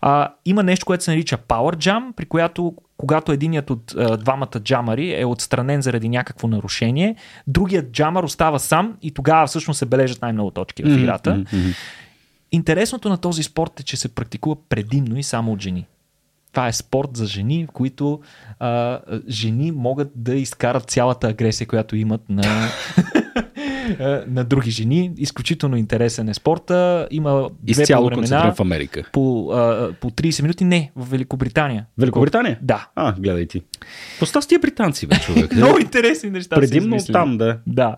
[0.00, 4.60] А, има нещо, което се нарича Power Jam, при която когато единият от а, двамата
[4.60, 7.16] джамари е отстранен заради някакво нарушение,
[7.46, 11.30] другият джамар остава сам и тогава всъщност се бележат най-много точки в играта.
[11.30, 11.74] Mm-hmm.
[12.52, 15.86] Интересното на този спорт е, че се практикува предимно и само от жени.
[16.52, 18.20] Това е спорт за жени, в които
[18.58, 22.42] а, жени могат да изкарат цялата агресия, която имат на,
[24.26, 25.12] на други жени.
[25.18, 27.08] Изключително интересен е спорта.
[27.10, 28.54] Има Изцяло времена.
[28.54, 29.04] в Америка.
[29.12, 30.64] По, а, по 30 минути.
[30.64, 31.86] Не, в Великобритания.
[31.98, 32.58] Великобритания?
[32.62, 32.88] Да.
[32.94, 33.62] А, гледай ти.
[34.18, 35.52] Поста с тия британци, бе, човек.
[35.56, 36.56] Много интересни неща.
[36.56, 37.58] Предимно там, да.
[37.66, 37.96] Да.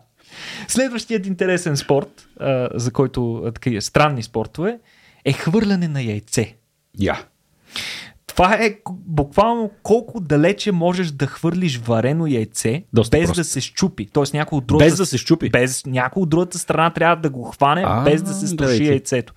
[0.68, 4.78] Следващият интересен спорт, а, за който такива странни спортове,
[5.24, 6.55] е хвърляне на яйце.
[6.99, 7.14] Я.
[7.14, 7.18] Yeah.
[8.37, 13.41] Това е буквално колко далече можеш да хвърлиш варено яйце, Доста без просто.
[13.41, 14.07] да се щупи.
[14.12, 15.51] Тоест някой от другата, без да се щупи.
[15.51, 19.35] Без някой от другата страна трябва да го хване, а, без да се струши яйцето.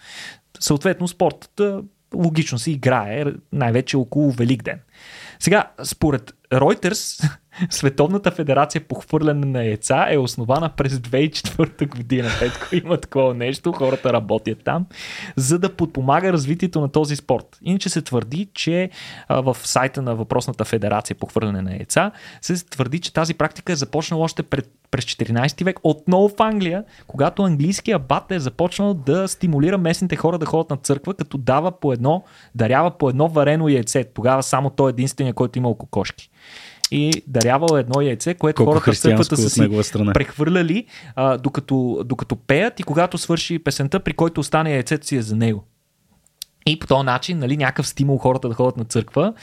[0.60, 1.62] Съответно, спортът
[2.16, 4.80] логично се играе най-вече около Великден.
[5.40, 7.32] Сега, според Reuters,
[7.70, 12.30] Световната федерация по хвърляне на яйца е основана през 2004 година.
[12.40, 14.86] Петко има такова нещо, хората работят там,
[15.36, 17.58] за да подпомага развитието на този спорт.
[17.62, 18.90] Иначе се твърди, че
[19.30, 23.76] в сайта на въпросната федерация по хвърляне на яйца се твърди, че тази практика е
[23.76, 29.28] започнала още пред, през 14 век, отново в Англия, когато английския бат е започнал да
[29.28, 32.24] стимулира местните хора да ходят на църква, като дава по едно,
[32.56, 34.04] дарява по едно варено яйце.
[34.04, 36.30] Тогава само той е единствения, който имал кокошки
[36.92, 39.70] и дарявал едно яйце, което Колко хората църквата са си
[40.14, 40.86] прехвърляли,
[41.16, 45.36] а, докато, докато пеят и когато свърши песента, при който остане яйцето си е за
[45.36, 45.64] него.
[46.68, 49.34] И по този начин, нали, някакъв стимул хората да ходят на църква.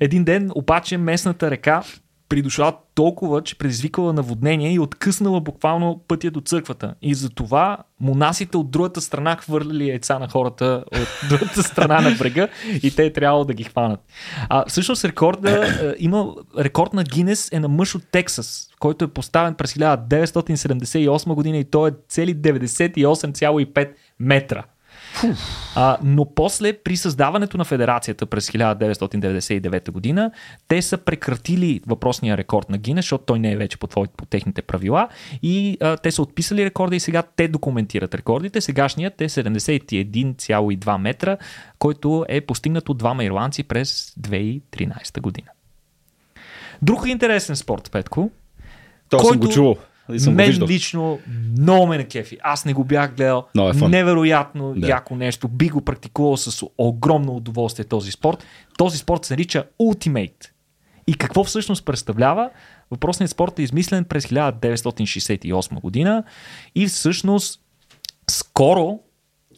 [0.00, 1.82] Един ден обаче местната река
[2.28, 6.94] придошла толкова, че предизвикала наводнение и откъснала буквално пътя до църквата.
[7.02, 12.48] И затова монасите от другата страна хвърляли яйца на хората от другата страна на брега
[12.82, 14.00] и те е трябвало да ги хванат.
[14.48, 19.08] А всъщност рекорда, е, има рекорд на Гинес е на мъж от Тексас, който е
[19.08, 24.64] поставен през 1978 година и той е цели 98,5 метра.
[25.74, 30.30] А, но после, при създаването на федерацията през 1999 година,
[30.68, 34.26] те са прекратили въпросния рекорд на Гинес, защото той не е вече по, твои, по
[34.26, 35.08] техните правила
[35.42, 38.60] и а, те са отписали рекорда и сега те документират рекордите.
[38.60, 41.36] Сегашният е 71,2 метра,
[41.78, 45.48] който е постигнат от двама ирландци през 2013 година.
[46.82, 48.30] Друг интересен спорт, Петко.
[49.08, 49.28] То който...
[49.28, 49.76] съм го чувал
[50.08, 51.18] Мен го лично
[51.58, 52.38] много ме на кефи.
[52.42, 53.46] Аз не го бях гледал.
[53.56, 54.88] No, е Невероятно да.
[54.88, 55.48] яко нещо.
[55.48, 58.44] Би го практикувал с огромно удоволствие този спорт.
[58.78, 60.50] Този спорт се нарича Ultimate.
[61.06, 62.50] И какво всъщност представлява?
[62.90, 66.24] Въпросният спорт е измислен през 1968 година
[66.74, 67.60] и всъщност
[68.30, 68.98] скоро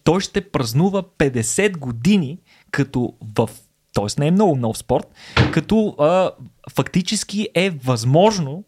[0.04, 2.38] той ще празнува 50 години,
[2.70, 3.50] като в
[3.94, 4.20] т.е.
[4.20, 5.06] не е много нов спорт,
[5.52, 6.30] като а,
[6.70, 8.64] фактически е възможно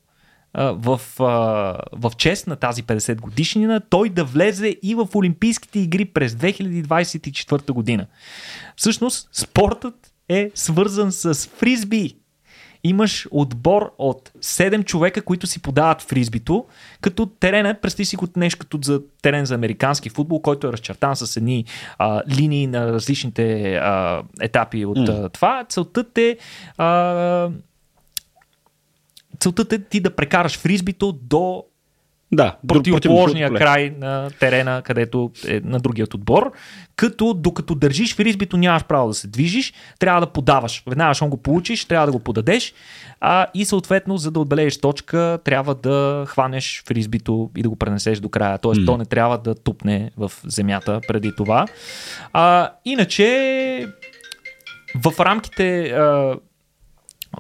[0.55, 1.01] в,
[1.93, 7.73] в чест на тази 50 годишнина той да влезе и в Олимпийските игри през 2024
[7.73, 8.07] година.
[8.77, 9.95] Всъщност, спортът
[10.29, 12.17] е свързан с фризби.
[12.85, 16.67] Имаш отбор от 7 човека, които си подават фризбито,
[17.01, 21.17] като терена, представи си го нещо като за терен за американски футбол, който е разчертан
[21.17, 21.65] с едни
[21.99, 25.65] а, линии на различните а, етапи от а, това.
[25.69, 26.37] Целта е
[26.79, 27.51] а,
[29.41, 31.65] целта е ти да прекараш фризбито до
[32.33, 33.59] Да, друг- противоположния поле.
[33.59, 36.53] край на терена, където е на другият отбор,
[36.97, 40.83] като докато държиш фризбито нямаш право да се движиш, трябва да подаваш.
[40.87, 42.75] Веднага, щом го получиш, трябва да го подадеш
[43.21, 48.21] а, и съответно, за да отбележиш точка, трябва да хванеш фризбито и да го пренесеш
[48.21, 48.59] до края.
[48.59, 48.87] Тоест, М.
[48.87, 51.67] то не трябва да тупне в земята преди това.
[52.33, 53.87] А, иначе,
[54.97, 56.35] в рамките а,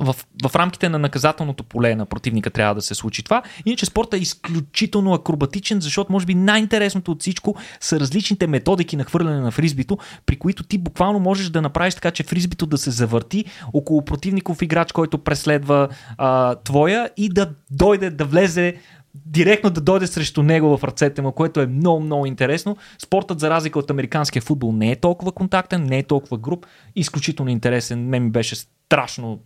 [0.00, 3.42] в, в рамките на наказателното поле на противника трябва да се случи това.
[3.66, 9.04] Иначе спорта е изключително акробатичен, защото може би най-интересното от всичко са различните методики на
[9.04, 12.90] хвърляне на фризбито, при които ти буквално можеш да направиш така, че фризбито да се
[12.90, 15.88] завърти около противников играч, който преследва
[16.18, 18.74] а, твоя и да дойде, да влезе
[19.14, 22.76] директно да дойде срещу него в ръцете му, което е много, много интересно.
[22.98, 26.66] Спортът, за разлика от американския футбол, не е толкова контактен, не е толкова груп.
[26.96, 28.08] Изключително интересен.
[28.08, 29.40] Мен ми беше страшно,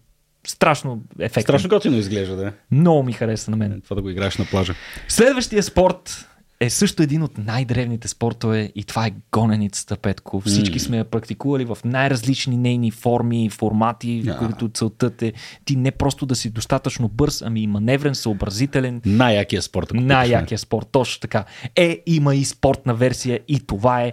[0.46, 1.42] страшно ефектен.
[1.42, 2.52] Страшно готино изглежда, да.
[2.70, 3.80] Много ми хареса на мен.
[3.84, 4.74] Това да го играеш на плажа.
[5.08, 6.26] Следващия спорт
[6.60, 10.40] е също един от най-древните спортове и това е гоненицата, Петко.
[10.40, 14.38] Всички сме я практикували в най-различни нейни форми, формати, в Да.
[14.38, 15.32] които целта е
[15.64, 19.88] ти не просто да си достатъчно бърз, ами и маневрен, съобразителен, Най-якия спорт.
[19.94, 21.44] най-якия спорт, точно така.
[21.76, 24.12] Е, има и спортна версия и това е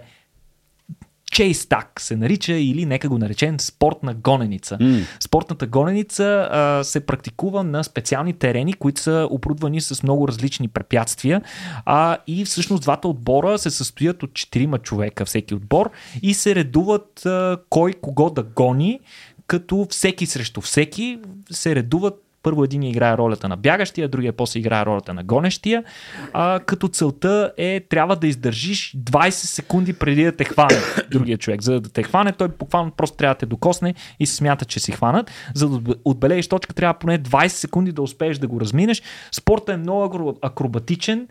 [1.32, 4.78] Chase Tag се нарича или нека го наречем спортна гоненица.
[4.80, 5.00] М.
[5.20, 11.42] Спортната гоненица а, се практикува на специални терени, които са оборудвани с много различни препятствия.
[11.84, 15.90] А, и всъщност двата отбора се състоят от четирима човека всеки отбор
[16.22, 19.00] и се редуват а, кой кого да гони,
[19.46, 21.18] като всеки срещу всеки
[21.50, 25.84] се редуват първо един играе ролята на бягащия, другия после играе ролята на гонещия,
[26.32, 30.76] а, като целта е трябва да издържиш 20 секунди преди да те хване
[31.10, 31.62] другия човек.
[31.62, 34.80] За да те хване, той буквално просто трябва да те докосне и се смята, че
[34.80, 35.30] си хванат.
[35.54, 39.02] За да отбе- отбележиш точка, трябва поне 20 секунди да успееш да го разминеш.
[39.32, 41.28] Спортът е много акро- акробатичен,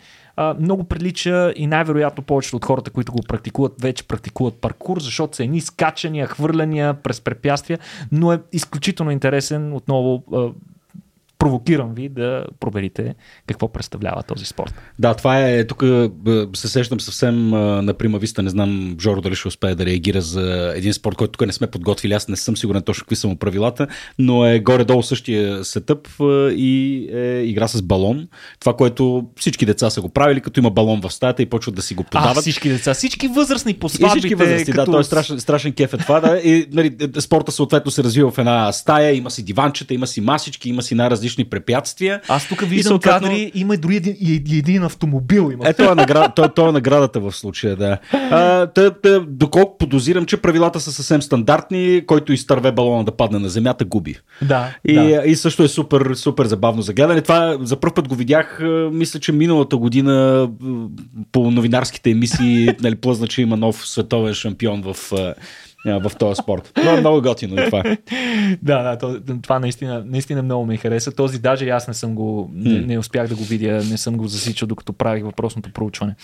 [0.60, 5.44] много прилича и най-вероятно повечето от хората, които го практикуват, вече практикуват паркур, защото са
[5.44, 7.80] едни скачания, хвърляния през препятствия,
[8.12, 9.74] но е изключително интересен.
[9.74, 10.24] Отново
[11.42, 13.16] провокирам ви да проверите
[13.48, 14.74] какво представлява този спорт.
[15.00, 19.22] Да, това е, тук б, се сещам съвсем а, на прима виста, не знам Жоро
[19.22, 22.36] дали ще успее да реагира за един спорт, който тук не сме подготвили, аз не
[22.36, 23.88] съм сигурен точно какви са му правилата,
[24.20, 28.28] но е горе-долу същия сетъп а, и е игра с балон.
[28.60, 31.82] Това, което всички деца са го правили, като има балон в стаята и почват да
[31.82, 32.38] си го А, подават.
[32.42, 34.20] всички деца, всички възрастни по И сватбите.
[34.20, 34.86] всички възрасти, като...
[34.86, 36.38] да, той е страшен, страшен кеф е това, да.
[36.38, 40.70] И, нали, спорта съответно се развива в една стая, има си диванчета, има си масички,
[40.70, 42.22] има си най-различни препятствия.
[42.28, 45.50] Аз тук И виждам съответно- кадри, има и дори един, и и един автомобил.
[45.54, 45.70] Има.
[45.70, 47.98] Е, това е, награда, това, това е наградата в случая, да.
[48.14, 53.40] А, тъ, тъ, доколко подозирам, че правилата са съвсем стандартни, който изтърве балона да падне
[53.40, 54.16] на земята, губи.
[54.42, 55.24] Да, И, да.
[55.26, 57.22] и също е супер, супер забавно за гледане.
[57.22, 58.60] Това за първ път го видях,
[58.92, 60.50] мисля, че миналата година
[61.32, 64.96] по новинарските емисии нали, плъзна, че има нов световен шампион в,
[65.86, 66.72] в този спорт.
[66.84, 67.84] Но е много готино и това.
[68.62, 71.12] Да, да, то, това наистина, наистина много ме хареса.
[71.12, 74.28] Този даже аз не съм го, не, не успях да го видя, не съм го
[74.28, 76.16] засичал, докато правих въпросното проучване.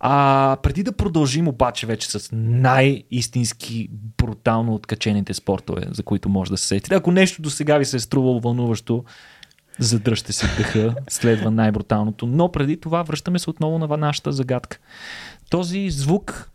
[0.00, 6.56] А преди да продължим обаче вече с най-истински брутално откачените спортове, за които може да
[6.56, 6.94] се сетите.
[6.94, 9.04] Ако нещо до сега ви се е струвало вълнуващо,
[9.78, 12.26] задръжте си дъха, следва най-бруталното.
[12.26, 14.78] Но преди това връщаме се отново на нашата загадка.
[15.50, 16.51] Този звук,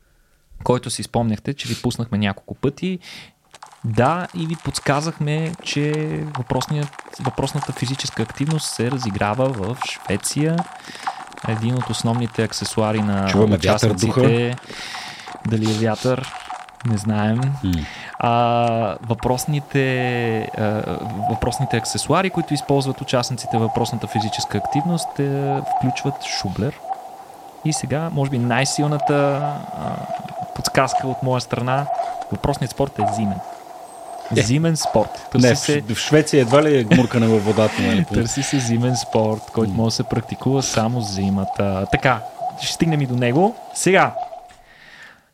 [0.63, 2.99] който си спомняхте, че ви пуснахме няколко пъти,
[3.85, 5.93] да, и ви подсказахме, че
[7.19, 10.57] въпросната физическа активност се разиграва в Швеция.
[11.47, 14.55] Един от основните аксесуари на Чуваме вятър, участниците.
[15.47, 16.33] Дали е вятър,
[16.85, 17.41] не знаем.
[18.19, 20.97] А, въпросните, а,
[21.29, 26.79] въпросните аксесуари, които използват участниците в въпросната физическа активност, е, включват шублер.
[27.65, 29.41] И сега, може би най-силната
[29.77, 29.95] а,
[30.57, 31.85] подсказка от моя страна,
[32.31, 33.39] въпросният спорт е зимен.
[34.35, 34.41] Е.
[34.41, 35.27] Зимен спорт.
[35.31, 37.81] Търси Не, се, в, Швеция едва ли е гмуркане във водата.
[37.81, 41.87] Нали, търси се зимен спорт, който може да се практикува само зимата.
[41.91, 42.21] Така,
[42.61, 43.55] ще стигнем и до него.
[43.73, 44.15] Сега,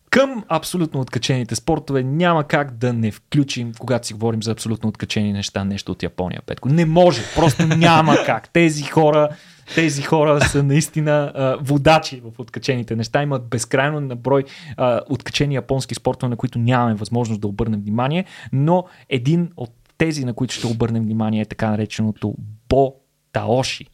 [0.09, 5.33] Към абсолютно откачените спортове няма как да не включим, когато си говорим за абсолютно откачени
[5.33, 6.69] неща, нещо от Япония, Петко.
[6.69, 8.49] Не може, просто няма как.
[8.49, 9.29] Тези хора
[9.75, 13.23] тези хора са наистина а, водачи в откачените неща.
[13.23, 14.43] Имат безкрайно наброй
[14.77, 20.25] а, откачени японски спортове, на които нямаме възможност да обърнем внимание, но един от тези,
[20.25, 22.35] на които ще обърнем внимание е така нареченото
[22.69, 22.93] Бо
[23.31, 23.85] Таоши.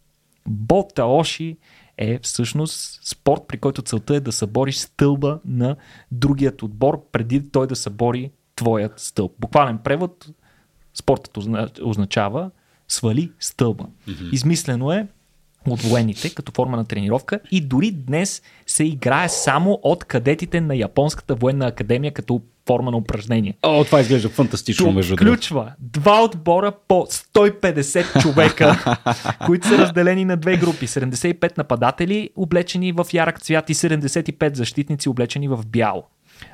[0.47, 1.57] Бо Таоши
[1.97, 5.75] е всъщност спорт, при който целта е да събориш стълба на
[6.11, 9.33] другият отбор, преди той да събори твоят стълб.
[9.39, 10.29] Буквален превод,
[10.93, 11.37] спортът
[11.81, 12.51] означава
[12.87, 13.85] свали стълба.
[14.07, 14.29] Mm-hmm.
[14.31, 15.07] Измислено е
[15.71, 20.75] от военните като форма на тренировка и дори днес се играе само от кадетите на
[20.75, 23.57] Японската военна академия като форма на упражнение.
[23.63, 25.33] О, това изглежда фантастично, между другото.
[25.33, 28.95] Включва два отбора по 150 човека,
[29.45, 30.87] които са разделени на две групи.
[30.87, 36.03] 75 нападатели, облечени в ярък цвят и 75 защитници, облечени в бяло.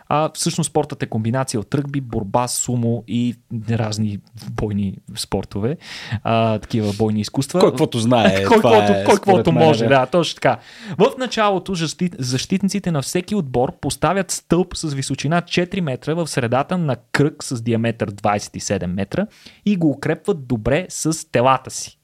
[0.09, 3.35] А всъщност спортът е комбинация от ръгби, борба, сумо и
[3.69, 4.19] разни
[4.51, 5.77] бойни спортове,
[6.23, 7.59] а, такива бойни изкуства.
[7.59, 8.43] Кой каквото знае.
[8.47, 10.57] кой каквото, е, кой каквото може, да, точно така.
[10.97, 11.73] В началото
[12.19, 17.61] защитниците на всеки отбор поставят стълб с височина 4 метра в средата на кръг с
[17.61, 19.27] диаметър 27 метра
[19.65, 21.97] и го укрепват добре с телата си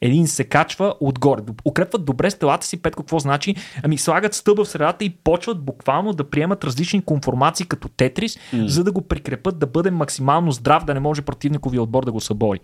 [0.00, 1.42] един се качва отгоре.
[1.64, 3.54] Укрепват добре стелата си, пет какво значи?
[3.82, 8.66] Ами слагат стълба в средата и почват буквално да приемат различни конформации като тетрис, mm.
[8.66, 12.20] за да го прикрепят да бъде максимално здрав, да не може противниковия отбор да го
[12.20, 12.60] събори.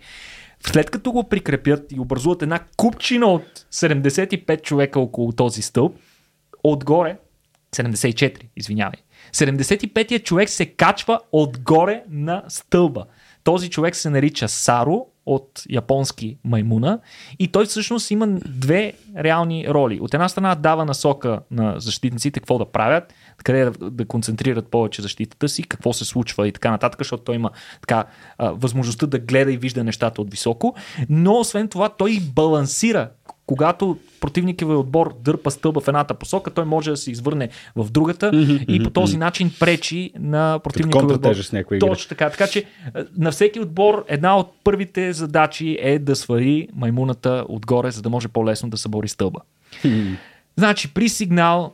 [0.67, 5.95] След като го прикрепят и образуват една купчина от 75 човека около този стълб,
[6.63, 7.17] отгоре
[7.75, 8.99] 74, извинявай.
[9.33, 13.05] 75-я човек се качва отгоре на стълба.
[13.45, 16.99] Този човек се нарича Саро от японски маймуна
[17.39, 19.99] и той всъщност има две реални роли.
[20.01, 25.01] От една страна дава насока на защитниците какво да правят, къде да, да концентрират повече
[25.01, 28.05] защитата си, какво се случва и така нататък, защото той има така
[28.39, 30.75] възможността да гледа и вижда нещата от високо,
[31.09, 33.09] но освен това той балансира
[33.47, 38.31] когато противниковия отбор дърпа стълба в едната посока, той може да се извърне в другата
[38.31, 41.35] mm-hmm, и по този начин пречи на противниковия отбор.
[41.79, 42.29] Точно така.
[42.29, 42.63] Така че
[43.17, 48.27] на всеки отбор една от първите задачи е да свари маймуната отгоре, за да може
[48.27, 49.39] по-лесно да събори стълба.
[49.83, 50.15] Mm-hmm.
[50.57, 51.73] Значи при сигнал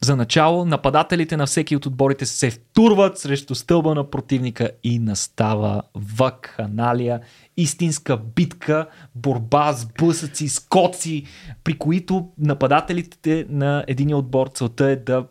[0.00, 5.82] за начало, нападателите на всеки от отборите се втурват срещу стълба на противника и настава
[5.94, 7.20] вакханалия,
[7.56, 11.24] истинска битка, борба с блъсъци, скоци,
[11.64, 15.26] при които нападателите на един отбор целта е да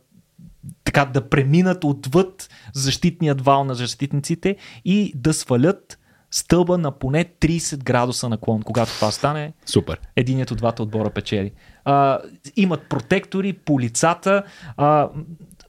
[0.83, 4.55] така да преминат отвъд защитният вал на защитниците
[4.85, 5.99] и да свалят
[6.35, 8.61] стълба на поне 30 градуса наклон.
[8.61, 9.99] Когато това стане, Супер.
[10.15, 11.51] единият от двата отбора печели.
[11.85, 12.19] А,
[12.55, 14.43] имат протектори по лицата.
[14.77, 15.09] А,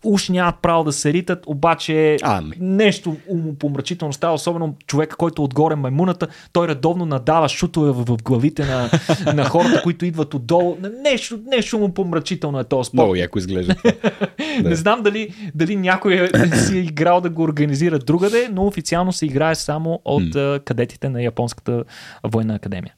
[0.04, 2.56] уж нямат право да се ритат, обаче ами.
[2.60, 8.64] нещо умопомрачително става, особено човека, който отгоре маймуната, той редовно надава шутове в, в главите
[8.64, 8.90] на,
[9.34, 10.76] на хората, които идват отдолу.
[11.02, 12.94] Нещо, нещо му помрачително е този спорт.
[12.94, 13.74] Много яко изглежда
[14.64, 19.12] Не знам дали, дали някой е, си е играл да го организира другаде, но официално
[19.12, 20.64] се играе само от mm.
[20.64, 21.84] кадетите на Японската
[22.24, 22.94] военна академия.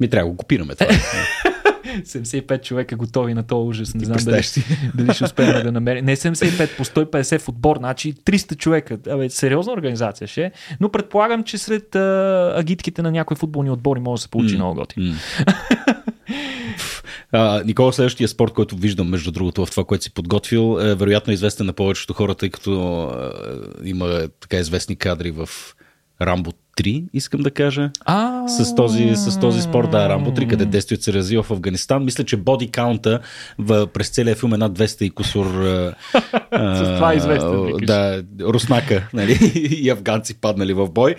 [0.00, 0.90] Ми трябва да го копираме това.
[2.00, 3.94] 75 човека готови на този ужас.
[3.94, 4.42] Не знам дали,
[4.94, 6.04] дали ще успеем да намерим.
[6.04, 8.98] Не 75 по 150 в отбор, значи 300 човека.
[9.10, 10.52] Абе, сериозна организация ще е.
[10.80, 14.56] Но предполагам, че сред а, агитките на някои футболни отбори може да се получи mm.
[14.56, 14.94] много готи.
[14.98, 15.14] Mm.
[17.34, 21.32] А, Никола, следващия спорт, който виждам, между другото, в това, което си подготвил, е вероятно
[21.32, 23.32] известен на повечето хора, тъй като а,
[23.84, 25.48] има така известни кадри в
[26.22, 27.90] Рамбо 3, искам да кажа.
[28.04, 32.04] А, с този, с този спорт, да, Рамбо 3, къде действието се развива в Афганистан.
[32.04, 33.20] Мисля, че боди каунта
[33.58, 35.46] в, през целия филм е над 200 и кусор.
[36.52, 37.72] с това е известен.
[37.82, 41.14] Да, руснака нали, и афганци паднали в бой.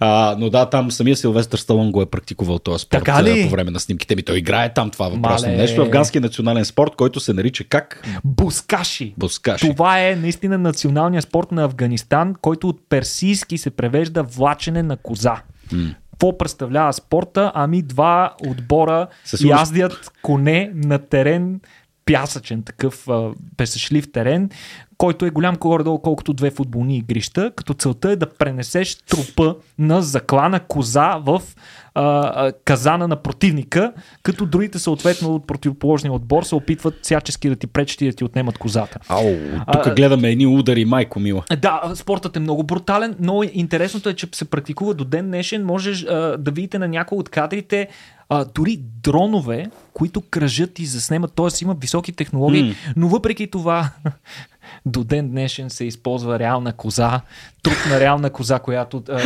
[0.00, 3.44] А, но да, там самия Силвестър Сталон го е практикувал този спорт така ли?
[3.44, 4.22] по време на снимките ми.
[4.22, 5.58] Той играе там това въпросно Мале...
[5.58, 5.82] нещо.
[5.82, 8.06] Афганския национален спорт, който се нарича как?
[8.24, 9.14] Бускаши.
[9.18, 9.70] Бускаши.
[9.70, 15.36] Това е наистина националният спорт на Афганистан, който от персийски се превежда влачене на коза.
[15.72, 15.94] М.
[16.10, 17.52] Какво представлява спорта?
[17.54, 21.60] Ами два отбора Със яздят коне на терен
[22.06, 23.08] пясъчен такъв
[23.56, 24.50] песъчлив терен,
[24.98, 30.02] който е голям горе-долу колкото две футболни игрища, като целта е да пренесеш трупа на
[30.02, 31.42] заклана коза в
[31.94, 33.92] а, казана на противника,
[34.22, 38.24] като другите съответно от противоположния отбор се опитват всячески да ти пречат и да ти
[38.24, 38.98] отнемат козата.
[39.08, 39.34] Ау,
[39.72, 41.44] тук гледаме едни удари, майко мила.
[41.60, 45.64] Да, спортът е много брутален, но интересното е, че се практикува до ден днешен.
[45.64, 47.88] Можеш а, да видите на някои от кадрите
[48.28, 51.46] а, дори дронове, които кръжат и заснемат, т.е.
[51.62, 52.76] има високи технологии, mm.
[52.96, 53.90] но въпреки това
[54.86, 57.20] до ден днешен се използва реална коза,
[57.62, 59.20] труп на реална коза, която а,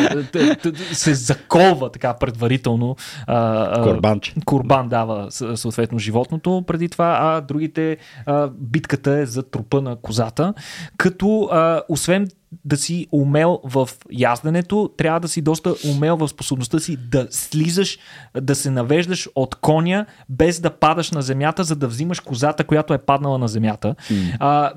[0.92, 2.96] се заколва така предварително.
[3.26, 4.34] А, Корбанче.
[4.44, 7.96] Корбан дава съответно животното преди това, а другите
[8.26, 10.54] а, битката е за трупа на козата,
[10.96, 12.28] като а, освен
[12.64, 17.98] да си умел в язденето, трябва да си доста умел в способността си да слизаш,
[18.40, 22.94] да се навеждаш от коня, без да падаш на земята, за да взимаш козата, която
[22.94, 23.94] е паднала на земята.
[24.10, 24.36] Mm.
[24.40, 24.72] А,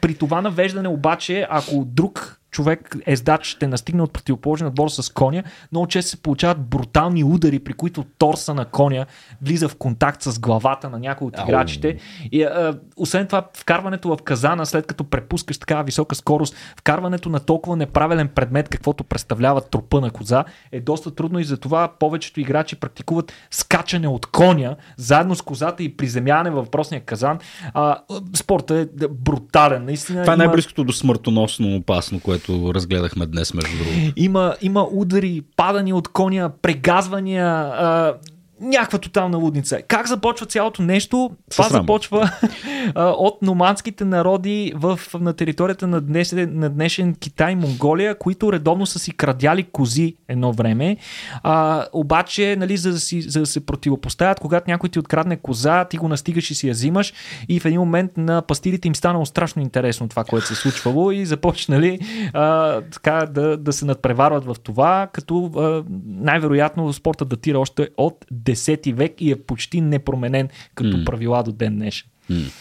[0.00, 5.42] при това навеждане обаче, ако друг човек, ездач, ще настигне от противоположен отбор с коня,
[5.72, 9.06] много често се получават брутални удари, при които торса на коня
[9.42, 11.98] влиза в контакт с главата на някой от играчите.
[12.32, 17.40] И, а, освен това, вкарването в казана, след като препускаш такава висока скорост, вкарването на
[17.40, 22.76] толкова неправилен предмет, каквото представлява трупа на коза, е доста трудно и затова повечето играчи
[22.76, 27.38] практикуват скачане от коня, заедно с козата и приземяване във въпросния казан.
[27.74, 27.98] А,
[28.34, 29.84] спорта е брутален.
[29.84, 34.12] Наистина, Това е най-близкото до смъртоносно опасно, което което разгледахме днес, между другото.
[34.16, 37.46] Има, има удари, падани от коня, прегазвания.
[37.46, 38.14] А,
[38.60, 39.82] някаква тотална лудница.
[39.82, 41.30] Как започва цялото нещо?
[41.50, 42.30] Това Със започва
[42.96, 48.98] от номадските народи в, на територията на днешен, на днешен Китай, Монголия, които редовно са
[48.98, 50.96] си крадяли кози едно време.
[51.42, 55.84] А, обаче, нали, за, да си, за да се противопоставят, когато някой ти открадне коза,
[55.84, 57.12] ти го настигаш и си я взимаш
[57.48, 61.26] и в един момент на пастирите им станало страшно интересно това, което се случвало и
[61.26, 61.98] започнали
[62.32, 68.24] а, така, да, да се надпреварват в това, като а, най-вероятно спорта датира още от
[68.46, 71.04] 10 век и е почти непроменен като mm.
[71.04, 72.08] правила до ден днешен.
[72.30, 72.52] Mm.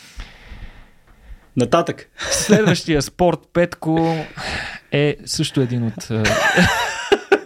[1.58, 2.10] Нататък.
[2.32, 4.26] Следващия спорт, Петко,
[4.92, 6.10] е също един от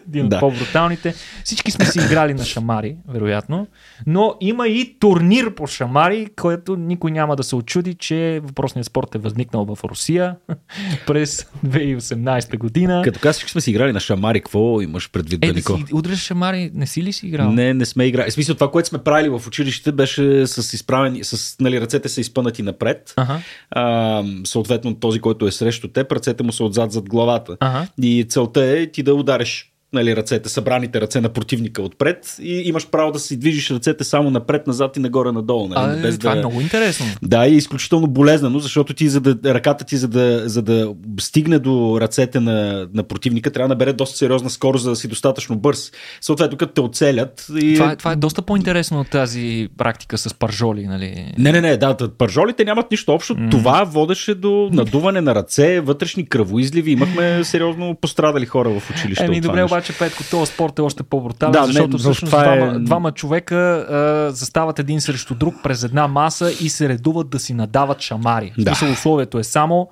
[0.10, 0.36] един да.
[0.36, 1.14] от по-бруталните.
[1.44, 3.68] Всички сме си играли на шамари, вероятно,
[4.08, 9.16] но има и турнир по шамари, който никой няма да се очуди, че въпросният спорт
[9.16, 10.36] е възникнал в Русия
[11.08, 13.02] през 2018 година.
[13.04, 15.46] Като казваш, всички сме си играли на шамари, какво имаш предвид?
[15.46, 17.52] Е, да си удряш шамари, не си ли си играл?
[17.52, 18.32] Не, не сме играли.
[18.32, 22.22] В смисъл, това, което сме правили в училище, беше с изправени, с нали, ръцете са
[22.22, 23.14] изпънати напред.
[23.18, 23.40] Ага.
[23.72, 27.58] А, съответно, този, който е срещу теб, ръцете му са отзад зад главата.
[27.60, 27.88] Ага.
[28.02, 32.90] И целта е ти да удариш нали, ръцете, събраните ръце на противника отпред и имаш
[32.90, 35.68] право да си движиш ръцете само напред, назад и нагоре, надолу.
[35.68, 36.38] Нали, а, без това да...
[36.38, 37.06] е много интересно.
[37.22, 41.60] Да, и изключително болезнено, защото ти за да, ръката ти, за да, за да стигне
[41.60, 45.56] до ръцете на, на противника, трябва да набере доста сериозна скорост, за да си достатъчно
[45.56, 45.92] бърз.
[46.22, 47.48] Съответно, като те оцелят.
[47.62, 47.76] И...
[47.76, 51.34] Това, е, това е доста по-интересно от тази практика с паржоли, нали?
[51.38, 53.36] Не, не, не, да, паржолите нямат нищо общо.
[53.36, 53.52] Mm.
[53.52, 56.92] Това водеше до надуване на ръце, вътрешни кръвоизливи.
[56.92, 59.26] Имахме сериозно пострадали хора в училище.
[59.26, 62.76] Еми, добре, обаче, Петко, този спорт е още по-брутален, да, защото не, всъщност това двама,
[62.76, 62.80] е...
[62.80, 67.54] двама човека а, застават един срещу друг през една маса и се редуват да си
[67.54, 68.54] надават шамари.
[68.58, 68.76] Да.
[68.76, 69.90] Смисъл, условието е само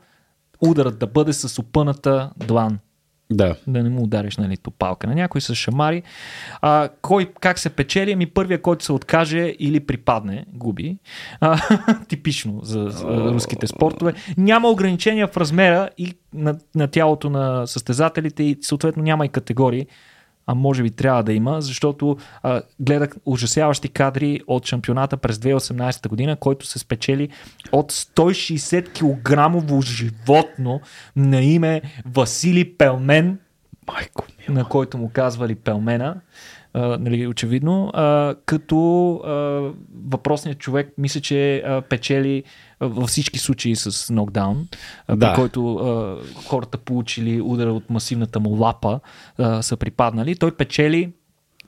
[0.62, 2.80] ударът да бъде с опъната длан.
[3.32, 3.56] Да.
[3.68, 6.04] Да не му удариш нали, топалка на някой с шамари.
[6.62, 8.12] А, кой как се печели?
[8.12, 10.98] Ами първия, който се откаже или припадне, губи.
[11.40, 11.60] А,
[12.08, 14.14] типично за, за руските спортове.
[14.38, 19.88] Няма ограничения в размера и на, на тялото на състезателите и съответно няма и категории
[20.48, 26.08] а може би трябва да има, защото а, гледах ужасяващи кадри от шампионата през 2018
[26.08, 27.30] година, който се спечели
[27.72, 30.82] от 160 кг животно
[31.16, 33.40] на име Васили Пелмен,
[33.88, 36.16] Майко, на който му казвали Пелмена
[36.78, 39.32] а, нали, очевидно, а, като а,
[40.08, 42.44] въпросният човек мисля, че а, печели
[42.80, 44.68] във всички случаи с нокдаун,
[45.10, 45.34] да.
[45.34, 46.18] при който а,
[46.48, 49.00] хората получили удара от масивната му лапа
[49.38, 50.36] а, са припаднали.
[50.36, 51.12] Той печели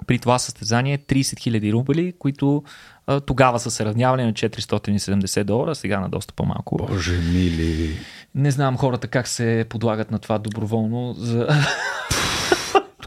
[0.07, 2.63] при това състезание 30 000 рубли, които
[3.07, 6.77] а, тогава са се равнявали на 470 долара, сега на доста по-малко.
[6.89, 7.97] Боже мили!
[8.35, 11.13] Не знам хората как се подлагат на това доброволно.
[11.13, 11.47] За...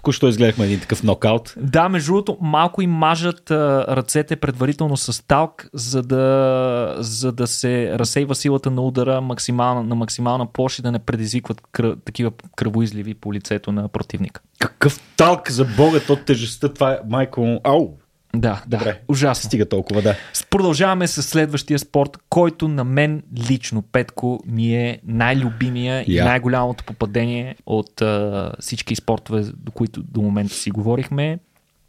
[0.02, 1.54] Току-що изгледахме един такъв нокаут.
[1.56, 7.46] Да, между другото, малко им мажат а, ръцете предварително с талк, за да, за да
[7.46, 12.32] се разсейва силата на удара максимална, на максимална площ и да не предизвикват кръ, такива
[12.56, 14.40] кръвоизливи по лицето на противника.
[14.58, 17.60] Какъв талк за бога, то тежестта, това е майко.
[17.64, 18.01] Ау!
[18.36, 18.78] Да, да.
[18.78, 19.00] Добре.
[19.08, 19.48] Ужасно.
[19.48, 20.16] Стига толкова, да.
[20.50, 26.08] Продължаваме с следващия спорт, който на мен лично, Петко, ми е най-любимия yeah.
[26.08, 31.38] и най-голямото попадение от а, всички спортове, до които до момента си говорихме.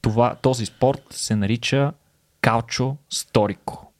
[0.02, 1.92] Това, този спорт се нарича
[2.42, 3.92] Калчо Сторико.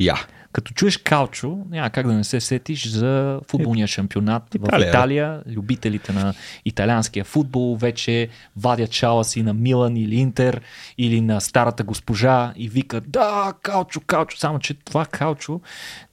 [0.00, 0.26] Yeah
[0.58, 5.42] Като чуеш калчо, няма как да не се сетиш за футболния шампионат Италия, в Италия.
[5.46, 10.60] Любителите на италианския футбол вече вадят шала си на Милан или Интер
[10.98, 14.38] или на старата госпожа и викат да, калчо, калчо.
[14.38, 15.60] Само, че това калчо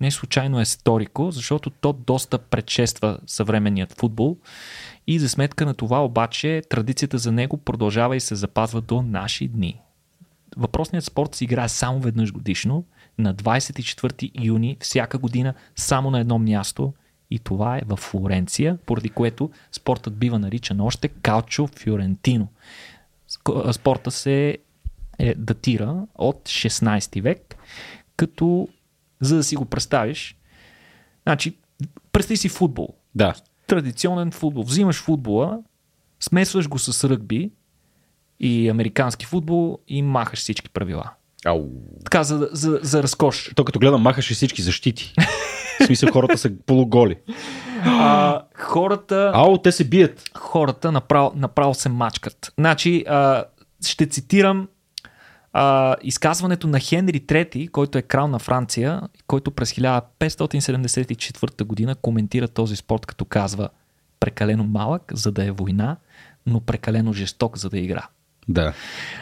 [0.02, 4.38] не случайно е сторико, защото то доста предшества съвременният футбол
[5.08, 9.48] и за сметка на това обаче традицията за него продължава и се запазва до наши
[9.48, 9.82] дни.
[10.58, 12.84] Въпросният спорт се играе само веднъж годишно,
[13.18, 16.94] на 24 юни всяка година, само на едно място
[17.32, 22.48] и това е в Флоренция, поради което спортът бива наричан още Калчо Фюрентино.
[23.30, 24.58] Ск- Спорта се
[25.20, 27.56] е, датира от 16 век,
[28.18, 28.68] като
[29.22, 30.38] за да си го представиш,
[31.24, 31.58] значи,
[32.12, 33.34] представи си футбол, Да.
[33.68, 34.64] традиционен футбол.
[34.64, 35.60] Взимаш футбола,
[36.20, 37.52] смесваш го с ръгби
[38.40, 41.12] и американски футбол и махаш всички правила.
[41.46, 41.66] Ау.
[42.04, 43.52] Така, за, за, за разкош.
[43.56, 45.14] То като гледам, махаш и всички защити.
[45.82, 47.16] В смисъл, хората са полуголи.
[47.84, 50.24] А, хората, Ау, те се бият.
[50.36, 52.54] хората направо, направо се мачкат.
[52.60, 53.44] Значи, а,
[53.88, 54.68] ще цитирам
[55.54, 62.48] а, изказването на Хенри III, който е крал на Франция, който през 1574 година коментира
[62.48, 63.70] този спорт, като казва
[64.20, 65.98] прекалено малък, за да е война,
[66.46, 68.08] но прекалено жесток, за да игра.
[68.48, 68.74] Да.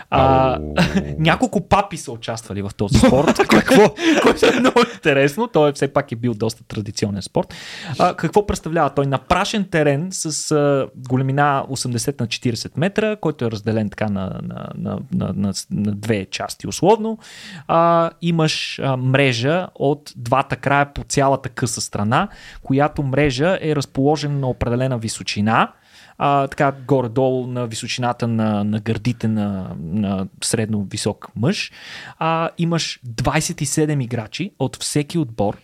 [0.09, 0.59] А,
[1.19, 5.47] няколко папи са участвали в този спорт, какво, което е много интересно.
[5.47, 7.53] Той все пак е бил доста традиционен спорт.
[7.99, 9.05] А, какво представлява той?
[9.05, 14.39] На прашен терен с а, големина 80 на 40 метра, който е разделен така на,
[14.43, 17.17] на, на, на, на, на две части условно.
[17.67, 22.27] А, имаш а, мрежа от двата края по цялата къса страна,
[22.63, 25.69] която мрежа е разположена на определена височина
[26.17, 31.71] а, така горе-долу на височината на, на гърдите на, на средно висок мъж.
[32.17, 35.57] А, имаш 27 играчи от всеки отбор,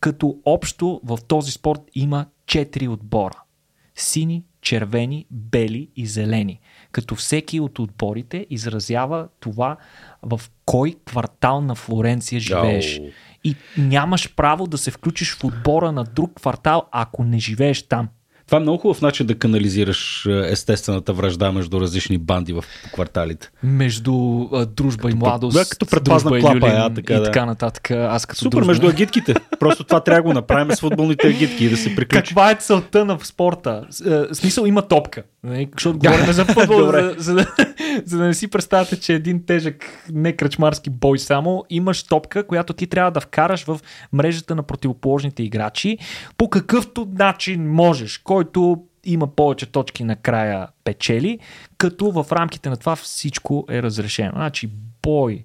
[0.00, 3.42] като общо в този спорт има 4 отбора.
[3.94, 6.60] Сини, червени, бели и зелени.
[6.92, 9.76] Като всеки от отборите изразява това
[10.22, 13.00] в кой квартал на Флоренция живееш.
[13.44, 18.08] И нямаш право да се включиш в отбора на друг квартал, ако не живееш там.
[18.46, 23.50] Това е много хубав начин да канализираш е, естествената връжда между различни банди в кварталите.
[23.62, 27.22] между а, дружба и младост, да, като предпазна и клапа, люлин а, така, и да.
[27.22, 27.90] така нататък.
[27.90, 28.70] Аз като Супер, дружба.
[28.70, 29.34] между агитките.
[29.60, 32.22] Просто това трябва да го направим с футболните агитки и да се приключи.
[32.28, 33.86] Каква е целта на спорта?
[34.06, 35.22] Е, смисъл има топка.
[35.44, 37.46] нали, Защото говорим за футбол, за, за, да,
[38.04, 42.72] за да не си представяте, че един тежък не кръчмарски бой само, имаш топка, която
[42.72, 43.80] ти трябва да вкараш в
[44.12, 45.98] мрежата на противоположните играчи
[46.36, 51.38] по какъвто начин можеш, който има повече точки накрая печели,
[51.78, 54.32] като в рамките на това всичко е разрешено.
[54.34, 54.70] Значи
[55.02, 55.44] бой,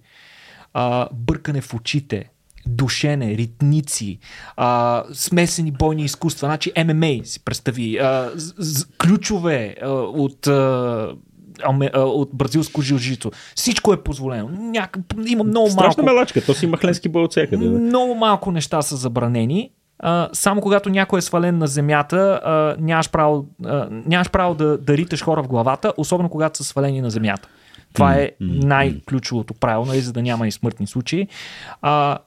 [0.73, 2.29] а, бъркане в очите,
[2.67, 4.19] душене, ритници,
[4.57, 11.15] а, смесени бойни изкуства, значи ММА си представи, а, з- з- ключове а, от а,
[11.95, 13.31] от бразилско жилжито.
[13.55, 14.49] Всичко е позволено.
[14.59, 14.97] Няк...
[15.27, 15.81] Има много малко.
[15.81, 17.69] Страшна мелачка, то си махленски бой от всякъде.
[17.69, 19.71] Много малко неща са забранени.
[20.03, 24.77] А, само когато някой е свален на земята, а, нямаш право, а, нямаш право да,
[24.77, 27.49] да риташ хора в главата, особено когато са свалени на земята.
[27.93, 31.27] Това е най-ключовото правило, нали, за да няма и смъртни случаи.
[31.81, 32.17] А,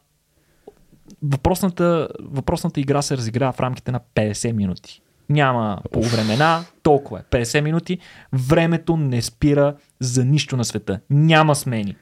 [1.23, 5.03] въпросната, въпросната игра се разиграва в рамките на 50 минути.
[5.29, 7.23] Няма полувремена, толкова е.
[7.23, 7.99] 50 минути.
[8.33, 11.01] Времето не спира за нищо на света.
[11.11, 11.97] Няма смени.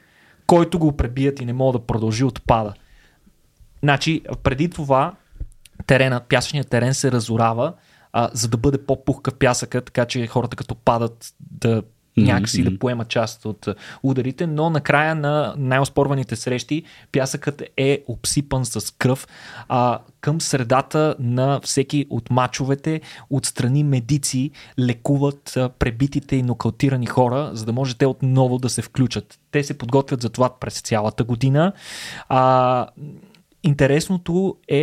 [0.47, 2.73] Който го пребият и не мога да продължи, отпада.
[3.83, 5.13] Значи, преди това
[5.87, 7.73] терена, пясъчният терен се разорава,
[8.13, 11.83] а, за да бъде по-пухкав пясъка, така че хората като падат да
[12.17, 13.67] някакси да поемат част от
[14.03, 19.27] ударите, но накрая на най-оспорваните срещи пясъкът е обсипан с кръв.
[19.67, 27.51] А, към средата на всеки от мачовете отстрани медици лекуват а, пребитите и нокаутирани хора,
[27.53, 29.39] за да може те отново да се включат.
[29.51, 31.73] Те се подготвят за това през цялата година.
[32.29, 32.87] А,
[33.63, 34.77] Интересното е,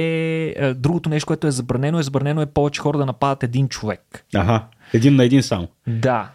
[0.56, 4.26] е, другото нещо, което е забранено, е забранено е повече хора да нападат един човек.
[4.34, 5.68] Аха, един на един само.
[5.86, 6.30] Да.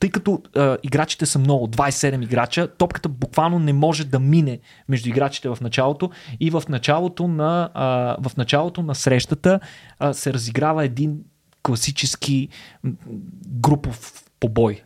[0.00, 4.58] Тъй като а, играчите са много, 27 играча, топката буквално не може да мине
[4.88, 6.10] между играчите в началото
[6.40, 9.60] и в началото на, а, в началото на срещата
[9.98, 11.18] а, се разиграва един
[11.62, 12.48] класически
[13.46, 14.82] групов побой.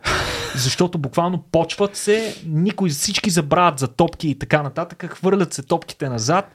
[0.55, 6.09] Защото буквално почват се, никой, всички забравят за топки и така нататък, хвърлят се топките
[6.09, 6.51] назад.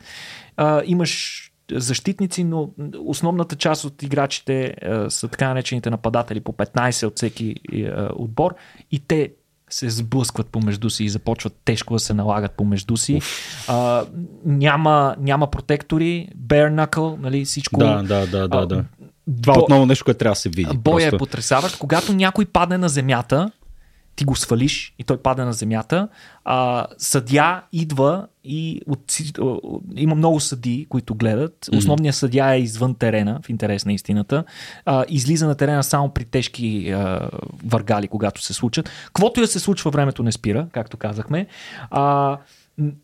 [0.57, 7.07] А, имаш защитници, но основната част от играчите а, са така наречените нападатели по 15
[7.07, 8.55] от всеки а, отбор
[8.91, 9.31] и те
[9.71, 13.21] се сблъскват помежду си и започват тежко да се налагат помежду си.
[13.69, 14.05] А,
[14.45, 17.79] няма, няма протектори, bare knuckle, нали, всичко.
[17.79, 18.67] Да, да, да, да.
[18.67, 18.85] Да.
[19.43, 20.79] Това бо- отново нещо, което трябва да се види.
[20.79, 21.25] Боя е просто.
[21.27, 21.79] потрясаващ.
[21.79, 23.51] Когато някой падне на земята,
[24.17, 26.09] ти го свалиш и той пада на земята,
[26.45, 29.17] а, съдя идва и от,
[29.97, 31.69] има много съди, които гледат.
[31.77, 34.45] Основният съдя е извън терена, в интерес на истината.
[34.85, 37.29] А, излиза на терена само при тежки а,
[37.65, 38.91] въргали, когато се случат.
[39.15, 41.47] Квото и да се случва, времето не спира, както казахме.
[41.91, 42.37] А,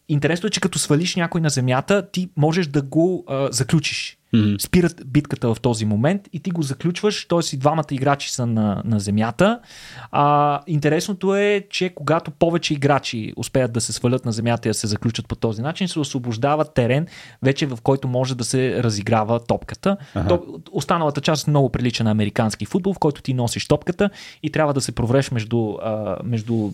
[0.09, 4.16] интересно е, че като свалиш някой на земята, ти можеш да го а, заключиш.
[4.33, 4.55] Мгм.
[4.61, 7.39] Спират битката в този момент и ти го заключваш, т.е.
[7.53, 9.61] и двамата играчи са на, на земята.
[10.11, 14.75] А, интересното е, че когато повече играчи успеят да се свалят на земята и да
[14.75, 17.07] се заключат по този начин, се освобождава терен,
[17.43, 19.97] вече в който може да се разиграва топката.
[20.15, 20.29] Аха.
[20.29, 24.11] То, останалата част много прилича на американски футбол, в който ти носиш топката
[24.43, 26.71] и трябва да се провреш между, а, между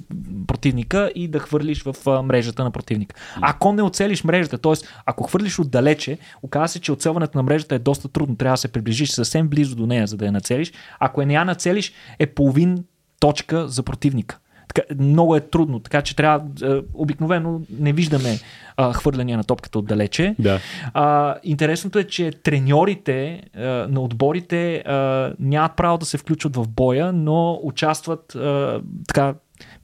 [0.46, 3.16] противника и да хвърлиш в а, мрежата на противника.
[3.40, 4.72] Ако не оцелиш мрежата, т.е.
[5.06, 8.36] ако хвърлиш отдалече, оказва се, че оцелването на мрежата е доста трудно.
[8.36, 10.72] Трябва да се приближиш съвсем близо до нея, за да я нацелиш.
[11.00, 12.84] Ако не я нацелиш, е половин
[13.20, 14.38] точка за противника.
[14.74, 16.46] Така, много е трудно, така че трябва.
[16.62, 18.38] е, Обикновено не виждаме
[18.76, 20.34] а, хвърляния на топката отдалече.
[20.38, 20.60] Да.
[20.94, 26.68] А, интересното е, че треньорите а, на отборите а, нямат право да се включват в
[26.68, 29.34] боя, но участват а, така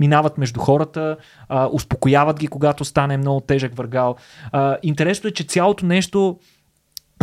[0.00, 1.16] минават между хората,
[1.48, 4.16] а, успокояват ги, когато стане много тежък въргал.
[4.52, 6.38] А, интересно е, че цялото нещо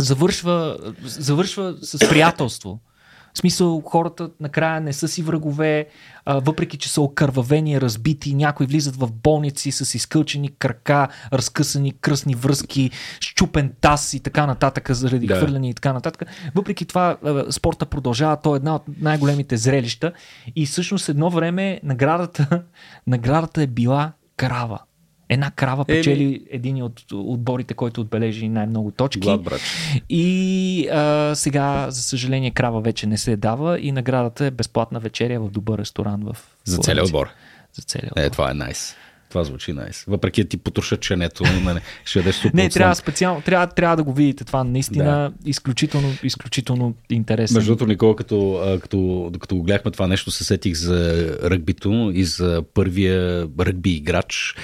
[0.00, 2.80] завършва, завършва с приятелство.
[3.34, 5.86] В смисъл, хората накрая не са си врагове,
[6.24, 12.34] а, въпреки че са окървавени, разбити, някои влизат в болници с изкълчени крака, разкъсани кръсни
[12.34, 12.90] връзки,
[13.20, 15.36] щупен таз и така нататък, заради Да.
[15.36, 16.28] хвърляне и така нататък.
[16.54, 20.12] Въпреки това, а, спорта продължава, то е една от най-големите зрелища
[20.56, 22.62] и всъщност едно време наградата,
[23.06, 24.78] наградата е била крава.
[25.28, 25.98] Една крава Еми.
[25.98, 29.20] печели един от отборите, който отбележи най-много точки.
[29.20, 29.60] Глад, брат.
[30.08, 35.40] И а, сега, за съжаление, крава вече не се дава и наградата е безплатна вечеря
[35.40, 37.28] в добър ресторант в За целия отбор.
[37.72, 38.30] За целия Е, отбор.
[38.32, 38.94] това е найс.
[39.36, 40.04] Това звучи найс.
[40.08, 42.50] Въпреки да ти потрошат ченето, нали, ще ядеш супер.
[42.54, 44.44] Не, трябва специално, трябва, трябва да го видите.
[44.44, 45.32] Това наистина да.
[45.50, 47.54] изключително, изключително интересно.
[47.54, 52.24] Между другото, Никола, като, като, докато го гледахме това нещо, се сетих за ръгбито и
[52.24, 54.54] за първия ръгби играч.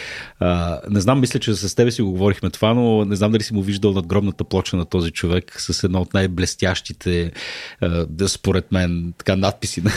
[0.41, 3.43] А, не знам, мисля, че с тебе си го говорихме това, но не знам дали
[3.43, 7.33] си му виждал надгробната плоча на този човек с едно от най-блестящите,
[7.81, 9.93] а, да, според мен, така надписи на,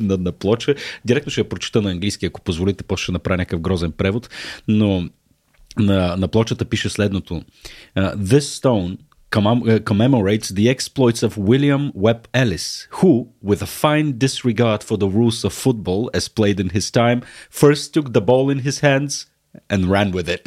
[0.00, 0.74] на, на плоча.
[1.04, 4.29] Директно ще я прочита на английски, ако позволите, после ще направя някакъв грозен превод,
[4.67, 5.09] но
[5.77, 7.41] на, на плочата пише следното.
[7.97, 8.97] Uh, This stone
[9.31, 14.97] commem- uh, commemorates the exploits of William Webb Ellis, who, with a fine disregard for
[14.97, 18.77] the rules of football as played in his time, first took the ball in his
[18.79, 19.27] hands
[19.69, 20.43] and ran with it.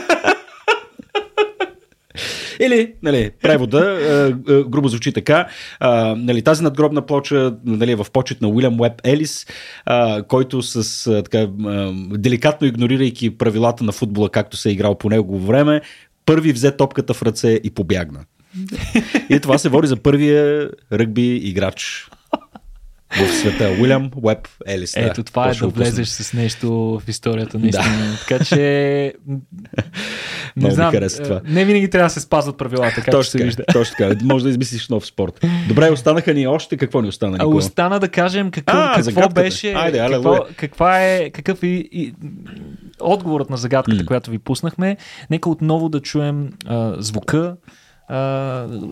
[2.60, 5.46] Или, нали, превода, а, а, грубо звучи така,
[6.16, 9.46] нали, тази надгробна плоча нали, е в почет на Уилям Уеб Елис,
[10.28, 11.46] който с така,
[12.10, 15.80] деликатно игнорирайки правилата на футбола, както се е играл по него време,
[16.26, 18.24] първи взе топката в ръце и побягна.
[19.30, 22.08] И това се води за първия ръгби играч
[23.10, 23.70] в света.
[23.72, 24.92] Уилям Уеб Елис.
[24.92, 25.00] да.
[25.00, 28.16] Ето това е да влезеш с нещо в историята наистина.
[28.20, 29.14] Така че
[30.56, 31.40] не знам, хареса е, това.
[31.44, 33.64] не винаги трябва да се спазват правилата, както Точно се вижда.
[33.72, 34.24] точно така.
[34.24, 35.40] Може да измислиш нов спорт.
[35.68, 36.76] Добре, останаха ни още.
[36.76, 37.56] Какво ни остана, А Никола?
[37.56, 39.34] остана да кажем какво, А, какво загадката.
[39.34, 40.46] беше, Айде, какво, алелуя.
[40.56, 42.14] каква е, какъв е и,
[43.00, 44.06] отговорът на загадката, М.
[44.06, 44.96] която ви пуснахме.
[45.30, 47.56] Нека отново да чуем а, звука,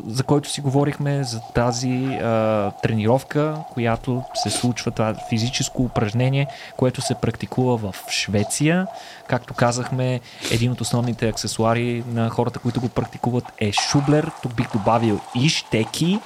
[0.06, 6.46] за който си говорихме, за тази а, тренировка, която се случва, това физическо упражнение,
[6.76, 8.86] което се практикува в Швеция.
[9.28, 10.20] Както казахме,
[10.50, 14.30] един от основните аксесуари на хората, които го практикуват е шублер.
[14.42, 16.20] Тук бих добавил и щеки.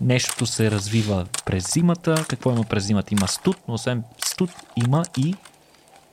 [0.00, 2.24] Нещото се развива през зимата.
[2.28, 3.14] Какво има през зимата?
[3.14, 5.34] Има студ, но освен студ има и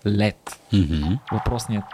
[0.08, 0.60] лед.
[1.32, 1.86] Въпросният,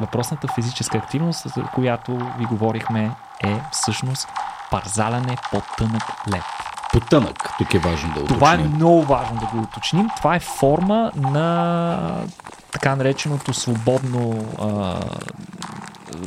[0.00, 3.10] въпросната физическа активност, за която ви говорихме,
[3.44, 4.28] е всъщност
[4.70, 6.02] парзаляне по тънък
[6.32, 6.44] лед.
[6.92, 8.38] Потънък, тук е важно да уточним.
[8.38, 10.08] Това е много важно да го уточним.
[10.16, 12.24] Това е форма на
[12.72, 15.00] така нареченото свободно а,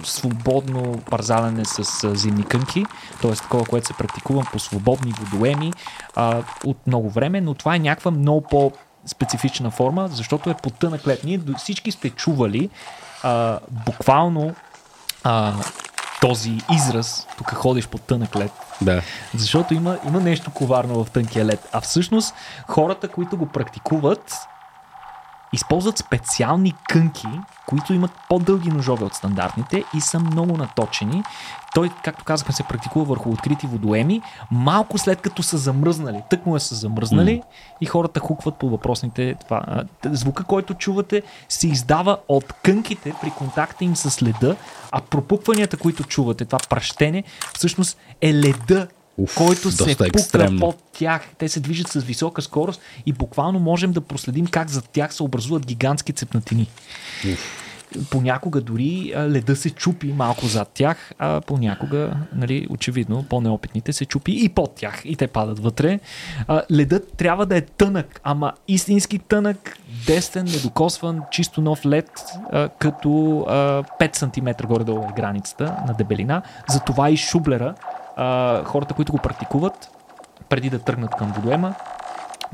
[0.03, 2.85] свободно парзаляне с зимни кънки,
[3.21, 3.31] т.е.
[3.31, 5.73] такова, което се практикува по свободни водоеми
[6.15, 8.71] а, от много време, но това е някаква много по
[9.05, 11.23] специфична форма, защото е по тънък лед.
[11.23, 12.69] Ние всички сте чували
[13.23, 14.55] а, буквално
[15.23, 15.53] а,
[16.21, 18.51] този израз, тук ходиш по тънък лед,
[18.81, 19.01] Да.
[19.35, 21.69] защото има, има нещо коварно в тънкия лед.
[21.71, 22.33] А всъщност
[22.67, 24.33] хората, които го практикуват,
[25.55, 27.27] използват специални кънки,
[27.67, 31.23] които имат по-дълги ножове от стандартните и са много наточени.
[31.75, 34.21] Той, както казахме, се практикува върху открити водоеми,
[34.51, 36.21] малко след като са замръзнали.
[36.29, 37.43] Тък му е са замръзнали mm.
[37.81, 39.35] и хората хукват по въпросните.
[39.43, 39.83] Това.
[40.05, 44.55] Звука, който чувате, се издава от кънките при контакта им с леда,
[44.91, 47.23] а пропукванията, които чувате, това пръщене,
[47.53, 48.87] всъщност е леда,
[49.17, 50.59] Уф, който се пука екстремно.
[50.59, 51.21] под тях.
[51.37, 55.23] Те се движат с висока скорост и буквално можем да проследим как зад тях се
[55.23, 56.67] образуват гигантски цепнатини.
[57.33, 57.61] Уф.
[58.09, 64.31] Понякога дори леда се чупи малко зад тях, а понякога, нали, очевидно, по-неопитните се чупи
[64.43, 65.99] и под тях и те падат вътре.
[66.71, 69.77] Ледът трябва да е тънък, ама истински тънък,
[70.07, 72.09] десен, недокосван, чисто нов лед,
[72.79, 76.41] като 5 см горе-долу е границата на дебелина.
[76.69, 77.75] Затова и шублера
[78.15, 79.89] а, хората, които го практикуват,
[80.49, 81.75] преди да тръгнат към водоема,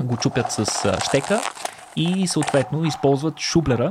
[0.00, 1.40] го чупят с а, щека
[1.96, 3.90] и съответно използват шублера,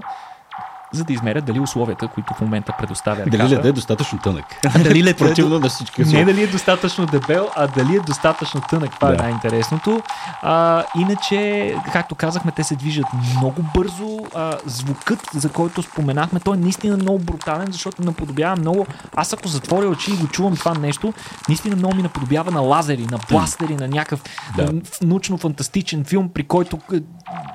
[0.91, 4.45] за да измерят дали условията, които в момента предоставя Дали ледът е достатъчно тънък.
[4.83, 8.95] Дали е Противно на всички Не дали е достатъчно дебел, а дали е достатъчно тънък.
[8.95, 9.17] Това е да.
[9.17, 10.01] е най-интересното.
[10.41, 13.05] А, иначе, както казахме, те се движат
[13.37, 14.19] много бързо.
[14.35, 18.85] А, звукът, за който споменахме, той е наистина много брутален, защото наподобява много.
[19.15, 21.13] Аз ако затворя очи и го чувам това нещо,
[21.49, 24.23] наистина много ми наподобява на лазери, на бластери, на някакъв
[24.57, 24.67] да.
[25.03, 26.99] научно-фантастичен филм, при който е,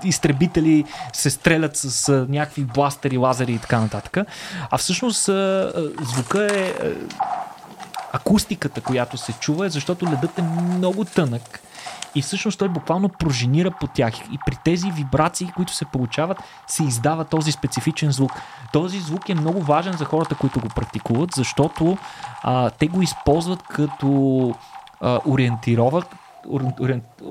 [0.05, 4.19] изтребители се стрелят с някакви бластери, лазери и така нататък.
[4.71, 5.25] А всъщност
[6.15, 6.75] звука е
[8.13, 11.61] акустиката, която се чува, е защото ледът е много тънък
[12.17, 14.15] и всъщност той буквално проженира по тях.
[14.33, 18.33] И при тези вибрации, които се получават, се издава този специфичен звук.
[18.73, 21.99] Този звук е много важен за хората, които го практикуват, защото
[22.43, 24.55] а, те го използват като
[25.01, 26.07] а, ориентировък,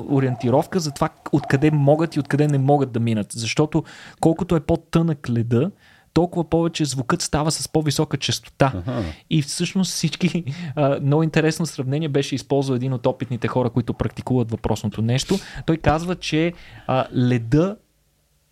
[0.09, 3.27] ориентировка за това откъде могат и откъде не могат да минат.
[3.31, 3.83] Защото
[4.19, 5.71] колкото е по-тънък леда,
[6.15, 8.73] толкова повече звукът става с по-висока частота.
[8.87, 9.03] Ага.
[9.29, 10.43] И всъщност всички...
[10.75, 15.35] А, много интересно сравнение беше използвал един от опитните хора, които практикуват въпросното нещо.
[15.65, 16.53] Той казва, че
[16.87, 17.77] а, леда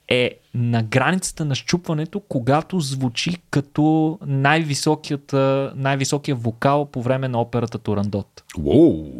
[0.08, 5.34] е на границата на щупването, когато звучи като най-високият,
[5.76, 8.44] най-високият вокал по време на операта Турандот.
[8.58, 9.12] Wow.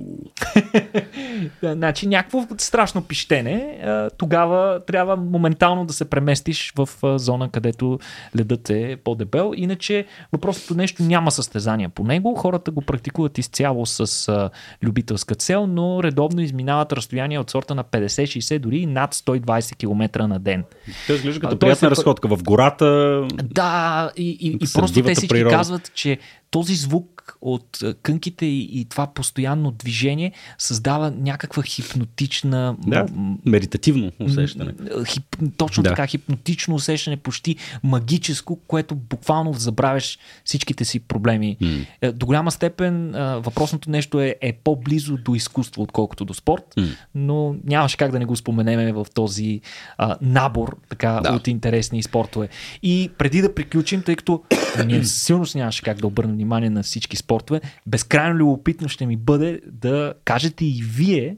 [1.74, 3.80] значи някакво страшно пищене,
[4.18, 6.90] тогава трябва моментално да се преместиш в
[7.20, 8.00] зона, където
[8.38, 9.54] ледът е по-дебел.
[9.56, 12.36] Иначе въпросното нещо няма състезания по него.
[12.36, 14.50] Хората го практикуват изцяло с
[14.84, 20.40] любителска цел, но редовно изминават разстояние от сорта на 50-60, дори над 120 км на
[20.40, 20.64] ден.
[21.08, 21.92] Тоест изглежда като приятна се...
[21.92, 23.22] разходка в гората.
[23.44, 25.56] Да, и, и, и просто те всички природа.
[25.56, 26.18] казват, че
[26.52, 32.76] този звук от кънките и, и това постоянно движение създава някаква хипнотична...
[32.88, 33.06] Да,
[33.46, 34.74] медитативно усещане.
[35.08, 35.90] Хип, точно да.
[35.90, 41.58] така, хипнотично усещане, почти магическо, което буквално забравяш всичките си проблеми.
[41.62, 42.12] Mm.
[42.12, 46.96] До голяма степен въпросното нещо е, е по-близо до изкуство, отколкото до спорт, mm.
[47.16, 49.62] но нямаше как да не го споменеме в този
[49.98, 51.34] а, набор така, да.
[51.34, 52.50] от интересни спортове.
[52.84, 54.44] И преди да приключим, тъй като
[54.86, 57.62] ние силно нямаше как да обърнем внимание на всички спортове.
[57.88, 61.38] Безкрайно любопитно ще ми бъде да кажете и вие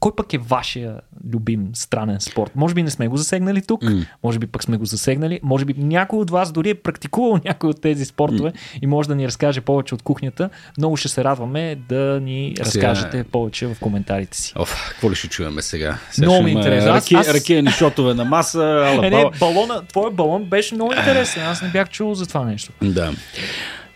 [0.00, 1.00] кой пък е вашия
[1.32, 2.56] любим странен спорт?
[2.56, 4.06] Може би не сме го засегнали тук, mm.
[4.24, 7.70] може би пък сме го засегнали, може би някой от вас дори е практикувал някой
[7.70, 8.78] от тези спортове mm.
[8.82, 10.50] и може да ни разкаже повече от кухнята.
[10.78, 12.88] Много ще се радваме да ни сега...
[12.88, 14.52] разкажете повече в коментарите си.
[14.56, 15.98] Оф, какво ли ще чуваме сега?
[16.10, 16.90] сега много ми интересно.
[16.90, 17.34] Раки, аз...
[17.34, 18.60] Ракияни шотове на маса.
[18.62, 21.46] Ала, е, не, балона, твой балон беше много интересен.
[21.46, 22.72] Аз не бях чул за това нещо.
[22.82, 23.12] Да.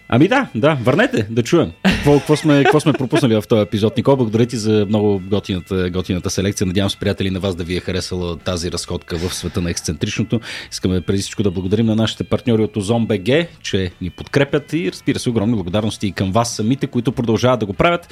[0.09, 1.73] Ами да, да, върнете да чуем.
[2.05, 3.97] Какво, сме, какво сме пропуснали в този епизод?
[3.97, 6.67] Никол, благодаря ти за много готината, готината селекция.
[6.67, 10.41] Надявам се, приятели, на вас да ви е харесала тази разходка в света на ексцентричното.
[10.73, 14.93] Искаме преди всичко да благодарим на нашите партньори от Озон БГ, че ни подкрепят и
[14.93, 18.09] разбира се, огромни благодарности и към вас самите, които продължават да го правят.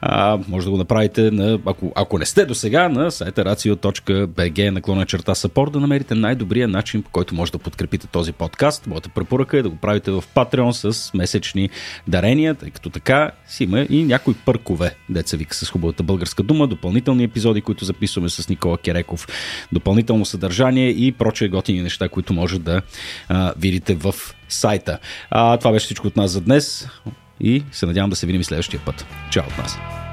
[0.00, 4.70] А, може да го направите, на, ако, ако не сте до сега, на сайта racio.bg
[4.70, 8.86] наклона черта сапор да намерите най-добрия начин, по който може да подкрепите този подкаст.
[8.86, 11.70] Моята препоръка е да го правите в Patreon с месечни
[12.08, 16.66] дарения, тъй като така си има и някои пъркове, деца вика с хубавата българска дума,
[16.66, 19.26] допълнителни епизоди, които записваме с Никола Кереков,
[19.72, 22.82] допълнително съдържание и прочие готини неща, които може да
[23.28, 24.14] а, видите в
[24.48, 24.98] сайта.
[25.30, 26.88] А, това беше всичко от нас за днес
[27.40, 29.06] и се надявам да се видим следващия път.
[29.30, 30.09] Чао от нас!